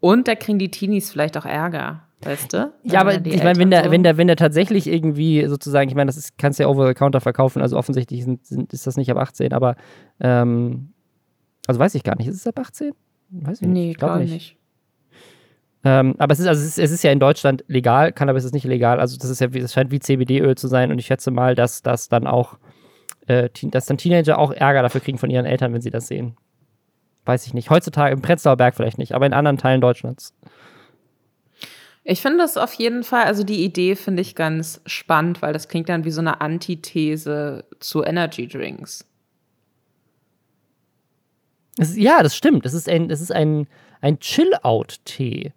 Und 0.00 0.28
da 0.28 0.34
kriegen 0.34 0.58
die 0.58 0.70
Teenies 0.70 1.10
vielleicht 1.10 1.36
auch 1.36 1.44
Ärger. 1.44 2.02
Weißt 2.22 2.52
du? 2.52 2.72
Ja, 2.82 3.00
aber 3.00 3.24
ich 3.24 3.42
meine, 3.42 3.58
wenn 3.58 3.70
der, 3.70 3.84
so 3.84 3.90
wenn, 3.90 4.02
der, 4.02 4.18
wenn 4.18 4.26
der 4.26 4.36
tatsächlich 4.36 4.86
irgendwie 4.86 5.46
sozusagen, 5.46 5.88
ich 5.88 5.94
meine, 5.94 6.12
das 6.12 6.36
kannst 6.36 6.58
du 6.58 6.64
ja 6.64 6.68
over 6.68 6.86
the 6.86 6.94
counter 6.94 7.20
verkaufen, 7.20 7.62
also 7.62 7.78
offensichtlich 7.78 8.24
sind, 8.24 8.44
sind, 8.44 8.72
ist 8.72 8.86
das 8.86 8.96
nicht 8.96 9.10
ab 9.10 9.16
18, 9.16 9.54
aber 9.54 9.76
ähm, 10.20 10.92
also 11.66 11.80
weiß 11.80 11.94
ich 11.94 12.02
gar 12.02 12.16
nicht, 12.16 12.26
ist 12.26 12.36
es 12.36 12.46
ab 12.46 12.58
18? 12.58 12.92
Weiß 13.30 13.62
ich 13.62 13.68
nicht. 13.68 13.72
Nee, 13.72 13.90
ich 13.92 13.96
glaube 13.96 14.20
nicht. 14.20 14.32
nicht. 14.32 14.56
Ähm, 15.82 16.14
aber 16.18 16.32
es 16.32 16.40
ist, 16.40 16.46
also 16.46 16.60
es 16.60 16.68
ist, 16.68 16.78
es, 16.78 16.90
ist, 16.90 17.02
ja 17.02 17.10
in 17.10 17.20
Deutschland 17.20 17.64
legal, 17.66 18.12
Cannabis 18.12 18.44
ist 18.44 18.52
nicht 18.52 18.66
illegal, 18.66 19.00
also 19.00 19.16
das 19.16 19.30
ist 19.30 19.40
ja, 19.40 19.48
es 19.48 19.72
scheint 19.72 19.90
wie 19.90 19.98
CBD-Öl 19.98 20.56
zu 20.56 20.68
sein 20.68 20.90
und 20.90 20.98
ich 20.98 21.06
schätze 21.06 21.30
mal, 21.30 21.54
dass 21.54 21.80
das 21.80 22.10
dann 22.10 22.26
auch, 22.26 22.58
äh, 23.28 23.48
dass 23.62 23.86
dann 23.86 23.96
Teenager 23.96 24.38
auch 24.38 24.52
Ärger 24.52 24.82
dafür 24.82 25.00
kriegen 25.00 25.16
von 25.16 25.30
ihren 25.30 25.46
Eltern, 25.46 25.72
wenn 25.72 25.80
sie 25.80 25.90
das 25.90 26.06
sehen. 26.06 26.36
Weiß 27.24 27.46
ich 27.46 27.54
nicht. 27.54 27.70
Heutzutage 27.70 28.12
im 28.12 28.20
Prenzlauer 28.20 28.58
Berg 28.58 28.74
vielleicht 28.74 28.98
nicht, 28.98 29.14
aber 29.14 29.24
in 29.24 29.32
anderen 29.32 29.56
Teilen 29.56 29.80
Deutschlands. 29.80 30.34
Ich 32.10 32.22
finde 32.22 32.38
das 32.38 32.56
auf 32.56 32.74
jeden 32.74 33.04
Fall, 33.04 33.22
also 33.22 33.44
die 33.44 33.64
Idee 33.64 33.94
finde 33.94 34.20
ich 34.22 34.34
ganz 34.34 34.80
spannend, 34.84 35.42
weil 35.42 35.52
das 35.52 35.68
klingt 35.68 35.88
dann 35.88 36.04
wie 36.04 36.10
so 36.10 36.20
eine 36.20 36.40
Antithese 36.40 37.64
zu 37.78 38.02
Energy 38.02 38.48
Drinks. 38.48 39.06
Ist, 41.78 41.96
ja, 41.96 42.24
das 42.24 42.34
stimmt. 42.34 42.64
Das 42.64 42.74
ist 42.74 42.88
ein, 42.88 43.08
das 43.08 43.20
ist 43.20 43.30
ein, 43.30 43.68
ein 44.00 44.18
Chill-Out-Tee. 44.18 45.52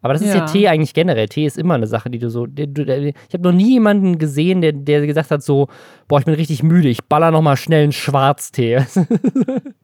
Aber 0.00 0.14
das 0.14 0.22
ist 0.22 0.28
ja. 0.28 0.36
ja. 0.36 0.46
Tee 0.46 0.66
eigentlich 0.66 0.94
generell. 0.94 1.28
Tee 1.28 1.44
ist 1.44 1.58
immer 1.58 1.74
eine 1.74 1.86
Sache, 1.86 2.08
die 2.08 2.18
du 2.18 2.30
so. 2.30 2.46
Die, 2.46 2.72
du, 2.72 2.84
ich 2.84 3.34
habe 3.34 3.42
noch 3.42 3.52
nie 3.52 3.74
jemanden 3.74 4.16
gesehen, 4.16 4.62
der, 4.62 4.72
der 4.72 5.06
gesagt 5.06 5.30
hat: 5.30 5.42
so, 5.42 5.68
boah, 6.08 6.20
ich 6.20 6.24
bin 6.24 6.34
richtig 6.34 6.62
müde, 6.62 6.88
ich 6.88 7.04
baller 7.04 7.30
noch 7.30 7.42
mal 7.42 7.58
schnell 7.58 7.82
einen 7.82 7.92
Schwarztee. 7.92 8.86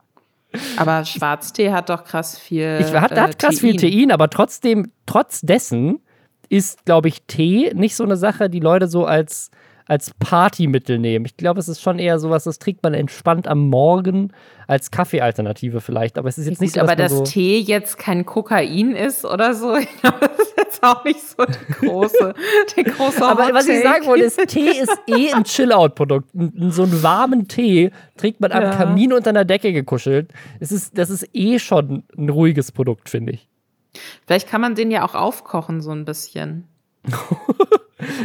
aber 0.77 1.05
Schwarztee 1.05 1.73
hat 1.73 1.89
doch 1.91 2.05
krass 2.05 2.39
viel. 2.39 2.79
Ich, 2.81 2.93
hat, 2.93 3.13
äh, 3.13 3.21
hat 3.21 3.39
krass 3.39 3.57
Tein. 3.57 3.77
viel 3.77 3.77
Tein, 3.77 4.11
aber 4.11 4.31
trotzdem, 4.31 4.93
trotz 5.07 5.41
dessen 5.41 6.01
ist, 6.49 6.85
glaube 6.85 7.09
ich, 7.09 7.23
Tee 7.27 7.73
nicht 7.75 7.95
so 7.95 8.05
eine 8.05 8.17
Sache, 8.17 8.49
die 8.49 8.61
Leute 8.61 8.89
so 8.89 9.05
als 9.05 9.51
als 9.89 10.13
Partymittel 10.21 10.99
nehmen. 10.99 11.25
Ich 11.25 11.39
glaube, 11.39 11.59
es 11.59 11.67
ist 11.67 11.81
schon 11.81 11.99
eher 11.99 12.19
sowas, 12.19 12.45
das 12.45 12.59
trägt 12.59 12.83
man 12.83 12.93
entspannt 12.93 13.49
am 13.49 13.69
Morgen 13.69 14.33
als 14.67 14.91
Kaffeealternative 14.91 15.81
vielleicht. 15.81 16.19
Aber 16.19 16.29
es 16.29 16.37
ist 16.37 16.47
jetzt 16.47 16.61
nicht 16.61 16.75
Gut, 16.75 16.81
so. 16.81 16.87
Aber 16.87 16.95
dass 16.95 17.11
so 17.11 17.25
Tee 17.25 17.59
jetzt 17.59 17.97
kein 17.97 18.27
Kokain 18.27 18.93
ist 18.95 19.25
oder 19.25 19.55
so, 19.55 19.77
ich 19.79 19.89
glaube, 20.01 20.19
das 20.21 20.47
ist 20.47 20.55
jetzt 20.59 20.83
auch 20.83 21.05
nicht 21.05 21.21
so 21.21 21.43
die 21.47 21.87
große, 21.87 22.35
die 22.77 22.85
große 22.85 23.27
Aber 23.27 23.55
was 23.55 23.67
ich 23.67 23.83
sagen 23.83 24.05
wollte, 24.05 24.25
ist, 24.27 24.39
Tee 24.49 24.69
ist 24.69 24.93
eh 25.07 25.33
ein 25.33 25.45
Chill-Out-Produkt. 25.45 26.29
So 26.69 26.83
einen 26.83 27.03
warmen 27.03 27.49
Tee 27.49 27.91
trägt 28.19 28.41
man 28.41 28.53
am 28.53 28.65
ja. 28.65 28.77
Kamin 28.77 29.15
unter 29.15 29.31
einer 29.31 29.47
Decke 29.47 29.73
gekuschelt. 29.73 30.31
Es 30.61 30.71
ist, 30.71 30.99
das 30.99 31.09
ist 31.09 31.27
eh 31.33 31.59
schon 31.59 32.05
ein 32.15 32.29
ruhiges 32.29 32.73
Produkt, 32.73 33.09
finde 33.09 33.33
ich. 33.33 33.49
Vielleicht 34.27 34.49
kann 34.49 34.61
man 34.61 34.75
den 34.75 34.91
ja 34.91 35.03
auch 35.03 35.15
aufkochen, 35.15 35.81
so 35.81 35.93
ein 35.93 36.05
bisschen. 36.05 36.69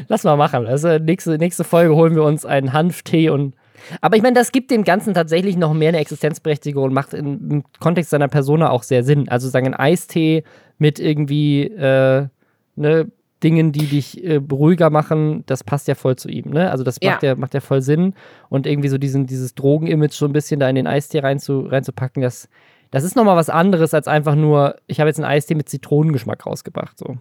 Lass 0.07 0.23
mal 0.23 0.35
machen. 0.35 0.67
Also 0.67 0.97
nächste, 0.97 1.37
nächste 1.37 1.63
Folge 1.63 1.95
holen 1.95 2.15
wir 2.15 2.23
uns 2.23 2.45
einen 2.45 2.73
Hanftee 2.73 3.29
und. 3.29 3.55
Aber 3.99 4.15
ich 4.15 4.21
meine, 4.21 4.35
das 4.35 4.53
gibt 4.53 4.71
dem 4.71 4.85
Ganzen 4.85 5.13
tatsächlich 5.13 5.57
noch 5.57 5.73
mehr 5.73 5.89
eine 5.89 5.97
Existenzberechtigung 5.97 6.85
und 6.85 6.93
macht 6.93 7.13
in, 7.13 7.51
im 7.51 7.63
Kontext 7.79 8.11
seiner 8.11 8.29
Persona 8.29 8.69
auch 8.69 8.83
sehr 8.83 9.03
Sinn. 9.03 9.27
Also 9.27 9.49
sagen 9.49 9.67
ein 9.67 9.73
Eistee 9.73 10.43
mit 10.77 10.99
irgendwie 10.99 11.63
äh, 11.63 12.27
ne, 12.75 13.11
Dingen, 13.43 13.73
die 13.73 13.85
dich 13.85 14.23
äh, 14.23 14.39
ruhiger 14.51 14.89
machen, 14.89 15.43
das 15.45 15.63
passt 15.63 15.87
ja 15.87 15.95
voll 15.95 16.15
zu 16.15 16.29
ihm. 16.29 16.51
Ne? 16.51 16.71
Also 16.71 16.83
das 16.83 16.99
macht 17.01 17.23
ja. 17.23 17.29
ja, 17.29 17.35
macht 17.35 17.53
ja 17.53 17.59
voll 17.59 17.81
Sinn. 17.81 18.13
Und 18.49 18.65
irgendwie 18.65 18.87
so 18.87 18.97
diesen, 18.97 19.27
dieses 19.27 19.53
Drogenimage 19.53 20.13
so 20.13 20.25
ein 20.25 20.33
bisschen 20.33 20.59
da 20.59 20.69
in 20.69 20.75
den 20.75 20.87
Eistee 20.87 21.19
reinzu, 21.19 21.61
reinzupacken, 21.61 22.23
das, 22.23 22.47
das 22.91 23.03
ist 23.03 23.15
nochmal 23.15 23.35
was 23.35 23.49
anderes 23.49 23.93
als 23.93 24.07
einfach 24.07 24.35
nur, 24.35 24.77
ich 24.87 24.99
habe 24.99 25.09
jetzt 25.09 25.19
einen 25.19 25.29
Eistee 25.29 25.55
mit 25.55 25.67
Zitronengeschmack 25.67 26.45
rausgebracht. 26.45 26.97
So. 26.97 27.17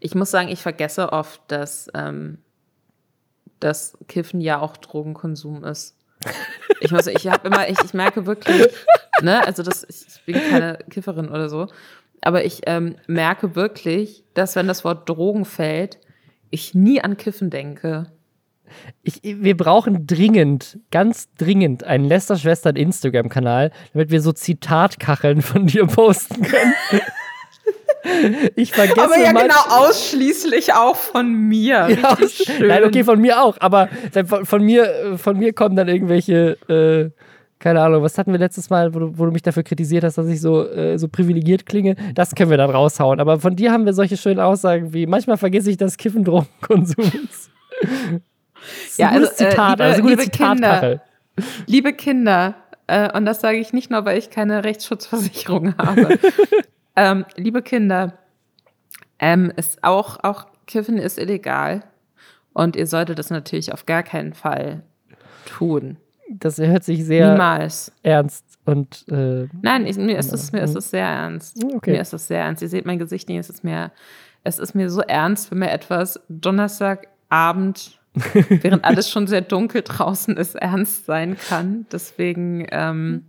Ich 0.00 0.14
muss 0.14 0.30
sagen, 0.30 0.48
ich 0.48 0.62
vergesse 0.62 1.12
oft, 1.12 1.40
dass 1.48 1.88
ähm, 1.94 2.38
das 3.60 3.96
Kiffen 4.08 4.40
ja 4.40 4.60
auch 4.60 4.76
Drogenkonsum 4.76 5.64
ist. 5.64 5.96
Ich 6.80 6.90
muss, 6.90 7.06
ich 7.06 7.28
habe 7.28 7.48
immer, 7.48 7.68
ich, 7.68 7.78
ich 7.84 7.94
merke 7.94 8.26
wirklich, 8.26 8.68
ne, 9.22 9.44
also 9.46 9.62
das, 9.62 9.84
ich 9.88 10.24
bin 10.24 10.40
keine 10.50 10.78
Kifferin 10.90 11.28
oder 11.28 11.48
so, 11.48 11.68
aber 12.20 12.44
ich 12.44 12.62
ähm, 12.66 12.96
merke 13.06 13.56
wirklich, 13.56 14.24
dass 14.34 14.56
wenn 14.56 14.68
das 14.68 14.84
Wort 14.84 15.08
Drogen 15.08 15.44
fällt, 15.44 15.98
ich 16.50 16.74
nie 16.74 17.00
an 17.00 17.16
Kiffen 17.16 17.50
denke. 17.50 18.12
Ich, 19.02 19.20
wir 19.22 19.56
brauchen 19.56 20.06
dringend, 20.06 20.78
ganz 20.90 21.32
dringend 21.34 21.84
einen 21.84 22.04
Lester-Schwestern 22.04 22.76
Instagram-Kanal, 22.76 23.70
damit 23.92 24.10
wir 24.10 24.20
so 24.22 24.32
Zitatkacheln 24.32 25.42
von 25.42 25.66
dir 25.66 25.86
posten 25.86 26.42
können. 26.42 26.72
Ich 28.56 28.72
vergesse 28.72 29.00
Aber 29.00 29.18
ja 29.18 29.32
genau 29.32 29.54
ausschließlich 29.68 30.74
auch 30.74 30.96
von 30.96 31.32
mir. 31.32 31.88
Ja, 31.88 32.16
schön. 32.28 32.68
Nein, 32.68 32.84
okay, 32.84 33.04
von 33.04 33.20
mir 33.20 33.42
auch. 33.42 33.56
Aber 33.60 33.88
von, 34.26 34.44
von 34.44 34.62
mir, 34.62 35.16
von 35.16 35.38
mir 35.38 35.52
kommen 35.52 35.76
dann 35.76 35.88
irgendwelche, 35.88 36.56
äh, 36.68 37.10
keine 37.58 37.80
Ahnung, 37.80 38.02
was 38.02 38.18
hatten 38.18 38.32
wir 38.32 38.38
letztes 38.38 38.70
Mal, 38.70 38.94
wo 38.94 38.98
du, 38.98 39.18
wo 39.18 39.24
du 39.24 39.30
mich 39.30 39.42
dafür 39.42 39.62
kritisiert 39.62 40.02
hast, 40.04 40.18
dass 40.18 40.26
ich 40.26 40.40
so, 40.40 40.68
äh, 40.68 40.98
so 40.98 41.08
privilegiert 41.08 41.64
klinge. 41.66 41.94
Das 42.14 42.34
können 42.34 42.50
wir 42.50 42.56
dann 42.56 42.70
raushauen. 42.70 43.20
Aber 43.20 43.38
von 43.38 43.54
dir 43.54 43.70
haben 43.70 43.86
wir 43.86 43.92
solche 43.92 44.16
schönen 44.16 44.40
Aussagen 44.40 44.92
wie, 44.92 45.06
manchmal 45.06 45.36
vergesse 45.36 45.70
ich 45.70 45.76
das 45.76 45.96
Kiffen 45.96 46.24
Drogenkonsums. 46.24 47.50
ja, 48.96 49.10
also, 49.10 49.26
äh, 49.26 49.34
Zitat, 49.34 49.78
liebe, 49.78 49.84
also 49.84 50.08
liebe 50.08 50.26
Kinder, 50.26 51.00
liebe 51.66 51.92
Kinder, 51.92 52.56
äh, 52.86 53.16
und 53.16 53.24
das 53.26 53.40
sage 53.40 53.58
ich 53.58 53.72
nicht 53.72 53.90
nur, 53.90 54.04
weil 54.04 54.18
ich 54.18 54.30
keine 54.30 54.64
Rechtsschutzversicherung 54.64 55.76
habe. 55.78 56.18
Ähm, 56.96 57.24
liebe 57.36 57.62
Kinder, 57.62 58.18
ähm, 59.18 59.52
ist 59.56 59.82
auch, 59.84 60.22
auch 60.22 60.46
Kiffen 60.66 60.98
ist 60.98 61.18
illegal. 61.18 61.84
Und 62.52 62.76
ihr 62.76 62.86
solltet 62.86 63.18
das 63.18 63.30
natürlich 63.30 63.72
auf 63.72 63.86
gar 63.86 64.02
keinen 64.02 64.34
Fall 64.34 64.82
tun. 65.46 65.96
Das 66.28 66.58
hört 66.58 66.84
sich 66.84 67.04
sehr 67.04 67.32
Niemals. 67.32 67.92
ernst 68.02 68.44
und. 68.64 69.06
Äh, 69.08 69.48
Nein, 69.60 69.86
ich, 69.86 69.96
mir, 69.96 70.18
ist 70.18 70.32
es, 70.32 70.52
mir 70.52 70.62
ist 70.62 70.76
es 70.76 70.90
sehr 70.90 71.06
ernst. 71.06 71.62
Okay. 71.62 71.92
Mir 71.92 72.00
ist 72.00 72.12
es 72.12 72.26
sehr 72.26 72.40
ernst. 72.40 72.62
Ihr 72.62 72.68
seht 72.68 72.86
mein 72.86 72.98
Gesicht 72.98 73.28
nicht, 73.28 73.38
es 73.38 73.50
ist 73.50 73.64
mir, 73.64 73.90
es 74.44 74.58
ist 74.58 74.74
mir 74.74 74.90
so 74.90 75.00
ernst, 75.02 75.50
wenn 75.50 75.58
mir 75.58 75.70
etwas 75.70 76.20
Donnerstagabend, 76.28 77.98
während 78.34 78.84
alles 78.84 79.10
schon 79.10 79.26
sehr 79.26 79.40
dunkel 79.42 79.82
draußen 79.82 80.36
ist, 80.36 80.56
ernst 80.56 81.06
sein 81.06 81.36
kann. 81.36 81.86
Deswegen. 81.92 82.66
Ähm, 82.70 83.26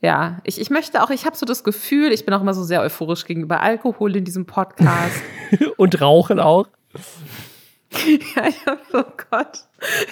ja, 0.00 0.38
ich, 0.44 0.60
ich 0.60 0.70
möchte 0.70 1.02
auch, 1.02 1.10
ich 1.10 1.26
habe 1.26 1.36
so 1.36 1.44
das 1.44 1.64
Gefühl, 1.64 2.12
ich 2.12 2.24
bin 2.24 2.32
auch 2.34 2.40
immer 2.40 2.54
so 2.54 2.62
sehr 2.62 2.82
euphorisch 2.82 3.24
gegenüber 3.24 3.60
Alkohol 3.60 4.14
in 4.16 4.24
diesem 4.24 4.46
Podcast. 4.46 5.22
Und 5.76 6.00
Rauchen 6.00 6.38
auch. 6.38 6.68
ja, 8.36 8.44
ja, 8.44 8.78
oh 8.92 9.04
Gott. 9.30 9.64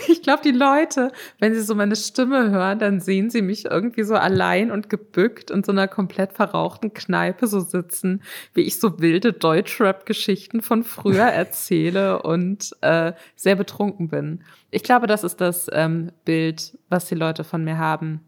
Ich 0.09 0.23
glaube, 0.23 0.43
die 0.43 0.53
Leute, 0.53 1.13
wenn 1.39 1.55
sie 1.55 1.61
so 1.61 1.75
meine 1.75 1.95
Stimme 1.95 2.51
hören, 2.51 2.79
dann 2.79 3.01
sehen 3.01 3.31
sie 3.31 3.43
mich 3.43 3.67
irgendwie 3.67 4.05
so 4.05 4.15
allein 4.15 4.71
und 4.71 4.89
gebückt 4.89 5.51
in 5.51 5.63
so 5.63 5.73
einer 5.73 5.89
komplett 5.89 6.33
verrauchten 6.33 6.95
Kneipe 6.95 7.47
so 7.47 7.61
sitzen, 7.61 8.23
wie 8.55 8.63
ich 8.63 8.81
so 8.81 9.01
wilde 9.01 9.33
Deutschrap-Geschichten 9.33 10.63
von 10.63 10.85
früher 10.85 11.25
erzähle 11.27 12.23
und 12.23 12.75
äh, 12.81 13.13
sehr 13.35 13.57
betrunken 13.57 14.09
bin. 14.09 14.43
Ich 14.71 14.83
glaube, 14.83 15.07
das 15.07 15.23
ist 15.23 15.41
das 15.41 15.69
ähm, 15.73 16.13
Bild, 16.25 16.79
was 16.89 17.07
die 17.07 17.15
Leute 17.15 17.45
von 17.45 17.63
mir 17.63 17.79
haben. 17.79 18.21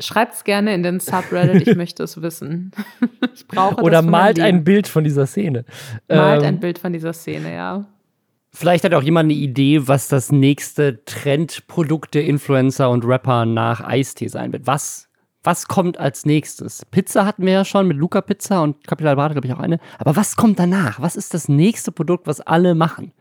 Schreibt 0.00 0.34
es 0.34 0.44
gerne 0.44 0.74
in 0.74 0.82
den 0.82 1.00
Subreddit, 1.00 1.66
ich 1.66 1.76
möchte 1.76 2.04
es 2.04 2.22
wissen. 2.22 2.70
ich 3.34 3.46
brauche 3.48 3.82
Oder 3.82 4.02
malt 4.02 4.38
ein 4.38 4.62
Bild 4.62 4.86
von 4.86 5.02
dieser 5.02 5.26
Szene. 5.26 5.64
Malt 6.08 6.42
ähm, 6.42 6.48
ein 6.48 6.60
Bild 6.60 6.78
von 6.78 6.92
dieser 6.92 7.12
Szene, 7.12 7.52
ja. 7.52 7.86
Vielleicht 8.52 8.84
hat 8.84 8.94
auch 8.94 9.02
jemand 9.02 9.26
eine 9.26 9.34
Idee, 9.34 9.86
was 9.86 10.08
das 10.08 10.32
nächste 10.32 11.04
Trendprodukt 11.04 12.14
der 12.14 12.24
Influencer 12.24 12.90
und 12.90 13.04
Rapper 13.04 13.44
nach 13.44 13.80
Eistee 13.80 14.28
sein 14.28 14.52
wird. 14.52 14.66
Was, 14.66 15.08
was 15.42 15.68
kommt 15.68 15.98
als 15.98 16.24
nächstes? 16.24 16.84
Pizza 16.86 17.26
hatten 17.26 17.44
wir 17.44 17.52
ja 17.52 17.64
schon 17.64 17.86
mit 17.86 17.96
Luca 17.96 18.20
Pizza 18.20 18.62
und 18.62 18.86
Capital 18.86 19.16
Bade, 19.16 19.34
glaube 19.34 19.48
ich, 19.48 19.52
auch 19.52 19.60
eine. 19.60 19.78
Aber 19.98 20.16
was 20.16 20.36
kommt 20.36 20.58
danach? 20.58 21.00
Was 21.00 21.16
ist 21.16 21.34
das 21.34 21.48
nächste 21.48 21.92
Produkt, 21.92 22.26
was 22.26 22.40
alle 22.40 22.74
machen? 22.74 23.12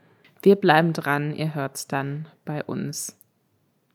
Wir 0.44 0.56
bleiben 0.56 0.94
dran, 0.94 1.36
ihr 1.36 1.56
hört 1.56 1.76
es 1.76 1.88
dann 1.88 2.28
bei 2.46 2.64
uns. 2.64 3.17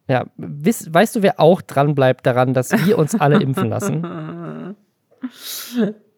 Ja, 0.09 0.27
weißt, 0.37 0.93
weißt 0.93 1.17
du, 1.17 1.23
wer 1.23 1.39
auch 1.39 1.63
dran 1.63 1.95
bleibt 1.95 2.27
daran, 2.27 2.55
dass 2.55 2.73
wir 2.87 2.99
uns 2.99 3.15
alle 3.15 3.41
impfen 3.41 3.69
lassen? 3.69 4.77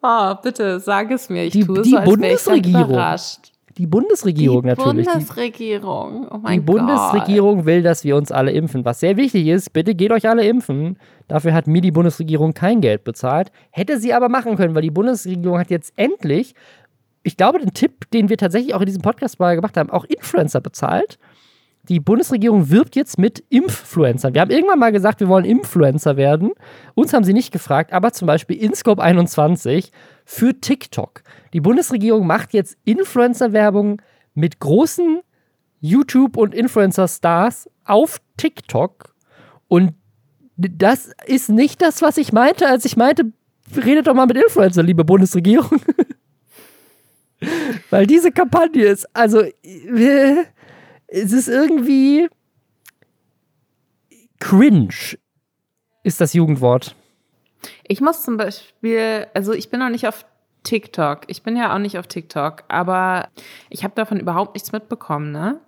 Oh, 0.03 0.35
bitte, 0.43 0.81
sag 0.81 1.11
es 1.11 1.29
mir. 1.29 1.45
Ich 1.45 1.53
die, 1.53 1.65
tue 1.65 1.83
die 1.83 1.91
so, 1.91 1.97
als 1.99 2.09
Bundesregierung. 2.09 2.91
überrascht. 2.91 3.53
Die 3.77 3.87
Bundesregierung 3.87 4.63
die 4.63 4.69
natürlich. 4.69 5.07
Bundesregierung. 5.07 6.29
Oh 6.31 6.39
mein 6.39 6.61
die 6.61 6.67
Gott. 6.67 6.77
Bundesregierung 6.77 7.67
will, 7.67 7.83
dass 7.83 8.05
wir 8.05 8.17
uns 8.17 8.31
alle 8.31 8.53
impfen. 8.53 8.85
Was 8.85 9.01
sehr 9.01 9.17
wichtig 9.17 9.49
ist, 9.49 9.73
bitte 9.73 9.95
geht 9.95 10.13
euch 10.13 10.29
alle 10.29 10.47
impfen. 10.47 10.97
Dafür 11.27 11.53
hat 11.55 11.67
mir 11.67 11.81
die 11.81 11.91
Bundesregierung 11.91 12.55
kein 12.55 12.81
Geld 12.81 13.05
bezahlt. 13.05 13.51
Hätte 13.71 13.99
sie 13.99 14.15
aber 14.15 14.29
machen 14.29 14.57
können, 14.57 14.75
weil 14.75 14.83
die 14.83 14.93
Bundesregierung 14.93 15.59
hat 15.59 15.71
jetzt 15.71 15.93
endlich, 15.97 16.55
ich 17.25 17.37
glaube, 17.37 17.59
den 17.59 17.75
Tipp, 17.75 18.09
den 18.13 18.29
wir 18.29 18.37
tatsächlich 18.37 18.75
auch 18.75 18.81
in 18.81 18.87
diesem 18.87 19.03
Podcast 19.03 19.41
mal 19.41 19.57
gemacht 19.57 19.77
haben, 19.77 19.91
auch 19.91 20.05
Influencer 20.05 20.61
bezahlt 20.61 21.19
die 21.89 22.01
Bundesregierung 22.01 22.71
wirbt 22.71 22.97
jetzt 22.97 23.19
mit 23.19 23.45
Influencern. 23.51 24.35
Wir 24.35 24.41
haben 24.41 24.51
irgendwann 24.51 24.79
mal 24.79 24.93
gesagt, 24.93 25.21
wir 25.21 25.29
wollen 25.29 25.45
Influencer 25.45 26.17
werden. 26.17 26.53
Uns 26.95 27.13
haben 27.13 27.25
sie 27.25 27.35
nicht 27.35 27.53
gefragt, 27.53 27.93
aber 27.93 28.13
zum 28.13 28.27
Beispiel 28.27 28.57
InScope 28.57 29.03
21 29.03 29.93
für 30.25 30.59
TikTok. 30.59 31.23
Die 31.53 31.61
Bundesregierung 31.61 32.27
macht 32.27 32.55
jetzt 32.55 32.79
Influencer-Werbung 32.85 34.01
mit 34.35 34.61
großen 34.61 35.21
YouTube- 35.81 36.39
und 36.39 36.55
Influencer-Stars 36.55 37.69
auf 37.85 38.21
TikTok. 38.39 39.15
Und 39.69 39.93
das 40.57 41.11
ist 41.27 41.51
nicht 41.51 41.83
das, 41.83 42.01
was 42.01 42.17
ich 42.17 42.33
meinte, 42.33 42.67
als 42.67 42.87
ich 42.87 42.97
meinte, 42.97 43.33
redet 43.77 44.07
doch 44.07 44.15
mal 44.15 44.27
mit 44.27 44.39
Influencer, 44.39 44.83
liebe 44.83 45.05
Bundesregierung. 45.05 45.81
Weil 47.91 48.07
diese 48.07 48.33
Kampagne 48.33 48.85
ist, 48.85 49.07
also, 49.15 49.43
äh, 49.43 50.45
es 51.15 51.33
ist 51.33 51.49
irgendwie 51.49 52.29
cringe, 54.41 55.17
ist 56.03 56.21
das 56.21 56.33
Jugendwort. 56.33 56.97
Ich 57.87 58.01
muss 58.01 58.25
zum 58.25 58.37
Beispiel, 58.37 59.29
also 59.33 59.53
ich 59.53 59.71
bin 59.71 59.81
noch 59.81 59.91
nicht 59.91 60.09
auf 60.09 60.27
TikTok. 60.65 61.23
Ich 61.29 61.43
bin 61.43 61.57
ja 61.57 61.73
auch 61.73 61.79
nicht 61.79 61.99
auf 61.99 62.09
TikTok, 62.09 62.65
aber 62.69 63.29
ich 63.71 63.85
habe 63.85 63.95
davon 63.95 64.19
überhaupt 64.19 64.55
nichts 64.55 64.73
mitbekommen, 64.73 65.31
ne? 65.31 65.61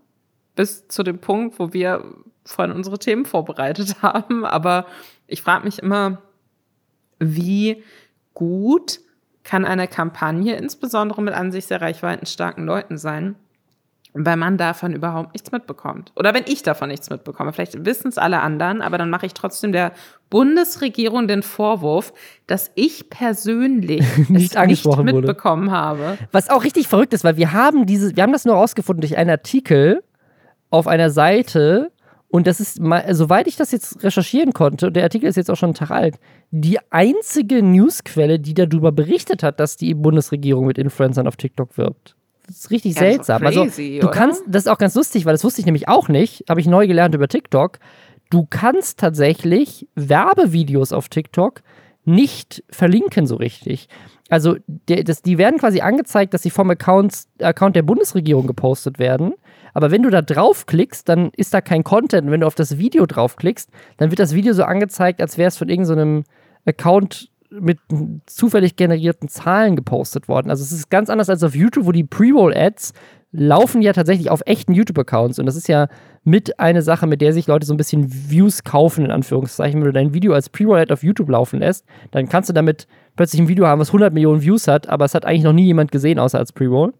Bis 0.57 0.89
zu 0.89 1.03
dem 1.03 1.21
Punkt, 1.21 1.59
wo 1.59 1.73
wir 1.73 2.05
vorhin 2.45 2.75
unsere 2.75 2.99
Themen 2.99 3.25
vorbereitet 3.25 3.97
haben. 4.03 4.45
Aber 4.45 4.87
ich 5.27 5.43
frage 5.43 5.65
mich 5.65 5.79
immer, 5.79 6.23
wie 7.19 7.85
gut 8.35 9.01
kann 9.45 9.65
eine 9.65 9.87
Kampagne 9.87 10.57
insbesondere 10.57 11.23
mit 11.23 11.35
an 11.35 11.53
sich 11.53 11.67
sehr 11.67 11.81
reichweitenstarken 11.81 12.67
Leuten 12.67 12.99
sein, 12.99 13.37
weil 14.19 14.37
man 14.37 14.57
davon 14.57 14.95
überhaupt 14.95 15.35
nichts 15.35 15.53
mitbekommt. 15.53 16.13
Oder 16.17 16.33
wenn 16.35 16.45
ich 16.47 16.63
davon 16.63 16.89
nichts 16.89 17.11
mitbekomme. 17.11 17.53
Vielleicht 17.53 17.85
wissen 17.85 18.09
es 18.09 18.19
alle 18.19 18.41
anderen, 18.41 18.83
aber 18.83 18.99
dann 18.99 19.11
mache 19.11 19.27
ich 19.27 19.35
trotzdem 19.35 19.73
der 19.73 19.93
Bundesregierung 20.31 21.29
den 21.29 21.43
Vorwurf, 21.43 22.13
dass 22.47 22.71
ich 22.75 23.11
persönlich 23.11 24.03
nicht, 24.29 24.57
es 24.57 24.67
nicht 24.67 24.87
mitbekommen 25.03 25.67
wurde. 25.67 25.77
habe. 25.77 26.19
Was 26.33 26.51
auch 26.51 26.65
richtig 26.65 26.89
verrückt 26.89 27.13
ist, 27.13 27.25
weil 27.25 27.37
wir 27.37 27.53
haben 27.53 27.87
diese, 27.87 28.17
wir 28.17 28.23
haben 28.23 28.33
das 28.33 28.45
nur 28.45 28.55
rausgefunden 28.55 29.03
durch 29.03 29.17
einen 29.17 29.31
Artikel 29.31 30.03
auf 30.71 30.87
einer 30.87 31.11
Seite, 31.11 31.93
und 32.29 32.47
das 32.47 32.61
ist, 32.61 32.81
soweit 33.11 33.47
ich 33.47 33.57
das 33.57 33.71
jetzt 33.71 34.03
recherchieren 34.03 34.53
konnte, 34.53 34.91
der 34.91 35.05
Artikel 35.05 35.29
ist 35.29 35.37
jetzt 35.37 35.51
auch 35.51 35.57
schon 35.57 35.69
einen 35.69 35.75
Tag 35.75 35.91
alt, 35.91 36.19
die 36.51 36.79
einzige 36.91 37.63
Newsquelle, 37.63 38.41
die 38.41 38.53
darüber 38.53 38.91
berichtet 38.93 39.43
hat, 39.43 39.61
dass 39.61 39.77
die 39.77 39.95
Bundesregierung 39.95 40.67
mit 40.67 40.77
Influencern 40.77 41.29
auf 41.29 41.37
TikTok 41.37 41.79
wirbt. 41.79 42.17
Das 42.47 42.57
ist 42.59 42.71
richtig 42.71 42.95
ja, 42.95 43.01
seltsam. 43.01 43.45
Also, 43.45 43.65
crazy, 43.65 43.83
also, 43.83 44.01
du 44.01 44.07
oder? 44.09 44.17
kannst, 44.17 44.43
das 44.47 44.65
ist 44.65 44.69
auch 44.69 44.79
ganz 44.79 44.95
lustig, 44.95 45.25
weil 45.27 45.33
das 45.33 45.45
wusste 45.45 45.61
ich 45.61 45.67
nämlich 45.67 45.89
auch 45.89 46.09
nicht, 46.09 46.45
habe 46.49 46.61
ich 46.61 46.67
neu 46.67 46.87
gelernt 46.87 47.15
über 47.15 47.29
TikTok. 47.29 47.79
Du 48.31 48.47
kannst 48.49 48.99
tatsächlich 48.99 49.89
Werbevideos 49.95 50.93
auf 50.93 51.09
TikTok 51.09 51.63
nicht 52.05 52.63
verlinken 52.71 53.27
so 53.27 53.37
richtig. 53.37 53.89
Also, 54.29 54.57
der, 54.67 55.05
das, 55.05 55.23
die 55.23 55.39
werden 55.39 55.59
quasi 55.59 55.81
angezeigt, 55.81 56.35
dass 56.35 56.43
sie 56.43 56.51
vom 56.51 56.71
Account, 56.71 57.25
Account 57.41 57.77
der 57.77 57.83
Bundesregierung 57.83 58.47
gepostet 58.47 58.99
werden. 58.99 59.35
Aber 59.75 59.91
wenn 59.91 60.03
du 60.03 60.11
da 60.11 60.23
draufklickst, 60.23 61.09
dann 61.09 61.31
ist 61.37 61.53
da 61.53 61.61
kein 61.61 61.85
Content. 61.85 62.25
Und 62.27 62.31
wenn 62.33 62.41
du 62.41 62.47
auf 62.47 62.55
das 62.55 62.79
Video 62.79 63.07
draufklickst, 63.07 63.71
dann 63.99 64.11
wird 64.11 64.19
das 64.19 64.35
Video 64.35 64.53
so 64.55 64.65
angezeigt, 64.65 65.21
als 65.21 65.37
wäre 65.37 65.49
es 65.49 65.59
von 65.59 65.69
irgendeinem 65.69 66.23
so 66.25 66.71
Account 66.71 67.31
mit 67.51 67.79
zufällig 68.27 68.77
generierten 68.77 69.29
Zahlen 69.29 69.77
gepostet 69.77 70.29
worden. 70.29 70.51
Also 70.51 70.63
es 70.63 70.73
ist 70.73 70.91
ganz 70.91 71.11
anders 71.11 71.31
als 71.31 71.43
auf 71.43 71.55
YouTube, 71.55 71.87
wo 71.87 71.93
die 71.93 72.05
Pre-Roll-Ads 72.05 72.93
laufen 73.33 73.83
ja 73.83 73.93
tatsächlich 73.93 74.31
auf 74.31 74.43
echten 74.47 74.73
YouTube-Accounts. 74.73 75.39
Und 75.39 75.47
das 75.47 75.57
ist 75.57 75.69
ja 75.69 75.89
mit 76.25 76.59
eine 76.59 76.83
Sache, 76.83 77.07
mit 77.07 77.21
der 77.21 77.33
sich 77.33 77.47
Leute 77.47 77.67
so 77.67 77.75
ein 77.75 77.77
bisschen 77.77 78.07
Views 78.31 78.65
kaufen, 78.65 79.05
in 79.05 79.11
Anführungszeichen. 79.11 79.81
Wenn 79.81 79.87
du 79.87 79.93
dein 79.93 80.15
Video 80.15 80.33
als 80.33 80.49
Pre-Roll-Ad 80.49 80.93
auf 80.93 81.03
YouTube 81.03 81.29
laufen 81.29 81.61
lässt, 81.61 81.85
dann 82.13 82.29
kannst 82.29 82.49
du 82.49 82.53
damit 82.53 82.87
plötzlich 83.15 83.41
ein 83.41 83.49
Video 83.49 83.67
haben, 83.67 83.81
was 83.81 83.89
100 83.89 84.13
Millionen 84.13 84.43
Views 84.43 84.69
hat, 84.69 84.89
aber 84.89 85.05
es 85.05 85.15
hat 85.15 85.25
eigentlich 85.25 85.45
noch 85.45 85.53
nie 85.53 85.65
jemand 85.65 85.93
gesehen, 85.93 86.19
außer 86.19 86.39
als 86.39 86.53
Pre-Roll. 86.53 86.95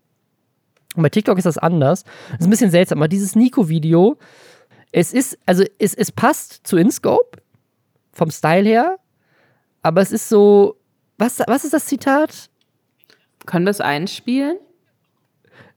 Und 0.95 1.03
bei 1.03 1.09
TikTok 1.09 1.39
ist 1.39 1.45
das 1.45 1.59
anders. 1.59 2.05
Das 2.05 2.41
ist 2.41 2.47
ein 2.47 2.51
bisschen 2.51 2.71
seltsam, 2.71 2.99
aber 2.99 3.09
dieses 3.09 3.35
Nico-Video, 3.37 4.17
es 4.93 5.13
ist, 5.13 5.39
also 5.47 5.65
es, 5.79 5.95
es 5.95 6.13
passt 6.13 6.67
zu 6.67 6.77
InScope 6.77 7.39
vom 8.13 8.31
Style 8.31 8.69
her, 8.69 8.97
aber 9.87 10.01
es 10.01 10.11
ist 10.11 10.29
so, 10.29 10.77
was, 11.17 11.41
was 11.47 11.65
ist 11.65 11.73
das 11.73 11.87
Zitat? 11.87 12.51
Können 13.47 13.67
wir 13.67 13.71
es 13.71 13.81
einspielen? 13.81 14.59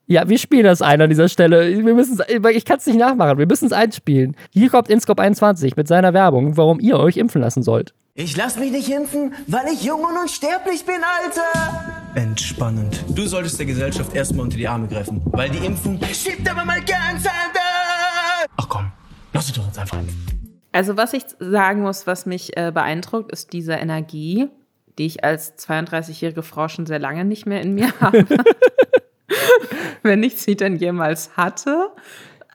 Ja, 0.08 0.28
wir 0.28 0.40
spielen 0.40 0.64
das 0.64 0.82
ein 0.82 1.00
an 1.00 1.10
dieser 1.10 1.30
Stelle. 1.30 1.86
Wir 1.86 1.94
müssen 1.94 2.20
ich 2.28 2.66
kann 2.66 2.78
es 2.78 2.88
nicht 2.88 2.98
nachmachen. 2.98 3.38
Wir 3.38 3.46
müssen 3.46 3.68
es 3.68 3.72
einspielen. 3.72 4.36
Hier 4.50 4.72
kommt 4.72 4.90
InScope 4.90 5.22
21 5.22 5.76
mit 5.76 5.88
seiner 5.88 6.16
Werbung, 6.16 6.58
warum 6.58 6.80
ihr 6.80 6.98
euch 6.98 7.18
impfen 7.18 7.42
lassen 7.42 7.62
sollt. 7.62 7.94
Ich 8.16 8.36
lass 8.36 8.58
mich 8.58 8.72
nicht 8.72 8.90
impfen, 8.90 9.36
weil 9.46 9.68
ich 9.72 9.84
jung 9.84 10.04
und 10.04 10.18
unsterblich 10.18 10.84
bin, 10.84 10.96
Alter! 10.96 12.02
Entspannend. 12.16 13.06
Du 13.10 13.28
solltest 13.28 13.60
der 13.60 13.68
Gesellschaft 13.68 14.16
erstmal 14.16 14.46
unter 14.46 14.58
die 14.58 14.68
Arme 14.68 14.88
greifen, 14.88 15.22
weil 15.26 15.52
die 15.52 15.64
Impfung 15.64 16.00
schiebt 16.12 16.50
aber 16.50 16.66
mal 16.66 16.80
ganz 16.80 17.28
anders! 17.28 18.48
Ach 18.58 18.68
komm, 18.68 18.92
lass 19.32 19.46
es 19.46 19.54
doch 19.54 19.68
uns 19.68 19.78
einfach 19.78 20.00
impfen. 20.00 20.39
Also 20.72 20.98
was 20.98 21.14
ich 21.14 21.24
sagen 21.40 21.82
muss, 21.82 22.06
was 22.06 22.26
mich 22.26 22.56
äh, 22.58 22.72
beeindruckt, 22.74 23.32
ist 23.32 23.54
diese 23.54 23.74
Energie, 23.74 24.50
die 24.98 25.06
ich 25.06 25.24
als 25.24 25.58
32-jährige 25.58 26.44
Frau 26.44 26.68
schon 26.68 26.86
sehr 26.86 27.00
lange 27.00 27.26
nicht 27.26 27.46
mehr 27.46 27.62
in 27.62 27.74
mir 27.74 27.92
habe. 28.02 28.26
Wenn 30.04 30.24
ich 30.24 30.42
sie 30.42 30.56
denn 30.56 30.76
jemals 30.76 31.36
hatte. 31.36 31.92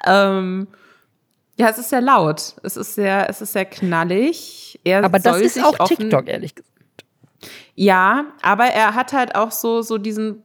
Ähm, 0.06 0.68
ja, 1.56 1.68
es 1.68 1.78
ist 1.78 1.90
sehr 1.90 2.00
laut. 2.00 2.54
Es 2.62 2.76
ist 2.76 2.94
sehr, 2.94 3.28
es 3.28 3.40
ist 3.40 3.52
sehr 3.52 3.64
knallig. 3.64 4.80
Er 4.84 5.04
aber 5.04 5.18
das 5.18 5.40
ist 5.40 5.62
auch 5.62 5.88
TikTok, 5.88 6.28
ehrlich 6.28 6.54
gesagt. 6.54 6.70
Ja, 7.74 8.26
aber 8.42 8.66
er 8.66 8.94
hat 8.94 9.12
halt 9.12 9.34
auch 9.34 9.50
so, 9.50 9.82
so 9.82 9.98
diesen 9.98 10.42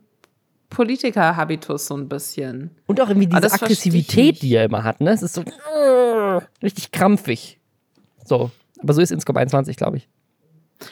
Politiker-Habitus 0.70 1.88
so 1.88 1.96
ein 1.96 2.08
bisschen. 2.08 2.76
Und 2.86 3.02
auch 3.02 3.10
irgendwie 3.10 3.28
diese 3.28 3.52
Aggressivität, 3.52 4.42
die 4.42 4.56
er 4.56 4.66
immer 4.66 4.84
hat, 4.84 5.02
ne? 5.02 5.12
Es 5.12 5.24
ist 5.24 5.34
so 5.34 5.42
uh, 5.42 6.42
richtig 6.62 6.92
krampfig. 6.92 7.59
So. 8.30 8.52
Aber 8.82 8.94
so 8.94 9.02
ist 9.02 9.12
Inscope 9.12 9.40
21, 9.40 9.76
glaube 9.76 9.98
ich. 9.98 10.08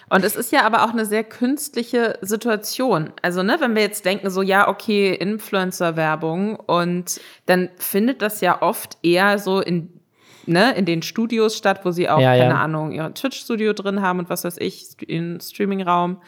Und 0.09 0.25
es 0.25 0.35
ist 0.35 0.51
ja 0.51 0.65
aber 0.65 0.83
auch 0.83 0.89
eine 0.89 1.05
sehr 1.05 1.23
künstliche 1.23 2.19
Situation. 2.21 3.13
Also, 3.21 3.41
ne, 3.41 3.55
wenn 3.59 3.73
wir 3.73 3.83
jetzt 3.83 4.03
denken, 4.03 4.29
so, 4.29 4.41
ja, 4.41 4.67
okay, 4.67 5.13
Influencer-Werbung 5.13 6.57
und 6.57 7.21
dann 7.45 7.69
findet 7.77 8.21
das 8.21 8.41
ja 8.41 8.61
oft 8.61 8.97
eher 9.01 9.39
so 9.39 9.61
in 9.61 9.97
ne, 10.45 10.73
in 10.75 10.85
den 10.85 11.01
Studios 11.01 11.57
statt, 11.57 11.81
wo 11.83 11.91
sie 11.91 12.09
auch, 12.09 12.19
ja, 12.19 12.35
keine 12.35 12.53
ja. 12.53 12.61
Ahnung, 12.61 12.91
ihr 12.91 13.13
Twitch-Studio 13.13 13.73
drin 13.73 14.01
haben 14.01 14.19
und 14.19 14.29
was 14.29 14.43
weiß 14.43 14.57
ich, 14.59 14.87
in 15.07 15.39
Streaming-Raum. 15.39 16.21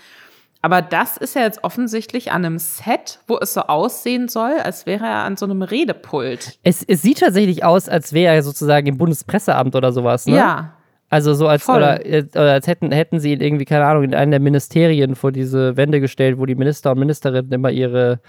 Aber 0.62 0.82
das 0.82 1.16
ist 1.16 1.36
ja 1.36 1.44
jetzt 1.44 1.64
offensichtlich 1.64 2.34
an 2.34 2.44
einem 2.44 2.60
Set, 2.60 3.20
wo 3.28 3.38
es 3.40 3.54
so 3.54 3.62
aussehen 3.62 4.28
soll, 4.28 4.60
als 4.60 4.86
wäre 4.86 5.06
er 5.06 5.24
an 5.24 5.38
so 5.38 5.46
einem 5.46 5.62
Redepult. 5.62 6.60
Es, 6.64 6.84
es 6.84 7.02
sieht 7.02 7.20
tatsächlich 7.20 7.64
aus, 7.64 7.88
als 7.88 8.12
wäre 8.12 8.36
er 8.36 8.44
sozusagen 8.44 8.88
im 8.88 8.98
Bundespresseamt 8.98 9.74
oder 9.76 9.94
sowas, 9.94 10.26
ne? 10.26 10.36
Ja. 10.36 10.79
Also 11.10 11.34
so 11.34 11.48
als, 11.48 11.68
oder, 11.68 12.00
oder, 12.04 12.54
als 12.54 12.68
hätten, 12.68 12.92
hätten 12.92 13.20
sie 13.20 13.34
ihn 13.34 13.42
irgendwie, 13.42 13.66
keine 13.66 13.86
Ahnung, 13.86 14.04
in 14.04 14.14
einem 14.14 14.32
der 14.32 14.40
Ministerien 14.40 15.16
vor 15.16 15.32
diese 15.32 15.76
Wände 15.76 16.00
gestellt, 16.00 16.38
wo 16.38 16.46
die 16.46 16.56
Minister 16.56 16.92
und 16.92 17.00
Ministerinnen 17.00 17.52
immer 17.52 17.72
ihre, 17.72 18.20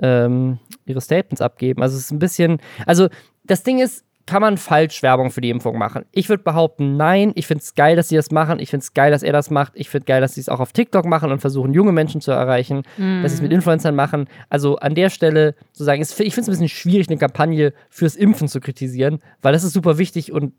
ähm, 0.00 0.58
ihre 0.86 1.00
Statements 1.00 1.40
abgeben. 1.40 1.82
Also 1.82 1.96
es 1.96 2.04
ist 2.04 2.10
ein 2.12 2.20
bisschen, 2.20 2.58
also 2.86 3.08
das 3.44 3.62
Ding 3.62 3.80
ist, 3.80 4.04
kann 4.26 4.42
man 4.42 4.58
falsch 4.58 5.02
Werbung 5.02 5.32
für 5.32 5.40
die 5.40 5.50
Impfung 5.50 5.76
machen? 5.76 6.04
Ich 6.12 6.28
würde 6.28 6.44
behaupten, 6.44 6.96
nein. 6.96 7.32
Ich 7.34 7.48
finde 7.48 7.62
es 7.62 7.74
geil, 7.74 7.96
dass 7.96 8.10
sie 8.10 8.16
das 8.16 8.30
machen. 8.30 8.60
Ich 8.60 8.70
finde 8.70 8.84
es 8.84 8.94
geil, 8.94 9.10
dass 9.10 9.24
er 9.24 9.32
das 9.32 9.50
macht. 9.50 9.72
Ich 9.74 9.88
finde 9.88 10.04
geil, 10.04 10.20
dass 10.20 10.34
sie 10.34 10.40
es 10.40 10.48
auch 10.48 10.60
auf 10.60 10.72
TikTok 10.72 11.04
machen 11.04 11.32
und 11.32 11.40
versuchen, 11.40 11.72
junge 11.72 11.90
Menschen 11.90 12.20
zu 12.20 12.30
erreichen, 12.30 12.82
mm. 12.96 13.22
dass 13.22 13.32
sie 13.32 13.38
es 13.38 13.42
mit 13.42 13.50
Influencern 13.50 13.96
machen. 13.96 14.28
Also 14.48 14.76
an 14.76 14.94
der 14.94 15.10
Stelle 15.10 15.56
zu 15.72 15.82
sagen, 15.82 16.00
ich 16.00 16.08
finde 16.14 16.28
es 16.28 16.48
ein 16.48 16.52
bisschen 16.52 16.68
schwierig, 16.68 17.08
eine 17.08 17.18
Kampagne 17.18 17.72
fürs 17.88 18.14
Impfen 18.14 18.46
zu 18.46 18.60
kritisieren, 18.60 19.18
weil 19.42 19.52
das 19.52 19.64
ist 19.64 19.72
super 19.72 19.98
wichtig 19.98 20.30
und 20.30 20.52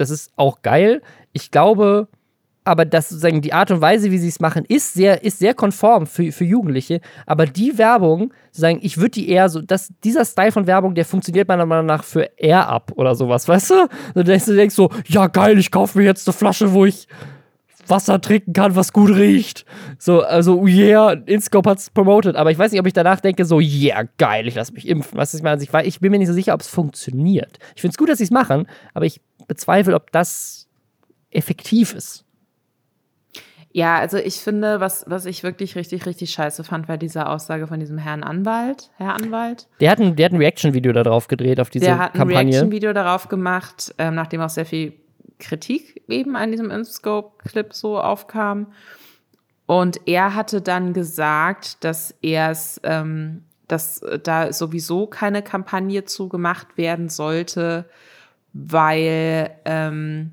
das 0.00 0.10
ist 0.10 0.32
auch 0.36 0.62
geil. 0.62 1.02
Ich 1.32 1.50
glaube, 1.50 2.08
aber 2.68 2.84
das 2.84 3.08
sozusagen 3.08 3.40
die 3.40 3.54
Art 3.54 3.70
und 3.70 3.80
Weise, 3.80 4.10
wie 4.10 4.18
sie 4.18 4.28
es 4.28 4.40
machen, 4.40 4.64
ist 4.68 4.92
sehr, 4.92 5.24
ist 5.24 5.38
sehr 5.38 5.54
konform 5.54 6.06
für, 6.06 6.30
für 6.32 6.44
Jugendliche. 6.44 7.00
Aber 7.24 7.46
die 7.46 7.78
Werbung, 7.78 8.34
sozusagen, 8.50 8.80
ich 8.82 8.98
würde 8.98 9.12
die 9.12 9.30
eher 9.30 9.48
so, 9.48 9.62
dass 9.62 9.90
dieser 10.04 10.26
Style 10.26 10.52
von 10.52 10.66
Werbung, 10.66 10.94
der 10.94 11.06
funktioniert 11.06 11.48
meiner 11.48 11.64
Meinung 11.64 11.86
nach 11.86 12.04
für 12.04 12.28
Air 12.36 12.68
up 12.68 12.92
oder 12.96 13.14
sowas, 13.14 13.48
weißt 13.48 13.70
du? 13.70 13.88
Du 14.14 14.22
denkst, 14.22 14.44
du 14.44 14.54
denkst 14.54 14.74
so, 14.74 14.90
ja 15.06 15.28
geil, 15.28 15.58
ich 15.58 15.70
kaufe 15.70 15.96
mir 15.96 16.04
jetzt 16.04 16.28
eine 16.28 16.34
Flasche, 16.34 16.72
wo 16.72 16.84
ich 16.84 17.08
Wasser 17.88 18.20
trinken 18.20 18.52
kann, 18.52 18.76
was 18.76 18.92
gut 18.92 19.10
riecht. 19.10 19.64
So, 19.98 20.20
also, 20.20 20.66
yeah, 20.66 21.12
InScope 21.12 21.70
hat 21.70 21.78
es 21.78 21.88
promoted. 21.88 22.36
Aber 22.36 22.50
ich 22.50 22.58
weiß 22.58 22.72
nicht, 22.72 22.80
ob 22.80 22.86
ich 22.86 22.92
danach 22.92 23.20
denke, 23.20 23.46
so, 23.46 23.60
yeah, 23.60 24.04
geil, 24.18 24.46
ich 24.46 24.54
lasse 24.54 24.74
mich 24.74 24.86
impfen. 24.86 25.16
Was 25.16 25.32
ich 25.32 25.42
meine, 25.42 25.62
ich, 25.62 25.72
ich 25.72 26.00
bin 26.00 26.10
mir 26.10 26.18
nicht 26.18 26.28
so 26.28 26.34
sicher, 26.34 26.52
ob 26.52 26.60
es 26.60 26.68
funktioniert. 26.68 27.58
Ich 27.74 27.80
finde 27.80 27.92
es 27.92 27.98
gut, 27.98 28.10
dass 28.10 28.18
sie 28.18 28.24
es 28.24 28.30
machen, 28.30 28.66
aber 28.92 29.06
ich 29.06 29.22
bezweifle, 29.48 29.96
ob 29.96 30.12
das 30.12 30.68
effektiv 31.30 31.94
ist. 31.94 32.24
Ja, 33.70 33.98
also 33.98 34.16
ich 34.16 34.36
finde, 34.36 34.80
was, 34.80 35.04
was 35.08 35.26
ich 35.26 35.42
wirklich 35.42 35.76
richtig, 35.76 36.06
richtig 36.06 36.30
scheiße 36.30 36.64
fand, 36.64 36.88
war 36.88 36.96
diese 36.96 37.28
Aussage 37.28 37.66
von 37.66 37.78
diesem 37.78 37.98
Herrn 37.98 38.22
Anwalt. 38.22 38.90
Herr 38.96 39.14
Anwalt. 39.14 39.68
Der 39.80 39.90
hat 39.90 40.00
ein, 40.00 40.16
der 40.16 40.26
hat 40.26 40.32
ein 40.32 40.38
Reaction-Video 40.38 40.92
darauf 40.92 41.28
gedreht, 41.28 41.60
auf 41.60 41.70
diese 41.70 41.84
Der 41.84 41.98
hat 41.98 42.14
ein 42.14 42.18
Kampagne. 42.18 42.52
Reaction-Video 42.52 42.92
darauf 42.92 43.28
gemacht, 43.28 43.94
ähm, 43.98 44.14
nachdem 44.14 44.40
auch 44.40 44.48
sehr 44.48 44.64
viel 44.66 44.94
Kritik 45.38 46.02
eben 46.08 46.34
an 46.34 46.50
diesem 46.50 46.70
InScope-Clip 46.70 47.72
so 47.72 48.00
aufkam. 48.00 48.72
Und 49.66 50.00
er 50.06 50.34
hatte 50.34 50.62
dann 50.62 50.94
gesagt, 50.94 51.84
dass 51.84 52.14
er 52.22 52.50
es, 52.50 52.80
ähm, 52.84 53.44
dass 53.68 54.00
da 54.24 54.50
sowieso 54.50 55.06
keine 55.06 55.42
Kampagne 55.42 56.06
zugemacht 56.06 56.78
werden 56.78 57.10
sollte, 57.10 57.84
weil 58.60 59.52
ähm, 59.64 60.32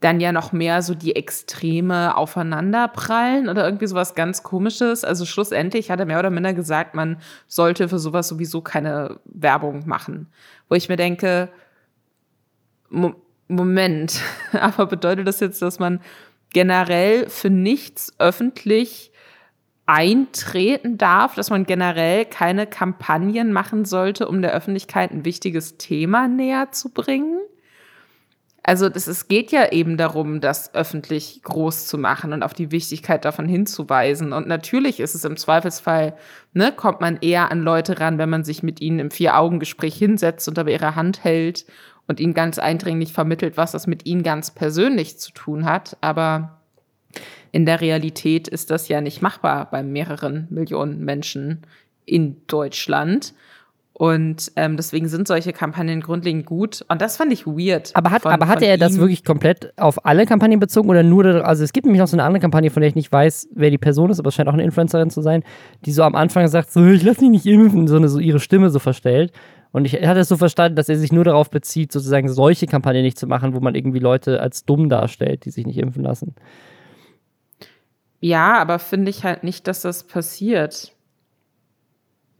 dann 0.00 0.20
ja 0.20 0.30
noch 0.30 0.52
mehr 0.52 0.82
so 0.82 0.94
die 0.94 1.16
Extreme 1.16 2.16
aufeinanderprallen 2.16 3.48
oder 3.48 3.64
irgendwie 3.64 3.88
sowas 3.88 4.14
ganz 4.14 4.44
komisches. 4.44 5.02
Also 5.02 5.24
schlussendlich 5.24 5.90
hat 5.90 5.98
er 5.98 6.06
mehr 6.06 6.20
oder 6.20 6.30
minder 6.30 6.54
gesagt, 6.54 6.94
man 6.94 7.16
sollte 7.48 7.88
für 7.88 7.98
sowas 7.98 8.28
sowieso 8.28 8.60
keine 8.60 9.18
Werbung 9.24 9.82
machen. 9.86 10.28
Wo 10.68 10.76
ich 10.76 10.88
mir 10.88 10.96
denke, 10.96 11.48
Mo 12.88 13.14
Moment, 13.48 14.20
aber 14.52 14.86
bedeutet 14.86 15.26
das 15.26 15.40
jetzt, 15.40 15.62
dass 15.62 15.78
man 15.78 16.00
generell 16.52 17.28
für 17.28 17.50
nichts 17.50 18.12
öffentlich 18.18 19.12
eintreten 19.86 20.98
darf, 20.98 21.34
dass 21.34 21.50
man 21.50 21.64
generell 21.64 22.24
keine 22.24 22.66
Kampagnen 22.66 23.52
machen 23.52 23.84
sollte, 23.84 24.28
um 24.28 24.42
der 24.42 24.52
Öffentlichkeit 24.52 25.12
ein 25.12 25.24
wichtiges 25.24 25.78
Thema 25.78 26.26
näher 26.28 26.72
zu 26.72 26.90
bringen? 26.90 27.38
Also 28.68 28.88
das, 28.88 29.06
es 29.06 29.28
geht 29.28 29.52
ja 29.52 29.70
eben 29.70 29.96
darum, 29.96 30.40
das 30.40 30.74
öffentlich 30.74 31.40
groß 31.44 31.86
zu 31.86 31.98
machen 31.98 32.32
und 32.32 32.42
auf 32.42 32.52
die 32.52 32.72
Wichtigkeit 32.72 33.24
davon 33.24 33.46
hinzuweisen. 33.48 34.32
Und 34.32 34.48
natürlich 34.48 34.98
ist 34.98 35.14
es 35.14 35.24
im 35.24 35.36
Zweifelsfall, 35.36 36.16
ne, 36.52 36.72
kommt 36.72 37.00
man 37.00 37.16
eher 37.20 37.52
an 37.52 37.62
Leute 37.62 38.00
ran, 38.00 38.18
wenn 38.18 38.28
man 38.28 38.42
sich 38.42 38.64
mit 38.64 38.80
ihnen 38.80 38.98
im 38.98 39.12
Vier-Augen-Gespräch 39.12 39.94
hinsetzt 39.94 40.48
und 40.48 40.58
aber 40.58 40.72
ihre 40.72 40.96
Hand 40.96 41.22
hält 41.22 41.64
und 42.08 42.18
ihnen 42.18 42.34
ganz 42.34 42.58
eindringlich 42.58 43.12
vermittelt, 43.12 43.56
was 43.56 43.70
das 43.70 43.86
mit 43.86 44.04
ihnen 44.04 44.24
ganz 44.24 44.50
persönlich 44.50 45.16
zu 45.20 45.30
tun 45.30 45.64
hat. 45.64 45.96
Aber 46.00 46.60
in 47.52 47.66
der 47.66 47.80
Realität 47.80 48.48
ist 48.48 48.72
das 48.72 48.88
ja 48.88 49.00
nicht 49.00 49.22
machbar 49.22 49.70
bei 49.70 49.84
mehreren 49.84 50.48
Millionen 50.50 51.04
Menschen 51.04 51.62
in 52.04 52.44
Deutschland. 52.48 53.32
Und 53.98 54.52
ähm, 54.56 54.76
deswegen 54.76 55.08
sind 55.08 55.26
solche 55.26 55.54
Kampagnen 55.54 56.02
grundlegend 56.02 56.44
gut. 56.44 56.84
Und 56.90 57.00
das 57.00 57.16
fand 57.16 57.32
ich 57.32 57.46
weird. 57.46 57.92
Aber, 57.94 58.10
hat, 58.10 58.24
von, 58.24 58.32
aber 58.32 58.46
hatte 58.46 58.66
er 58.66 58.76
das 58.76 58.98
wirklich 58.98 59.24
komplett 59.24 59.72
auf 59.78 60.04
alle 60.04 60.26
Kampagnen 60.26 60.60
bezogen 60.60 60.90
oder 60.90 61.02
nur, 61.02 61.24
also 61.46 61.64
es 61.64 61.72
gibt 61.72 61.86
nämlich 61.86 62.00
noch 62.00 62.06
so 62.06 62.14
eine 62.14 62.24
andere 62.24 62.42
Kampagne, 62.42 62.68
von 62.68 62.82
der 62.82 62.90
ich 62.90 62.94
nicht 62.94 63.10
weiß, 63.10 63.48
wer 63.54 63.70
die 63.70 63.78
Person 63.78 64.10
ist, 64.10 64.18
aber 64.18 64.28
es 64.28 64.34
scheint 64.34 64.50
auch 64.50 64.52
eine 64.52 64.64
Influencerin 64.64 65.08
zu 65.08 65.22
sein, 65.22 65.44
die 65.86 65.92
so 65.92 66.02
am 66.02 66.14
Anfang 66.14 66.46
sagt, 66.46 66.72
so, 66.72 66.84
ich 66.84 67.04
lass 67.04 67.22
mich 67.22 67.30
nicht 67.30 67.46
impfen, 67.46 67.88
so, 67.88 67.96
eine, 67.96 68.10
so 68.10 68.18
ihre 68.18 68.38
Stimme 68.38 68.68
so 68.68 68.80
verstellt. 68.80 69.32
Und 69.72 69.86
ich 69.86 69.94
hatte 69.94 70.20
es 70.20 70.28
so 70.28 70.36
verstanden, 70.36 70.76
dass 70.76 70.90
er 70.90 70.98
sich 70.98 71.10
nur 71.10 71.24
darauf 71.24 71.48
bezieht, 71.48 71.90
sozusagen 71.90 72.28
solche 72.28 72.66
Kampagnen 72.66 73.02
nicht 73.02 73.18
zu 73.18 73.26
machen, 73.26 73.54
wo 73.54 73.60
man 73.60 73.74
irgendwie 73.74 74.00
Leute 74.00 74.42
als 74.42 74.66
dumm 74.66 74.90
darstellt, 74.90 75.46
die 75.46 75.50
sich 75.50 75.64
nicht 75.64 75.78
impfen 75.78 76.02
lassen. 76.02 76.34
Ja, 78.20 78.58
aber 78.58 78.78
finde 78.78 79.08
ich 79.08 79.24
halt 79.24 79.42
nicht, 79.42 79.66
dass 79.66 79.80
das 79.80 80.04
passiert. 80.04 80.92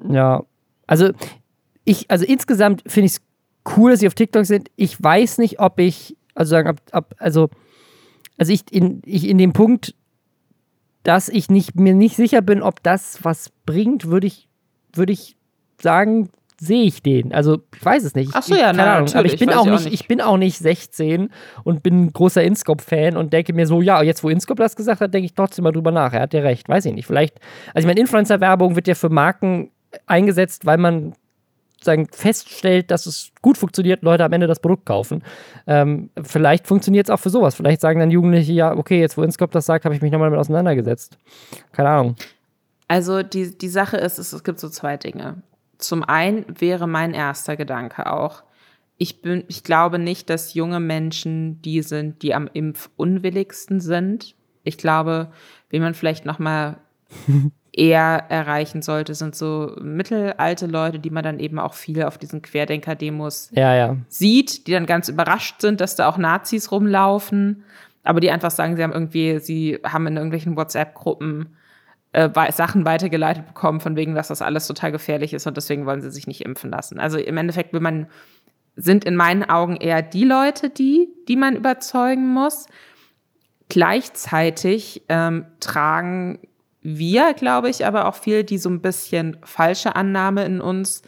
Ja, 0.06 0.44
also 0.86 1.12
ich, 1.86 2.10
also 2.10 2.26
insgesamt 2.26 2.82
finde 2.86 3.06
ich 3.06 3.12
es 3.12 3.20
cool, 3.76 3.92
dass 3.92 4.00
sie 4.00 4.06
auf 4.06 4.14
TikTok 4.14 4.44
sind. 4.44 4.70
Ich 4.76 5.02
weiß 5.02 5.38
nicht, 5.38 5.60
ob 5.60 5.78
ich, 5.78 6.16
also 6.34 6.50
sagen, 6.50 6.68
ob, 6.68 6.80
ob, 6.92 7.14
also, 7.18 7.48
also 8.36 8.52
ich 8.52 8.70
in, 8.70 9.00
ich 9.06 9.26
in 9.26 9.38
dem 9.38 9.54
Punkt, 9.54 9.94
dass 11.04 11.28
ich 11.28 11.48
nicht, 11.48 11.76
mir 11.76 11.94
nicht 11.94 12.16
sicher 12.16 12.42
bin, 12.42 12.60
ob 12.60 12.82
das 12.82 13.24
was 13.24 13.50
bringt, 13.64 14.10
würde 14.10 14.26
ich, 14.26 14.48
würde 14.92 15.12
ich 15.12 15.36
sagen, 15.80 16.28
sehe 16.60 16.84
ich 16.84 17.02
den. 17.02 17.32
Also 17.32 17.62
ich 17.74 17.84
weiß 17.84 18.02
es 18.02 18.14
nicht. 18.14 18.32
Ach 18.34 18.42
so, 18.42 18.54
ja, 18.54 18.66
keine 18.66 18.78
na, 18.78 18.96
Ahnung. 18.96 19.14
Aber 19.14 19.26
ich 19.26 19.38
bin 19.38 19.50
auch 19.50 19.64
ich 19.64 19.70
auch 19.70 19.74
nicht, 19.74 19.84
nicht. 19.84 19.94
ich 19.94 20.08
bin 20.08 20.20
auch 20.20 20.38
nicht 20.38 20.58
16 20.58 21.30
und 21.62 21.82
bin 21.84 22.06
ein 22.06 22.12
großer 22.12 22.42
Inscope-Fan 22.42 23.16
und 23.16 23.32
denke 23.32 23.52
mir 23.52 23.66
so, 23.66 23.80
ja, 23.80 24.02
jetzt 24.02 24.24
wo 24.24 24.30
Inscope 24.30 24.60
das 24.60 24.74
gesagt 24.74 25.00
hat, 25.00 25.14
denke 25.14 25.26
ich 25.26 25.34
trotzdem 25.34 25.62
mal 25.62 25.72
drüber 25.72 25.92
nach. 25.92 26.12
Er 26.12 26.22
hat 26.22 26.34
ja 26.34 26.40
recht, 26.40 26.68
weiß 26.68 26.86
ich 26.86 26.94
nicht. 26.94 27.06
Vielleicht, 27.06 27.38
also 27.74 27.86
ich 27.86 27.86
meine, 27.86 28.00
Influencer-Werbung 28.00 28.74
wird 28.74 28.88
ja 28.88 28.94
für 28.96 29.10
Marken 29.10 29.70
eingesetzt, 30.06 30.66
weil 30.66 30.78
man 30.78 31.14
sagen, 31.86 32.08
feststellt, 32.12 32.90
dass 32.90 33.06
es 33.06 33.32
gut 33.40 33.56
funktioniert, 33.56 34.02
Leute 34.02 34.24
am 34.24 34.32
Ende 34.32 34.46
das 34.46 34.60
Produkt 34.60 34.84
kaufen. 34.84 35.22
Ähm, 35.66 36.10
vielleicht 36.22 36.66
funktioniert 36.66 37.06
es 37.06 37.10
auch 37.10 37.20
für 37.20 37.30
sowas. 37.30 37.54
Vielleicht 37.54 37.80
sagen 37.80 37.98
dann 38.00 38.10
Jugendliche, 38.10 38.52
ja, 38.52 38.76
okay, 38.76 39.00
jetzt 39.00 39.16
wo 39.16 39.22
Inscope 39.22 39.52
das 39.52 39.66
sagt, 39.66 39.84
habe 39.84 39.94
ich 39.94 40.02
mich 40.02 40.12
nochmal 40.12 40.28
damit 40.28 40.40
auseinandergesetzt. 40.40 41.18
Keine 41.72 41.88
Ahnung. 41.88 42.16
Also 42.88 43.22
die, 43.22 43.56
die 43.56 43.68
Sache 43.68 43.96
ist, 43.96 44.18
es, 44.18 44.32
es 44.32 44.44
gibt 44.44 44.60
so 44.60 44.68
zwei 44.68 44.96
Dinge. 44.96 45.42
Zum 45.78 46.04
einen 46.04 46.44
wäre 46.48 46.86
mein 46.86 47.14
erster 47.14 47.56
Gedanke 47.56 48.10
auch, 48.12 48.42
ich, 48.98 49.20
bin, 49.20 49.44
ich 49.48 49.62
glaube 49.62 49.98
nicht, 49.98 50.30
dass 50.30 50.54
junge 50.54 50.80
Menschen 50.80 51.60
die 51.62 51.82
sind, 51.82 52.22
die 52.22 52.34
am 52.34 52.48
impfunwilligsten 52.52 53.80
sind. 53.80 54.34
Ich 54.64 54.78
glaube, 54.78 55.32
wie 55.68 55.80
man 55.80 55.94
vielleicht 55.94 56.24
noch 56.24 56.38
mal 56.38 56.78
eher 57.76 58.24
erreichen 58.30 58.80
sollte, 58.80 59.14
sind 59.14 59.36
so 59.36 59.76
mittelalte 59.80 60.66
Leute, 60.66 60.98
die 60.98 61.10
man 61.10 61.22
dann 61.22 61.38
eben 61.38 61.58
auch 61.58 61.74
viel 61.74 62.02
auf 62.02 62.16
diesen 62.16 62.40
Querdenker-Demos 62.40 63.50
Ja, 63.52 63.74
ja. 63.74 63.96
sieht, 64.08 64.66
die 64.66 64.72
dann 64.72 64.86
ganz 64.86 65.10
überrascht 65.10 65.60
sind, 65.60 65.80
dass 65.82 65.94
da 65.94 66.08
auch 66.08 66.16
Nazis 66.16 66.72
rumlaufen, 66.72 67.64
aber 68.02 68.20
die 68.20 68.30
einfach 68.30 68.50
sagen, 68.50 68.76
sie 68.76 68.82
haben 68.82 68.92
irgendwie, 68.92 69.38
sie 69.40 69.78
haben 69.84 70.06
in 70.06 70.16
irgendwelchen 70.16 70.56
WhatsApp-Gruppen 70.56 71.54
äh, 72.12 72.30
Sachen 72.50 72.86
weitergeleitet 72.86 73.46
bekommen, 73.46 73.80
von 73.80 73.94
wegen, 73.94 74.14
dass 74.14 74.28
das 74.28 74.40
alles 74.40 74.66
total 74.66 74.90
gefährlich 74.90 75.34
ist 75.34 75.46
und 75.46 75.58
deswegen 75.58 75.84
wollen 75.84 76.00
sie 76.00 76.10
sich 76.10 76.26
nicht 76.26 76.46
impfen 76.46 76.70
lassen. 76.70 76.98
Also 76.98 77.18
im 77.18 77.36
Endeffekt 77.36 77.74
will 77.74 77.80
man, 77.80 78.06
sind 78.74 79.04
in 79.04 79.16
meinen 79.16 79.44
Augen 79.44 79.76
eher 79.76 80.00
die 80.00 80.24
Leute, 80.24 80.70
die, 80.70 81.10
die 81.28 81.36
man 81.36 81.56
überzeugen 81.56 82.32
muss. 82.32 82.66
Gleichzeitig 83.68 85.02
ähm, 85.10 85.44
tragen 85.60 86.38
wir, 86.86 87.34
glaube 87.34 87.68
ich, 87.68 87.84
aber 87.84 88.06
auch 88.06 88.14
viel 88.14 88.44
die 88.44 88.58
so 88.58 88.68
ein 88.70 88.80
bisschen 88.80 89.36
falsche 89.42 89.96
Annahme 89.96 90.44
in 90.44 90.60
uns, 90.60 91.02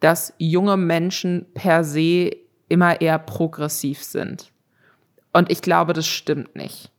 dass 0.00 0.32
junge 0.38 0.76
Menschen 0.76 1.46
per 1.54 1.82
se 1.82 2.30
immer 2.68 3.00
eher 3.00 3.18
progressiv 3.18 4.02
sind. 4.04 4.52
Und 5.32 5.50
ich 5.50 5.60
glaube, 5.60 5.92
das 5.92 6.06
stimmt 6.06 6.54
nicht. 6.54 6.90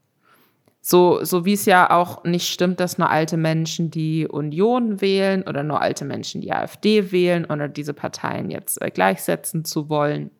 So, 0.82 1.24
so 1.24 1.45
wie 1.45 1.53
es 1.53 1.65
ja 1.65 1.91
auch 1.91 2.24
nicht 2.24 2.47
stimmt, 2.49 2.80
dass 2.80 2.97
nur 2.97 3.09
alte 3.09 3.38
Menschen 3.38 3.91
die 3.91 4.28
Union 4.28 5.01
wählen 5.01 5.43
oder 5.43 5.63
nur 5.63 5.82
alte 5.82 6.03
Menschen 6.03 6.41
die 6.41 6.51
AfD 6.51 7.11
wählen 7.11 7.45
oder 7.45 7.67
diese 7.67 7.93
Parteien 7.93 8.49
jetzt 8.49 8.82
äh, 8.82 8.89
gleichsetzen 8.89 9.65
zu 9.65 9.89
wollen. 9.89 10.32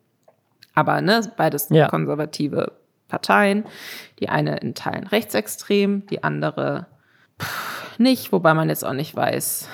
Aber 0.74 1.02
ne, 1.02 1.22
beides 1.38 1.68
Ja. 1.70 1.88
konservative 1.88 2.72
Parteien. 3.10 3.66
Die 4.20 4.30
eine 4.30 4.58
in 4.58 4.76
Teilen 4.76 5.08
rechtsextrem, 5.08 6.06
die 6.08 6.24
andere 6.24 6.88
nicht, 7.98 8.32
wobei 8.32 8.54
man 8.54 8.70
jetzt 8.70 8.86
auch 8.86 8.94
nicht 8.94 9.16
weiß, 9.16 9.68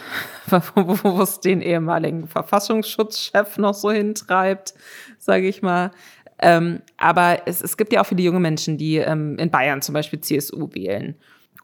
wo 0.75 1.21
es 1.21 1.39
den 1.39 1.61
ehemaligen 1.61 2.27
Verfassungsschutzchef 2.27 3.57
noch 3.57 3.73
so 3.73 3.91
hintreibt, 3.91 4.73
sage 5.19 5.47
ich 5.47 5.61
mal. 5.61 5.91
Ähm, 6.39 6.81
aber 6.97 7.43
es, 7.45 7.61
es 7.61 7.77
gibt 7.77 7.93
ja 7.93 8.01
auch 8.01 8.05
viele 8.05 8.23
junge 8.23 8.39
Menschen, 8.39 8.77
die 8.77 8.97
ähm, 8.97 9.37
in 9.37 9.51
Bayern 9.51 9.81
zum 9.81 9.93
Beispiel 9.93 10.19
CSU 10.19 10.69
wählen. 10.73 11.15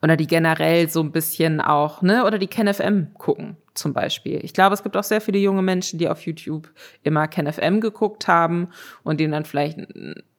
Oder 0.03 0.17
die 0.17 0.27
generell 0.27 0.89
so 0.89 1.01
ein 1.01 1.11
bisschen 1.11 1.61
auch, 1.61 2.01
ne, 2.01 2.25
oder 2.25 2.39
die 2.39 2.47
KenFM 2.47 3.13
gucken, 3.13 3.57
zum 3.75 3.93
Beispiel. 3.93 4.39
Ich 4.43 4.53
glaube, 4.53 4.73
es 4.73 4.81
gibt 4.81 4.97
auch 4.97 5.03
sehr 5.03 5.21
viele 5.21 5.37
junge 5.37 5.61
Menschen, 5.61 5.99
die 5.99 6.09
auf 6.09 6.25
YouTube 6.25 6.71
immer 7.03 7.27
KenFM 7.27 7.81
geguckt 7.81 8.27
haben 8.27 8.69
und 9.03 9.19
denen 9.19 9.33
dann 9.33 9.45
vielleicht 9.45 9.77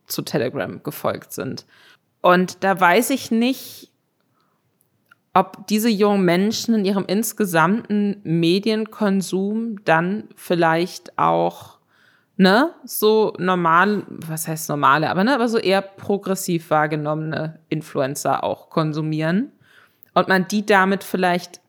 zu 0.06 0.22
Telegram 0.22 0.82
gefolgt 0.82 1.32
sind. 1.32 1.64
Und 2.20 2.64
da 2.64 2.78
weiß 2.80 3.10
ich 3.10 3.30
nicht, 3.30 3.91
ob 5.34 5.66
diese 5.66 5.88
jungen 5.88 6.24
Menschen 6.24 6.74
in 6.74 6.84
ihrem 6.84 7.06
insgesamten 7.06 8.20
Medienkonsum 8.22 9.82
dann 9.84 10.28
vielleicht 10.36 11.18
auch 11.18 11.78
ne, 12.36 12.74
so 12.84 13.34
normal, 13.38 14.04
was 14.08 14.48
heißt 14.48 14.68
normale, 14.68 15.08
aber 15.08 15.24
ne, 15.24 15.34
aber 15.34 15.48
so 15.48 15.58
eher 15.58 15.80
progressiv 15.80 16.70
wahrgenommene 16.70 17.60
Influencer 17.68 18.44
auch 18.44 18.68
konsumieren 18.68 19.52
und 20.14 20.28
man 20.28 20.48
die 20.48 20.66
damit 20.66 21.04
vielleicht 21.04 21.60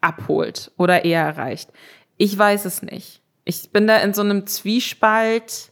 abholt 0.00 0.72
oder 0.76 1.04
eher 1.04 1.22
erreicht. 1.22 1.70
Ich 2.18 2.36
weiß 2.36 2.64
es 2.64 2.82
nicht. 2.82 3.22
Ich 3.44 3.70
bin 3.70 3.86
da 3.86 3.98
in 3.98 4.12
so 4.12 4.22
einem 4.22 4.46
Zwiespalt. 4.46 5.70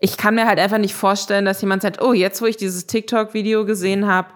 Ich 0.00 0.16
kann 0.16 0.34
mir 0.34 0.46
halt 0.46 0.58
einfach 0.58 0.78
nicht 0.78 0.94
vorstellen, 0.94 1.44
dass 1.44 1.60
jemand 1.60 1.82
sagt, 1.82 2.00
oh, 2.00 2.12
jetzt 2.12 2.40
wo 2.42 2.46
ich 2.46 2.56
dieses 2.56 2.86
TikTok-Video 2.86 3.64
gesehen 3.64 4.06
habe, 4.06 4.28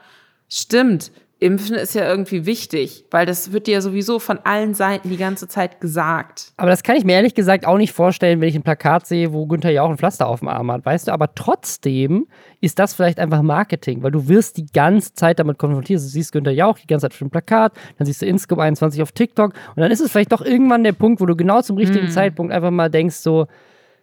stimmt, 0.48 1.10
Impfen 1.42 1.74
ist 1.74 1.94
ja 1.94 2.08
irgendwie 2.08 2.46
wichtig, 2.46 3.04
weil 3.10 3.26
das 3.26 3.50
wird 3.50 3.66
dir 3.66 3.74
ja 3.74 3.80
sowieso 3.80 4.20
von 4.20 4.38
allen 4.44 4.74
Seiten 4.74 5.10
die 5.10 5.16
ganze 5.16 5.48
Zeit 5.48 5.80
gesagt. 5.80 6.52
Aber 6.56 6.70
das 6.70 6.84
kann 6.84 6.94
ich 6.94 7.04
mir 7.04 7.14
ehrlich 7.14 7.34
gesagt 7.34 7.66
auch 7.66 7.78
nicht 7.78 7.92
vorstellen, 7.92 8.40
wenn 8.40 8.48
ich 8.48 8.54
ein 8.54 8.62
Plakat 8.62 9.06
sehe, 9.06 9.32
wo 9.32 9.46
Günther 9.46 9.70
ja 9.70 9.82
auch 9.82 9.90
ein 9.90 9.98
Pflaster 9.98 10.28
auf 10.28 10.38
dem 10.38 10.48
Arm 10.48 10.70
hat, 10.70 10.86
weißt 10.86 11.08
du? 11.08 11.12
Aber 11.12 11.34
trotzdem 11.34 12.28
ist 12.60 12.78
das 12.78 12.94
vielleicht 12.94 13.18
einfach 13.18 13.42
Marketing, 13.42 14.04
weil 14.04 14.12
du 14.12 14.28
wirst 14.28 14.56
die 14.56 14.66
ganze 14.66 15.14
Zeit 15.14 15.40
damit 15.40 15.58
konfrontiert. 15.58 15.98
Du 15.98 16.04
siehst 16.04 16.30
Günther 16.30 16.52
Jauch 16.52 16.78
die 16.78 16.86
ganze 16.86 17.04
Zeit 17.04 17.12
auf 17.12 17.18
dem 17.18 17.30
Plakat, 17.30 17.72
dann 17.98 18.06
siehst 18.06 18.22
du 18.22 18.26
Inscope 18.26 18.62
21 18.62 19.02
auf 19.02 19.10
TikTok 19.10 19.52
und 19.74 19.82
dann 19.82 19.90
ist 19.90 20.00
es 20.00 20.12
vielleicht 20.12 20.30
doch 20.30 20.42
irgendwann 20.42 20.84
der 20.84 20.92
Punkt, 20.92 21.20
wo 21.20 21.26
du 21.26 21.34
genau 21.34 21.60
zum 21.60 21.76
richtigen 21.76 22.06
mm. 22.06 22.10
Zeitpunkt 22.10 22.52
einfach 22.52 22.70
mal 22.70 22.88
denkst 22.88 23.16
so, 23.16 23.48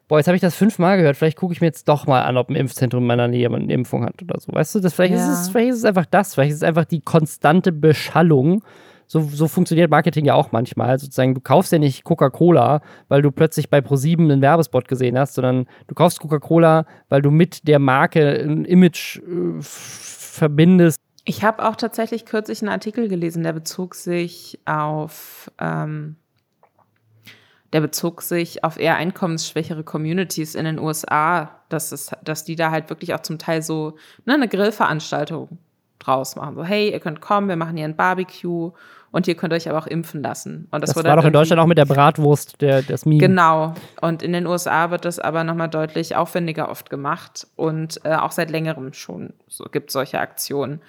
boah, 0.10 0.18
jetzt 0.18 0.28
habe 0.28 0.36
ich 0.36 0.42
das 0.42 0.56
fünfmal 0.56 0.98
gehört, 0.98 1.16
vielleicht 1.16 1.38
gucke 1.38 1.54
ich 1.54 1.62
mir 1.62 1.68
jetzt 1.68 1.88
doch 1.88 2.08
mal 2.08 2.24
an, 2.24 2.36
ob 2.36 2.50
ein 2.50 2.56
Impfzentrum 2.56 3.04
in 3.04 3.08
meiner 3.08 3.30
Nähe 3.30 3.48
eine 3.48 3.72
Impfung 3.72 4.04
hat 4.04 4.22
oder 4.22 4.40
so. 4.40 4.52
Weißt 4.52 4.76
du, 4.76 4.80
das, 4.82 4.94
vielleicht, 4.94 5.14
ja. 5.14 5.20
ist 5.20 5.28
es, 5.28 5.50
vielleicht 5.50 5.70
ist 5.70 5.78
es 5.78 5.86
einfach 5.86 6.08
das, 6.08 6.34
vielleicht 6.34 6.52
ist 6.52 6.58
es 6.58 6.64
einfach 6.64 6.86
die 6.86 7.00
konstante 7.00 7.72
Beschallung. 7.72 8.64
So, 9.06 9.22
so 9.22 9.48
funktioniert 9.48 9.90
Marketing 9.90 10.26
ja 10.26 10.34
auch 10.34 10.52
manchmal. 10.52 11.00
Sozusagen, 11.00 11.36
du 11.36 11.42
kaufst 11.42 11.72
ja 11.72 11.80
nicht 11.80 12.04
Coca-Cola, 12.04 12.82
weil 13.08 13.22
du 13.22 13.32
plötzlich 13.32 13.70
bei 13.70 13.82
ProSieben 13.82 14.30
einen 14.30 14.42
Werbespot 14.42 14.88
gesehen 14.88 15.18
hast, 15.18 15.36
sondern 15.36 15.68
du 15.88 15.96
kaufst 15.96 16.20
Coca-Cola, 16.20 16.86
weil 17.08 17.22
du 17.22 17.32
mit 17.32 17.68
der 17.68 17.80
Marke 17.80 18.44
ein 18.44 18.66
Image 18.66 19.18
äh, 19.18 19.62
verbindest. 19.62 21.00
Ich 21.26 21.44
habe 21.44 21.68
auch 21.68 21.76
tatsächlich 21.76 22.26
kürzlich 22.26 22.62
einen 22.62 22.70
Artikel 22.70 23.08
gelesen, 23.10 23.44
der 23.44 23.54
bezog 23.54 23.94
sich 23.94 24.60
auf 24.66 25.52
ähm, 25.60 26.16
der 27.74 27.82
bezog 27.82 28.22
sich 28.22 28.64
auf 28.64 28.80
eher 28.80 28.96
einkommensschwächere 28.96 29.84
Communities 29.84 30.56
in 30.56 30.66
den 30.66 30.80
USA, 30.80 31.52
dass, 31.70 31.92
es, 31.92 32.12
dass 32.24 32.44
die 32.44 32.56
da 32.56 32.72
halt 32.72 32.90
wirklich 32.90 33.14
auch 33.14 33.22
zum 33.22 33.38
Teil 33.38 33.62
so 33.62 33.98
ne, 34.26 34.34
eine 34.34 34.48
Grillveranstaltung 34.48 35.60
draus 36.00 36.36
machen. 36.36 36.56
So, 36.56 36.64
hey, 36.64 36.92
ihr 36.92 37.00
könnt 37.00 37.22
kommen, 37.22 37.48
wir 37.48 37.56
machen 37.56 37.78
hier 37.78 37.86
ein 37.86 37.96
Barbecue 37.96 38.72
und 39.12 39.28
ihr 39.28 39.36
könnt 39.36 39.54
euch 39.54 39.70
aber 39.70 39.78
auch 39.78 39.88
impfen 39.88 40.24
lassen. 40.24 40.68
Und 40.72 40.82
das, 40.82 40.94
das 40.94 41.04
war 41.04 41.16
doch 41.16 41.26
in 41.26 41.34
Deutschland 41.34 41.62
auch 41.62 41.68
mit 41.68 41.78
der 41.78 41.86
Bratwurst, 41.86 42.62
der, 42.62 42.82
das 42.82 43.06
Meme. 43.06 43.20
Genau. 43.20 43.74
Und 44.02 44.24
in 44.24 44.34
den 44.34 44.48
USA 44.48 44.92
wird 44.92 45.06
das 45.06 45.20
aber 45.20 45.44
nochmal 45.44 45.70
deutlich 45.70 46.16
aufwendiger 46.16 46.70
oft 46.70 46.90
gemacht 46.90 47.48
und 47.56 48.00
äh, 48.04 48.16
auch 48.16 48.32
seit 48.32 48.50
längerem 48.50 48.94
schon 48.94 49.34
so, 49.48 49.66
gibt 49.66 49.92
solche 49.92 50.20
Aktionen. 50.20 50.82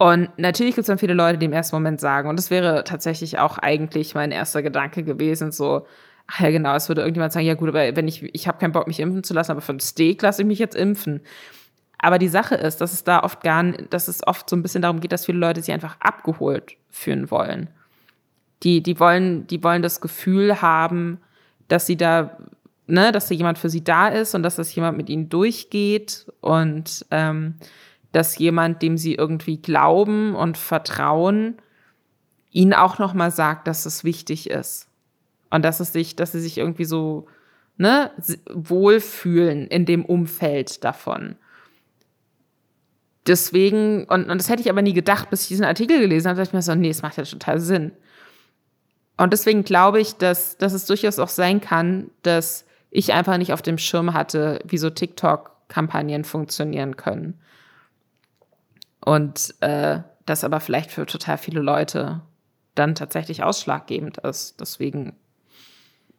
Und 0.00 0.30
natürlich 0.38 0.76
gibt 0.76 0.84
es 0.84 0.86
dann 0.86 0.96
viele 0.96 1.12
Leute, 1.12 1.36
die 1.36 1.44
im 1.44 1.52
ersten 1.52 1.76
Moment 1.76 2.00
sagen, 2.00 2.30
und 2.30 2.38
das 2.38 2.48
wäre 2.48 2.84
tatsächlich 2.84 3.38
auch 3.38 3.58
eigentlich 3.58 4.14
mein 4.14 4.30
erster 4.30 4.62
Gedanke 4.62 5.02
gewesen, 5.02 5.52
so, 5.52 5.86
ach 6.26 6.40
ja 6.40 6.50
genau, 6.50 6.74
es 6.74 6.88
würde 6.88 7.02
irgendjemand 7.02 7.34
sagen, 7.34 7.44
ja 7.44 7.52
gut, 7.52 7.68
aber 7.68 7.94
wenn 7.94 8.08
ich, 8.08 8.22
ich 8.34 8.48
habe 8.48 8.56
keinen 8.56 8.72
Bock, 8.72 8.86
mich 8.86 8.98
impfen 8.98 9.22
zu 9.22 9.34
lassen, 9.34 9.50
aber 9.50 9.60
für 9.60 9.74
ein 9.74 9.80
Steak 9.80 10.22
lasse 10.22 10.40
ich 10.40 10.48
mich 10.48 10.58
jetzt 10.58 10.74
impfen. 10.74 11.20
Aber 11.98 12.18
die 12.18 12.28
Sache 12.28 12.54
ist, 12.54 12.80
dass 12.80 12.94
es 12.94 13.04
da 13.04 13.22
oft 13.22 13.42
gar 13.42 13.62
dass 13.62 14.08
es 14.08 14.26
oft 14.26 14.48
so 14.48 14.56
ein 14.56 14.62
bisschen 14.62 14.80
darum 14.80 15.00
geht, 15.00 15.12
dass 15.12 15.26
viele 15.26 15.36
Leute 15.36 15.60
sich 15.60 15.74
einfach 15.74 15.98
abgeholt 16.00 16.76
fühlen 16.88 17.30
wollen. 17.30 17.68
Die, 18.62 18.82
die 18.82 18.98
wollen, 18.98 19.46
die 19.48 19.62
wollen 19.62 19.82
das 19.82 20.00
Gefühl 20.00 20.62
haben, 20.62 21.18
dass 21.68 21.84
sie 21.84 21.98
da, 21.98 22.38
ne, 22.86 23.12
dass 23.12 23.28
da 23.28 23.34
jemand 23.34 23.58
für 23.58 23.68
sie 23.68 23.84
da 23.84 24.08
ist 24.08 24.34
und 24.34 24.44
dass 24.44 24.56
das 24.56 24.74
jemand 24.74 24.96
mit 24.96 25.10
ihnen 25.10 25.28
durchgeht 25.28 26.32
und 26.40 27.04
ähm, 27.10 27.56
dass 28.12 28.38
jemand, 28.38 28.82
dem 28.82 28.96
sie 28.96 29.14
irgendwie 29.14 29.58
glauben 29.58 30.34
und 30.34 30.58
vertrauen, 30.58 31.56
ihnen 32.50 32.74
auch 32.74 32.98
noch 32.98 33.14
mal 33.14 33.30
sagt, 33.30 33.66
dass 33.66 33.86
es 33.86 34.04
wichtig 34.04 34.50
ist 34.50 34.88
und 35.50 35.64
dass 35.64 35.80
es 35.80 35.92
sich, 35.92 36.16
dass 36.16 36.32
sie 36.32 36.40
sich 36.40 36.58
irgendwie 36.58 36.84
so 36.84 37.26
ne, 37.76 38.10
wohlfühlen 38.52 39.66
in 39.66 39.86
dem 39.86 40.04
Umfeld 40.04 40.84
davon. 40.84 41.36
Deswegen, 43.26 44.04
und, 44.04 44.28
und 44.28 44.38
das 44.38 44.48
hätte 44.48 44.62
ich 44.62 44.70
aber 44.70 44.82
nie 44.82 44.92
gedacht, 44.92 45.30
bis 45.30 45.42
ich 45.42 45.48
diesen 45.48 45.64
Artikel 45.64 46.00
gelesen 46.00 46.28
habe, 46.28 46.38
dachte 46.38 46.50
ich 46.50 46.54
mir 46.54 46.62
so, 46.62 46.74
nee, 46.74 46.88
es 46.88 47.02
macht 47.02 47.16
ja 47.16 47.24
total 47.24 47.60
Sinn. 47.60 47.92
Und 49.16 49.32
deswegen 49.32 49.64
glaube 49.64 50.00
ich, 50.00 50.14
dass, 50.16 50.56
dass 50.56 50.72
es 50.72 50.86
durchaus 50.86 51.18
auch 51.18 51.28
sein 51.28 51.60
kann, 51.60 52.10
dass 52.22 52.64
ich 52.90 53.12
einfach 53.12 53.36
nicht 53.36 53.52
auf 53.52 53.62
dem 53.62 53.78
Schirm 53.78 54.14
hatte, 54.14 54.60
wie 54.64 54.78
so 54.78 54.90
TikTok-Kampagnen 54.90 56.24
funktionieren 56.24 56.96
können. 56.96 57.38
Und 59.04 59.54
äh, 59.60 60.00
das 60.26 60.44
aber 60.44 60.60
vielleicht 60.60 60.90
für 60.90 61.06
total 61.06 61.38
viele 61.38 61.60
Leute 61.60 62.22
dann 62.74 62.94
tatsächlich 62.94 63.42
ausschlaggebend 63.42 64.18
ist. 64.18 64.60
Deswegen. 64.60 65.14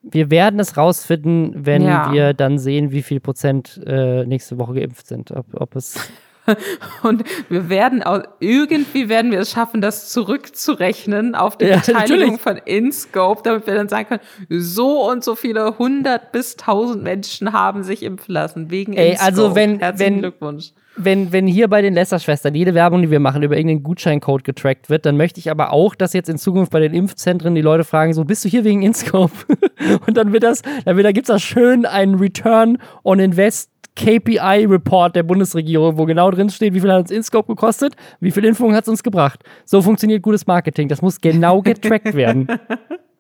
Wir 0.03 0.31
werden 0.31 0.59
es 0.59 0.77
rausfinden, 0.77 1.65
wenn 1.65 1.83
ja. 1.83 2.11
wir 2.11 2.33
dann 2.33 2.57
sehen, 2.57 2.91
wie 2.91 3.03
viel 3.03 3.19
Prozent 3.19 3.79
äh, 3.85 4.25
nächste 4.25 4.57
Woche 4.57 4.73
geimpft 4.73 5.07
sind. 5.07 5.31
Ob, 5.31 5.45
ob 5.53 5.75
es 5.75 6.11
und 7.03 7.23
wir 7.49 7.69
werden 7.69 8.01
auch, 8.01 8.23
irgendwie 8.39 9.09
werden 9.09 9.31
wir 9.31 9.39
es 9.39 9.51
schaffen, 9.51 9.79
das 9.79 10.09
zurückzurechnen 10.09 11.35
auf 11.35 11.55
die 11.55 11.65
ja, 11.65 11.77
Beteiligung 11.77 12.33
natürlich. 12.33 12.41
von 12.41 12.57
InScope, 12.57 13.41
damit 13.43 13.67
wir 13.67 13.75
dann 13.75 13.89
sagen 13.89 14.07
können, 14.07 14.21
so 14.49 15.07
und 15.07 15.23
so 15.23 15.35
viele 15.35 15.77
hundert 15.77 16.31
bis 16.31 16.57
tausend 16.57 17.03
Menschen 17.03 17.53
haben 17.53 17.83
sich 17.83 18.01
impfen 18.01 18.33
lassen 18.33 18.71
wegen 18.71 18.93
Ey, 18.93 19.11
InScope. 19.11 19.27
Also 19.27 19.55
wenn, 19.55 19.79
Herzlichen 19.79 20.15
wenn, 20.15 20.19
Glückwunsch 20.21 20.73
wenn, 20.95 21.31
wenn 21.31 21.47
hier 21.47 21.67
bei 21.67 21.81
den 21.81 21.93
Lester-Schwestern 21.93 22.53
jede 22.53 22.73
Werbung, 22.73 23.01
die 23.01 23.11
wir 23.11 23.19
machen, 23.19 23.43
über 23.43 23.55
irgendeinen 23.55 23.83
Gutscheincode 23.83 24.43
getrackt 24.43 24.89
wird, 24.89 25.05
dann 25.05 25.17
möchte 25.17 25.39
ich 25.39 25.49
aber 25.49 25.71
auch, 25.71 25.95
dass 25.95 26.13
jetzt 26.13 26.29
in 26.29 26.37
Zukunft 26.37 26.71
bei 26.71 26.79
den 26.79 26.93
Impfzentren 26.93 27.55
die 27.55 27.61
Leute 27.61 27.83
fragen, 27.83 28.13
so, 28.13 28.25
bist 28.25 28.43
du 28.43 28.49
hier 28.49 28.63
wegen 28.63 28.81
InScope? 28.81 29.31
Und 30.07 30.17
dann 30.17 30.33
wird 30.33 30.43
das, 30.43 30.61
dann 30.85 30.97
wird, 30.97 31.05
da 31.05 31.11
gibt's 31.11 31.29
da 31.29 31.39
schön 31.39 31.85
einen 31.85 32.15
Return 32.15 32.77
on 33.03 33.19
Invest 33.19 33.69
KPI-Report 33.95 35.15
der 35.15 35.23
Bundesregierung, 35.23 35.97
wo 35.97 36.05
genau 36.05 36.31
drin 36.31 36.49
steht, 36.49 36.73
wie 36.73 36.79
viel 36.79 36.91
hat 36.91 37.01
uns 37.01 37.11
InScope 37.11 37.47
gekostet, 37.47 37.95
wie 38.19 38.31
viel 38.31 38.45
Impfungen 38.45 38.75
hat 38.75 38.85
es 38.85 38.89
uns 38.89 39.03
gebracht. 39.03 39.43
So 39.65 39.81
funktioniert 39.81 40.21
gutes 40.21 40.47
Marketing. 40.47 40.87
Das 40.87 41.01
muss 41.01 41.19
genau 41.19 41.61
getrackt 41.61 42.13
werden. 42.13 42.47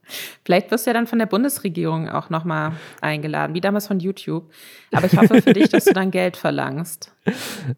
Vielleicht 0.43 0.71
wirst 0.71 0.85
du 0.85 0.89
ja 0.89 0.93
dann 0.93 1.07
von 1.07 1.19
der 1.19 1.25
Bundesregierung 1.25 2.09
auch 2.09 2.29
nochmal 2.29 2.73
eingeladen, 3.01 3.53
wie 3.53 3.61
damals 3.61 3.87
von 3.87 3.99
YouTube. 3.99 4.51
Aber 4.91 5.05
ich 5.05 5.17
hoffe 5.17 5.41
für 5.41 5.53
dich, 5.53 5.69
dass 5.69 5.85
du 5.85 5.93
dann 5.93 6.11
Geld 6.11 6.37
verlangst. 6.37 7.13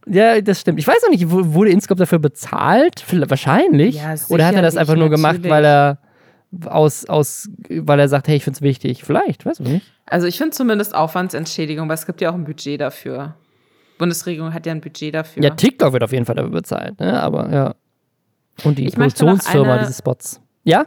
Ja, 0.07 0.41
das 0.41 0.61
stimmt. 0.61 0.79
Ich 0.79 0.88
weiß 0.88 1.01
noch 1.03 1.09
nicht, 1.09 1.29
wurde 1.29 1.69
Inscope 1.69 1.99
dafür 1.99 2.19
bezahlt? 2.19 3.03
Wahrscheinlich. 3.29 3.95
Ja, 3.95 4.15
Oder 4.29 4.45
hat 4.45 4.55
er 4.55 4.61
das 4.61 4.77
einfach 4.77 4.95
nur 4.95 5.09
gemacht, 5.09 5.39
weil 5.43 5.65
er 5.65 5.97
aus, 6.65 7.05
aus, 7.05 7.49
weil 7.69 7.99
er 7.99 8.07
sagt, 8.07 8.27
hey, 8.27 8.38
ich 8.38 8.43
finde 8.43 8.57
es 8.57 8.61
wichtig? 8.61 9.03
Vielleicht, 9.03 9.45
weiß 9.45 9.59
ich 9.59 9.67
nicht. 9.67 9.91
Also 10.05 10.27
ich 10.27 10.38
finde 10.38 10.51
zumindest 10.51 10.93
Aufwandsentschädigung, 10.93 11.88
weil 11.88 11.95
es 11.95 12.05
gibt 12.05 12.21
ja 12.21 12.29
auch 12.29 12.36
ein 12.36 12.43
Budget 12.43 12.79
dafür. 12.79 13.36
Die 13.93 13.97
Bundesregierung 13.99 14.53
hat 14.53 14.65
ja 14.65 14.71
ein 14.71 14.81
Budget 14.81 15.13
dafür. 15.13 15.43
Ja, 15.43 15.51
TikTok 15.51 15.93
wird 15.93 16.03
auf 16.03 16.11
jeden 16.11 16.25
Fall 16.25 16.36
dafür 16.36 16.51
bezahlt, 16.51 16.99
ne? 16.99 17.21
Aber 17.21 17.51
ja. 17.51 17.75
Und 18.63 18.77
die 18.77 18.88
ich 18.88 18.95
Produktionsfirma 18.95 19.79
dieses 19.79 19.97
Spots. 19.97 20.41
Ja? 20.63 20.86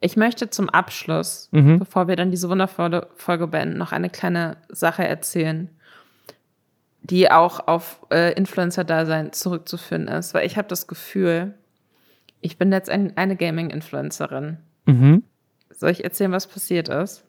Ich 0.00 0.16
möchte 0.16 0.50
zum 0.50 0.68
Abschluss, 0.68 1.48
mhm. 1.52 1.78
bevor 1.78 2.08
wir 2.08 2.16
dann 2.16 2.30
diese 2.30 2.48
wundervolle 2.48 3.08
Folge 3.14 3.46
beenden, 3.46 3.78
noch 3.78 3.92
eine 3.92 4.10
kleine 4.10 4.56
Sache 4.68 5.06
erzählen, 5.06 5.68
die 7.02 7.30
auch 7.30 7.66
auf 7.66 8.00
äh, 8.10 8.32
Influencer-Dasein 8.34 9.32
zurückzuführen 9.32 10.08
ist, 10.08 10.34
weil 10.34 10.46
ich 10.46 10.56
habe 10.56 10.68
das 10.68 10.86
Gefühl, 10.86 11.54
ich 12.40 12.58
bin 12.58 12.72
jetzt 12.72 12.90
ein, 12.90 13.16
eine 13.16 13.36
Gaming-Influencerin. 13.36 14.58
Mhm. 14.86 15.22
Soll 15.70 15.90
ich 15.90 16.04
erzählen, 16.04 16.32
was 16.32 16.46
passiert 16.46 16.88
ist? 16.88 17.24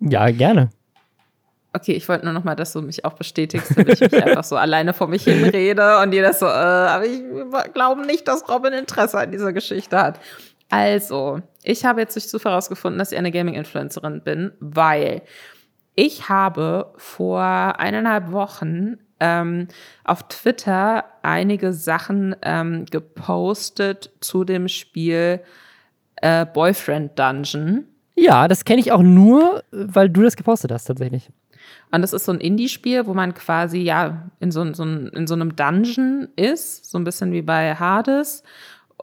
Ja, 0.00 0.30
gerne. 0.30 0.70
Okay, 1.72 1.92
ich 1.92 2.08
wollte 2.08 2.24
nur 2.24 2.32
noch 2.32 2.44
mal, 2.44 2.54
dass 2.54 2.72
du 2.72 2.80
mich 2.80 3.04
auch 3.04 3.12
bestätigst, 3.12 3.76
damit 3.76 4.00
ich 4.00 4.10
mich 4.10 4.24
einfach 4.24 4.44
so 4.44 4.56
alleine 4.56 4.94
vor 4.94 5.08
mich 5.08 5.24
hinrede 5.24 5.98
und 5.98 6.12
jeder 6.12 6.32
so, 6.32 6.46
äh, 6.46 6.48
aber 6.48 7.04
ich 7.04 7.22
glaube 7.74 8.06
nicht, 8.06 8.26
dass 8.28 8.48
Robin 8.48 8.72
Interesse 8.72 9.18
an 9.18 9.30
dieser 9.30 9.52
Geschichte 9.52 9.98
hat. 9.98 10.18
Also, 10.68 11.40
ich 11.62 11.84
habe 11.84 12.00
jetzt 12.00 12.16
durch 12.16 12.28
Zufall 12.28 12.52
herausgefunden, 12.52 12.98
dass 12.98 13.12
ich 13.12 13.18
eine 13.18 13.30
Gaming-Influencerin 13.30 14.22
bin, 14.22 14.52
weil 14.60 15.22
ich 15.94 16.28
habe 16.28 16.92
vor 16.96 17.42
eineinhalb 17.42 18.32
Wochen 18.32 18.98
ähm, 19.20 19.68
auf 20.04 20.28
Twitter 20.28 21.04
einige 21.22 21.72
Sachen 21.72 22.36
ähm, 22.42 22.84
gepostet 22.86 24.10
zu 24.20 24.44
dem 24.44 24.68
Spiel 24.68 25.40
äh, 26.16 26.44
Boyfriend 26.46 27.18
Dungeon. 27.18 27.86
Ja, 28.14 28.48
das 28.48 28.64
kenne 28.64 28.80
ich 28.80 28.92
auch 28.92 29.02
nur, 29.02 29.62
weil 29.70 30.10
du 30.10 30.22
das 30.22 30.36
gepostet 30.36 30.72
hast, 30.72 30.84
tatsächlich. 30.84 31.30
Und 31.90 32.02
das 32.02 32.12
ist 32.12 32.24
so 32.24 32.32
ein 32.32 32.40
Indie-Spiel, 32.40 33.06
wo 33.06 33.14
man 33.14 33.34
quasi 33.34 33.78
ja 33.78 34.30
in 34.40 34.50
so, 34.50 34.72
so, 34.72 34.84
in 34.84 35.26
so 35.26 35.34
einem 35.34 35.56
Dungeon 35.56 36.28
ist, 36.36 36.90
so 36.90 36.98
ein 36.98 37.04
bisschen 37.04 37.32
wie 37.32 37.42
bei 37.42 37.74
Hades 37.74 38.42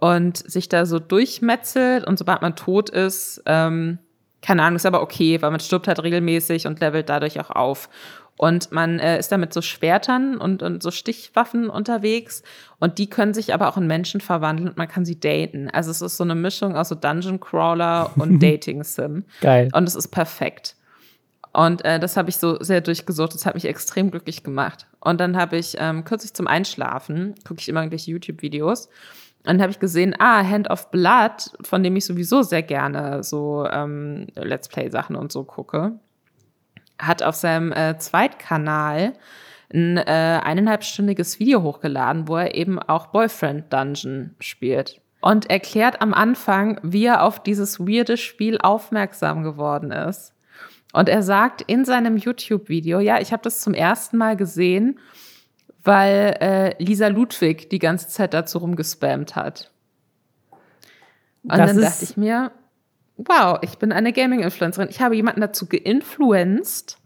und 0.03 0.35
sich 0.35 0.67
da 0.67 0.85
so 0.85 0.99
durchmetzelt 0.99 2.05
und 2.05 2.19
sobald 2.19 2.41
man 2.41 2.57
tot 2.57 2.89
ist, 2.89 3.41
ähm, 3.45 3.99
keine 4.41 4.61
Ahnung, 4.63 4.75
ist 4.75 4.85
aber 4.85 5.01
okay, 5.01 5.41
weil 5.41 5.49
man 5.49 5.61
stirbt 5.61 5.87
halt 5.87 6.03
regelmäßig 6.03 6.67
und 6.67 6.81
levelt 6.81 7.07
dadurch 7.07 7.39
auch 7.39 7.49
auf. 7.51 7.87
Und 8.35 8.73
man 8.73 8.99
äh, 8.99 9.17
ist 9.17 9.31
da 9.31 9.37
mit 9.37 9.53
so 9.53 9.61
Schwertern 9.61 10.35
und, 10.35 10.61
und 10.61 10.83
so 10.83 10.91
Stichwaffen 10.91 11.69
unterwegs. 11.69 12.43
Und 12.81 12.97
die 12.97 13.09
können 13.09 13.33
sich 13.33 13.53
aber 13.53 13.69
auch 13.69 13.77
in 13.77 13.87
Menschen 13.87 14.19
verwandeln 14.19 14.67
und 14.67 14.77
man 14.77 14.89
kann 14.89 15.05
sie 15.05 15.21
daten. 15.21 15.69
Also 15.69 15.89
es 15.89 16.01
ist 16.01 16.17
so 16.17 16.25
eine 16.25 16.35
Mischung 16.35 16.75
aus 16.75 16.89
so 16.89 16.95
Dungeon 16.95 17.39
Crawler 17.39 18.11
und 18.17 18.39
Dating 18.43 18.83
Sim. 18.83 19.23
Geil. 19.39 19.69
Und 19.71 19.87
es 19.87 19.95
ist 19.95 20.09
perfekt. 20.09 20.75
Und 21.53 21.85
äh, 21.85 21.97
das 21.97 22.17
habe 22.17 22.29
ich 22.29 22.35
so 22.35 22.61
sehr 22.61 22.81
durchgesucht. 22.81 23.33
Das 23.35 23.45
hat 23.45 23.53
mich 23.53 23.63
extrem 23.63 24.11
glücklich 24.11 24.43
gemacht. 24.43 24.85
Und 24.99 25.21
dann 25.21 25.37
habe 25.37 25.55
ich 25.55 25.77
ähm, 25.79 26.03
kürzlich 26.03 26.33
zum 26.33 26.47
Einschlafen, 26.47 27.35
gucke 27.47 27.61
ich 27.61 27.69
immer 27.69 27.79
irgendwelche 27.79 28.11
YouTube-Videos. 28.11 28.89
Und 29.45 29.61
habe 29.61 29.71
ich 29.71 29.79
gesehen, 29.79 30.15
ah, 30.19 30.43
Hand 30.43 30.69
of 30.69 30.89
Blood, 30.91 31.51
von 31.63 31.83
dem 31.83 31.95
ich 31.95 32.05
sowieso 32.05 32.43
sehr 32.43 32.63
gerne 32.63 33.23
so 33.23 33.67
ähm, 33.69 34.27
Let's 34.35 34.69
Play-Sachen 34.69 35.15
und 35.15 35.31
so 35.31 35.43
gucke, 35.43 35.99
hat 36.97 37.23
auf 37.23 37.35
seinem 37.35 37.71
äh, 37.73 37.97
Zweitkanal 37.97 39.13
ein 39.73 39.97
äh, 39.97 40.39
eineinhalbstündiges 40.43 41.39
Video 41.39 41.61
hochgeladen, 41.63 42.27
wo 42.27 42.37
er 42.37 42.55
eben 42.55 42.79
auch 42.79 43.07
Boyfriend 43.07 43.73
Dungeon 43.73 44.35
spielt. 44.39 45.01
Und 45.19 45.49
erklärt 45.49 46.01
am 46.01 46.13
Anfang, 46.13 46.79
wie 46.83 47.05
er 47.05 47.23
auf 47.23 47.41
dieses 47.41 47.79
weirde 47.79 48.17
Spiel 48.17 48.57
aufmerksam 48.59 49.43
geworden 49.43 49.91
ist. 49.91 50.33
Und 50.91 51.09
er 51.09 51.23
sagt 51.23 51.61
in 51.63 51.85
seinem 51.85 52.17
YouTube-Video, 52.17 52.99
ja, 52.99 53.19
ich 53.19 53.31
habe 53.31 53.41
das 53.41 53.61
zum 53.61 53.73
ersten 53.73 54.17
Mal 54.17 54.37
gesehen, 54.37 54.99
weil 55.83 56.37
äh, 56.39 56.83
Lisa 56.83 57.07
Ludwig 57.07 57.69
die 57.69 57.79
ganze 57.79 58.07
Zeit 58.07 58.33
dazu 58.33 58.59
rumgespammt 58.59 59.35
hat. 59.35 59.71
Und 61.43 61.57
das 61.57 61.71
dann 61.71 61.81
dachte 61.81 62.03
ich 62.03 62.17
mir, 62.17 62.51
wow, 63.17 63.59
ich 63.61 63.77
bin 63.77 63.91
eine 63.91 64.13
Gaming-Influencerin. 64.13 64.89
Ich 64.89 65.01
habe 65.01 65.15
jemanden 65.15 65.41
dazu 65.41 65.67
geinfluenced, 65.67 66.97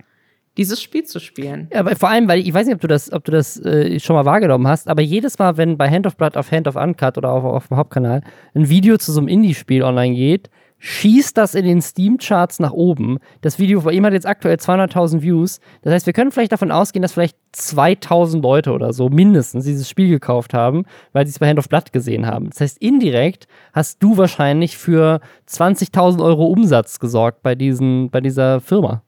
dieses 0.57 0.81
Spiel 0.81 1.03
zu 1.03 1.19
spielen. 1.19 1.69
Ja, 1.71 1.79
aber 1.79 1.95
vor 1.95 2.09
allem, 2.09 2.27
weil 2.27 2.39
ich 2.39 2.53
weiß 2.53 2.65
nicht, 2.65 2.75
ob 2.75 2.81
du 2.81 2.87
das, 2.87 3.11
ob 3.11 3.23
du 3.25 3.31
das 3.31 3.59
äh, 3.63 3.99
schon 3.99 4.15
mal 4.15 4.25
wahrgenommen 4.25 4.67
hast, 4.67 4.87
aber 4.87 5.01
jedes 5.01 5.37
Mal, 5.37 5.57
wenn 5.57 5.77
bei 5.77 5.89
Hand 5.89 6.07
of 6.07 6.15
Blood 6.17 6.35
auf 6.35 6.51
Hand 6.51 6.67
of 6.67 6.75
Uncut 6.75 7.17
oder 7.17 7.31
auf, 7.31 7.43
auf 7.43 7.67
dem 7.67 7.77
Hauptkanal 7.77 8.21
ein 8.55 8.69
Video 8.69 8.97
zu 8.97 9.11
so 9.11 9.19
einem 9.19 9.27
Indie-Spiel 9.27 9.83
online 9.83 10.15
geht, 10.15 10.49
schießt 10.79 11.37
das 11.37 11.55
in 11.55 11.65
den 11.65 11.81
Steam-Charts 11.81 12.59
nach 12.59 12.71
oben. 12.71 13.17
Das 13.41 13.59
Video 13.59 13.81
bei 13.81 13.91
ihm 13.93 14.05
hat 14.05 14.13
jetzt 14.13 14.27
aktuell 14.27 14.57
200.000 14.57 15.21
Views. 15.21 15.59
Das 15.81 15.93
heißt, 15.93 16.05
wir 16.05 16.13
können 16.13 16.31
vielleicht 16.31 16.51
davon 16.51 16.71
ausgehen, 16.71 17.01
dass 17.01 17.13
vielleicht 17.13 17.37
2.000 17.55 18.41
Leute 18.41 18.71
oder 18.71 18.93
so 18.93 19.09
mindestens 19.09 19.65
dieses 19.65 19.89
Spiel 19.89 20.09
gekauft 20.09 20.53
haben, 20.53 20.85
weil 21.13 21.25
sie 21.25 21.31
es 21.31 21.39
bei 21.39 21.49
Hand 21.49 21.59
of 21.59 21.69
Blood 21.69 21.91
gesehen 21.93 22.27
haben. 22.27 22.49
Das 22.49 22.61
heißt, 22.61 22.77
indirekt 22.79 23.47
hast 23.73 24.01
du 24.03 24.17
wahrscheinlich 24.17 24.77
für 24.77 25.19
20.000 25.49 26.23
Euro 26.23 26.45
Umsatz 26.45 26.99
gesorgt 26.99 27.41
bei, 27.41 27.55
diesen, 27.55 28.09
bei 28.09 28.21
dieser 28.21 28.61
Firma. 28.61 29.01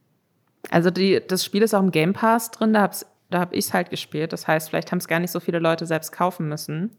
Also 0.71 0.89
die, 0.89 1.21
das 1.25 1.45
Spiel 1.45 1.61
ist 1.61 1.73
auch 1.73 1.81
im 1.81 1.91
Game 1.91 2.13
Pass 2.13 2.51
drin, 2.51 2.73
da, 2.73 2.89
da 3.29 3.39
habe 3.39 3.55
ich 3.55 3.65
es 3.65 3.73
halt 3.73 3.89
gespielt. 3.89 4.33
Das 4.33 4.47
heißt, 4.47 4.69
vielleicht 4.69 4.91
haben 4.91 4.99
es 4.99 5.07
gar 5.07 5.19
nicht 5.19 5.31
so 5.31 5.39
viele 5.39 5.59
Leute 5.59 5.85
selbst 5.85 6.11
kaufen 6.11 6.49
müssen. 6.49 6.91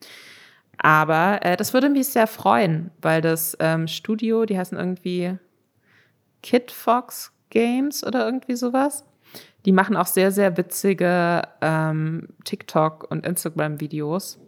Aber 0.82 1.44
äh, 1.44 1.56
das 1.56 1.74
würde 1.74 1.90
mich 1.90 2.08
sehr 2.08 2.26
freuen, 2.26 2.90
weil 3.02 3.20
das 3.20 3.54
ähm, 3.60 3.86
Studio, 3.86 4.46
die 4.46 4.58
heißen 4.58 4.78
irgendwie 4.78 5.36
Kid 6.42 6.70
Fox 6.70 7.32
Games 7.50 8.02
oder 8.04 8.24
irgendwie 8.24 8.56
sowas. 8.56 9.04
Die 9.66 9.72
machen 9.72 9.94
auch 9.94 10.06
sehr, 10.06 10.30
sehr 10.30 10.56
witzige 10.56 11.42
ähm, 11.60 12.28
TikTok- 12.44 13.10
und 13.10 13.26
Instagram-Videos. 13.26 14.38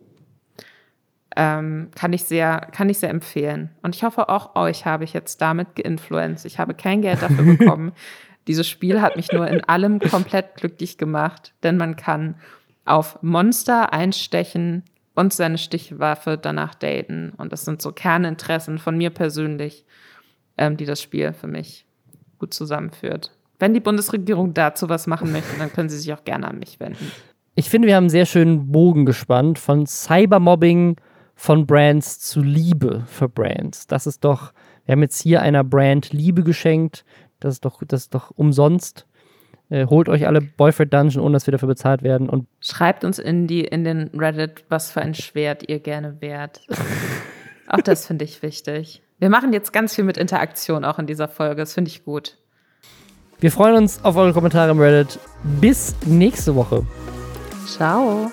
Ähm, 1.36 1.90
kann, 1.94 2.14
ich 2.14 2.24
sehr, 2.24 2.68
kann 2.72 2.88
ich 2.88 2.98
sehr 2.98 3.10
empfehlen. 3.10 3.70
Und 3.82 3.94
ich 3.94 4.02
hoffe, 4.02 4.30
auch 4.30 4.56
euch 4.56 4.86
habe 4.86 5.04
ich 5.04 5.12
jetzt 5.12 5.42
damit 5.42 5.76
geinfluenced. 5.76 6.46
Ich 6.46 6.58
habe 6.58 6.72
kein 6.72 7.02
Geld 7.02 7.20
dafür 7.20 7.44
bekommen. 7.56 7.92
Dieses 8.46 8.66
Spiel 8.66 9.02
hat 9.02 9.16
mich 9.16 9.32
nur 9.32 9.46
in 9.48 9.62
allem 9.64 10.00
komplett 10.00 10.56
glücklich 10.56 10.96
gemacht, 10.96 11.52
denn 11.62 11.76
man 11.76 11.96
kann 11.96 12.36
auf 12.84 13.22
Monster 13.22 13.92
einstechen, 13.92 14.82
und 15.14 15.32
seine 15.32 15.58
Stichwaffe 15.58 16.38
danach 16.38 16.74
daten. 16.74 17.32
Und 17.36 17.52
das 17.52 17.64
sind 17.64 17.82
so 17.82 17.92
Kerninteressen 17.92 18.78
von 18.78 18.96
mir 18.96 19.10
persönlich, 19.10 19.84
ähm, 20.56 20.76
die 20.76 20.86
das 20.86 21.00
Spiel 21.00 21.32
für 21.32 21.46
mich 21.46 21.86
gut 22.38 22.54
zusammenführt. 22.54 23.30
Wenn 23.58 23.74
die 23.74 23.80
Bundesregierung 23.80 24.54
dazu 24.54 24.88
was 24.88 25.06
machen 25.06 25.30
möchte, 25.32 25.56
dann 25.58 25.72
können 25.72 25.88
sie 25.88 25.98
sich 25.98 26.12
auch 26.12 26.24
gerne 26.24 26.48
an 26.48 26.58
mich 26.58 26.80
wenden. 26.80 27.12
Ich 27.54 27.68
finde, 27.68 27.86
wir 27.86 27.96
haben 27.96 28.04
einen 28.04 28.10
sehr 28.10 28.26
schönen 28.26 28.72
Bogen 28.72 29.04
gespannt 29.04 29.58
von 29.58 29.86
Cybermobbing 29.86 30.96
von 31.34 31.66
Brands 31.66 32.18
zu 32.20 32.40
Liebe 32.40 33.04
für 33.06 33.28
Brands. 33.28 33.86
Das 33.86 34.06
ist 34.06 34.24
doch, 34.24 34.52
wir 34.84 34.92
haben 34.92 35.02
jetzt 35.02 35.20
hier 35.20 35.42
einer 35.42 35.62
Brand 35.62 36.12
Liebe 36.12 36.42
geschenkt. 36.42 37.04
Das 37.40 37.54
ist 37.54 37.64
doch, 37.64 37.82
das 37.86 38.02
ist 38.02 38.14
doch 38.14 38.30
umsonst. 38.30 39.06
Äh, 39.72 39.86
holt 39.86 40.10
euch 40.10 40.26
alle 40.26 40.42
Boyfriend 40.42 40.92
Dungeon, 40.92 41.24
ohne 41.24 41.32
dass 41.32 41.46
wir 41.46 41.52
dafür 41.52 41.68
bezahlt 41.68 42.02
werden. 42.02 42.28
Und 42.28 42.46
Schreibt 42.60 43.04
uns 43.04 43.18
in, 43.18 43.46
die, 43.46 43.62
in 43.62 43.84
den 43.84 44.10
Reddit, 44.14 44.64
was 44.68 44.90
für 44.90 45.00
ein 45.00 45.14
Schwert 45.14 45.66
ihr 45.66 45.78
gerne 45.78 46.20
wärt. 46.20 46.60
auch 47.68 47.80
das 47.80 48.06
finde 48.06 48.26
ich 48.26 48.42
wichtig. 48.42 49.00
Wir 49.18 49.30
machen 49.30 49.54
jetzt 49.54 49.72
ganz 49.72 49.94
viel 49.94 50.04
mit 50.04 50.18
Interaktion 50.18 50.84
auch 50.84 50.98
in 50.98 51.06
dieser 51.06 51.26
Folge. 51.26 51.62
Das 51.62 51.72
finde 51.72 51.90
ich 51.90 52.04
gut. 52.04 52.36
Wir 53.40 53.50
freuen 53.50 53.76
uns 53.76 54.04
auf 54.04 54.14
eure 54.16 54.34
Kommentare 54.34 54.70
im 54.70 54.78
Reddit. 54.78 55.18
Bis 55.42 55.96
nächste 56.04 56.54
Woche. 56.54 56.86
Ciao. 57.66 58.30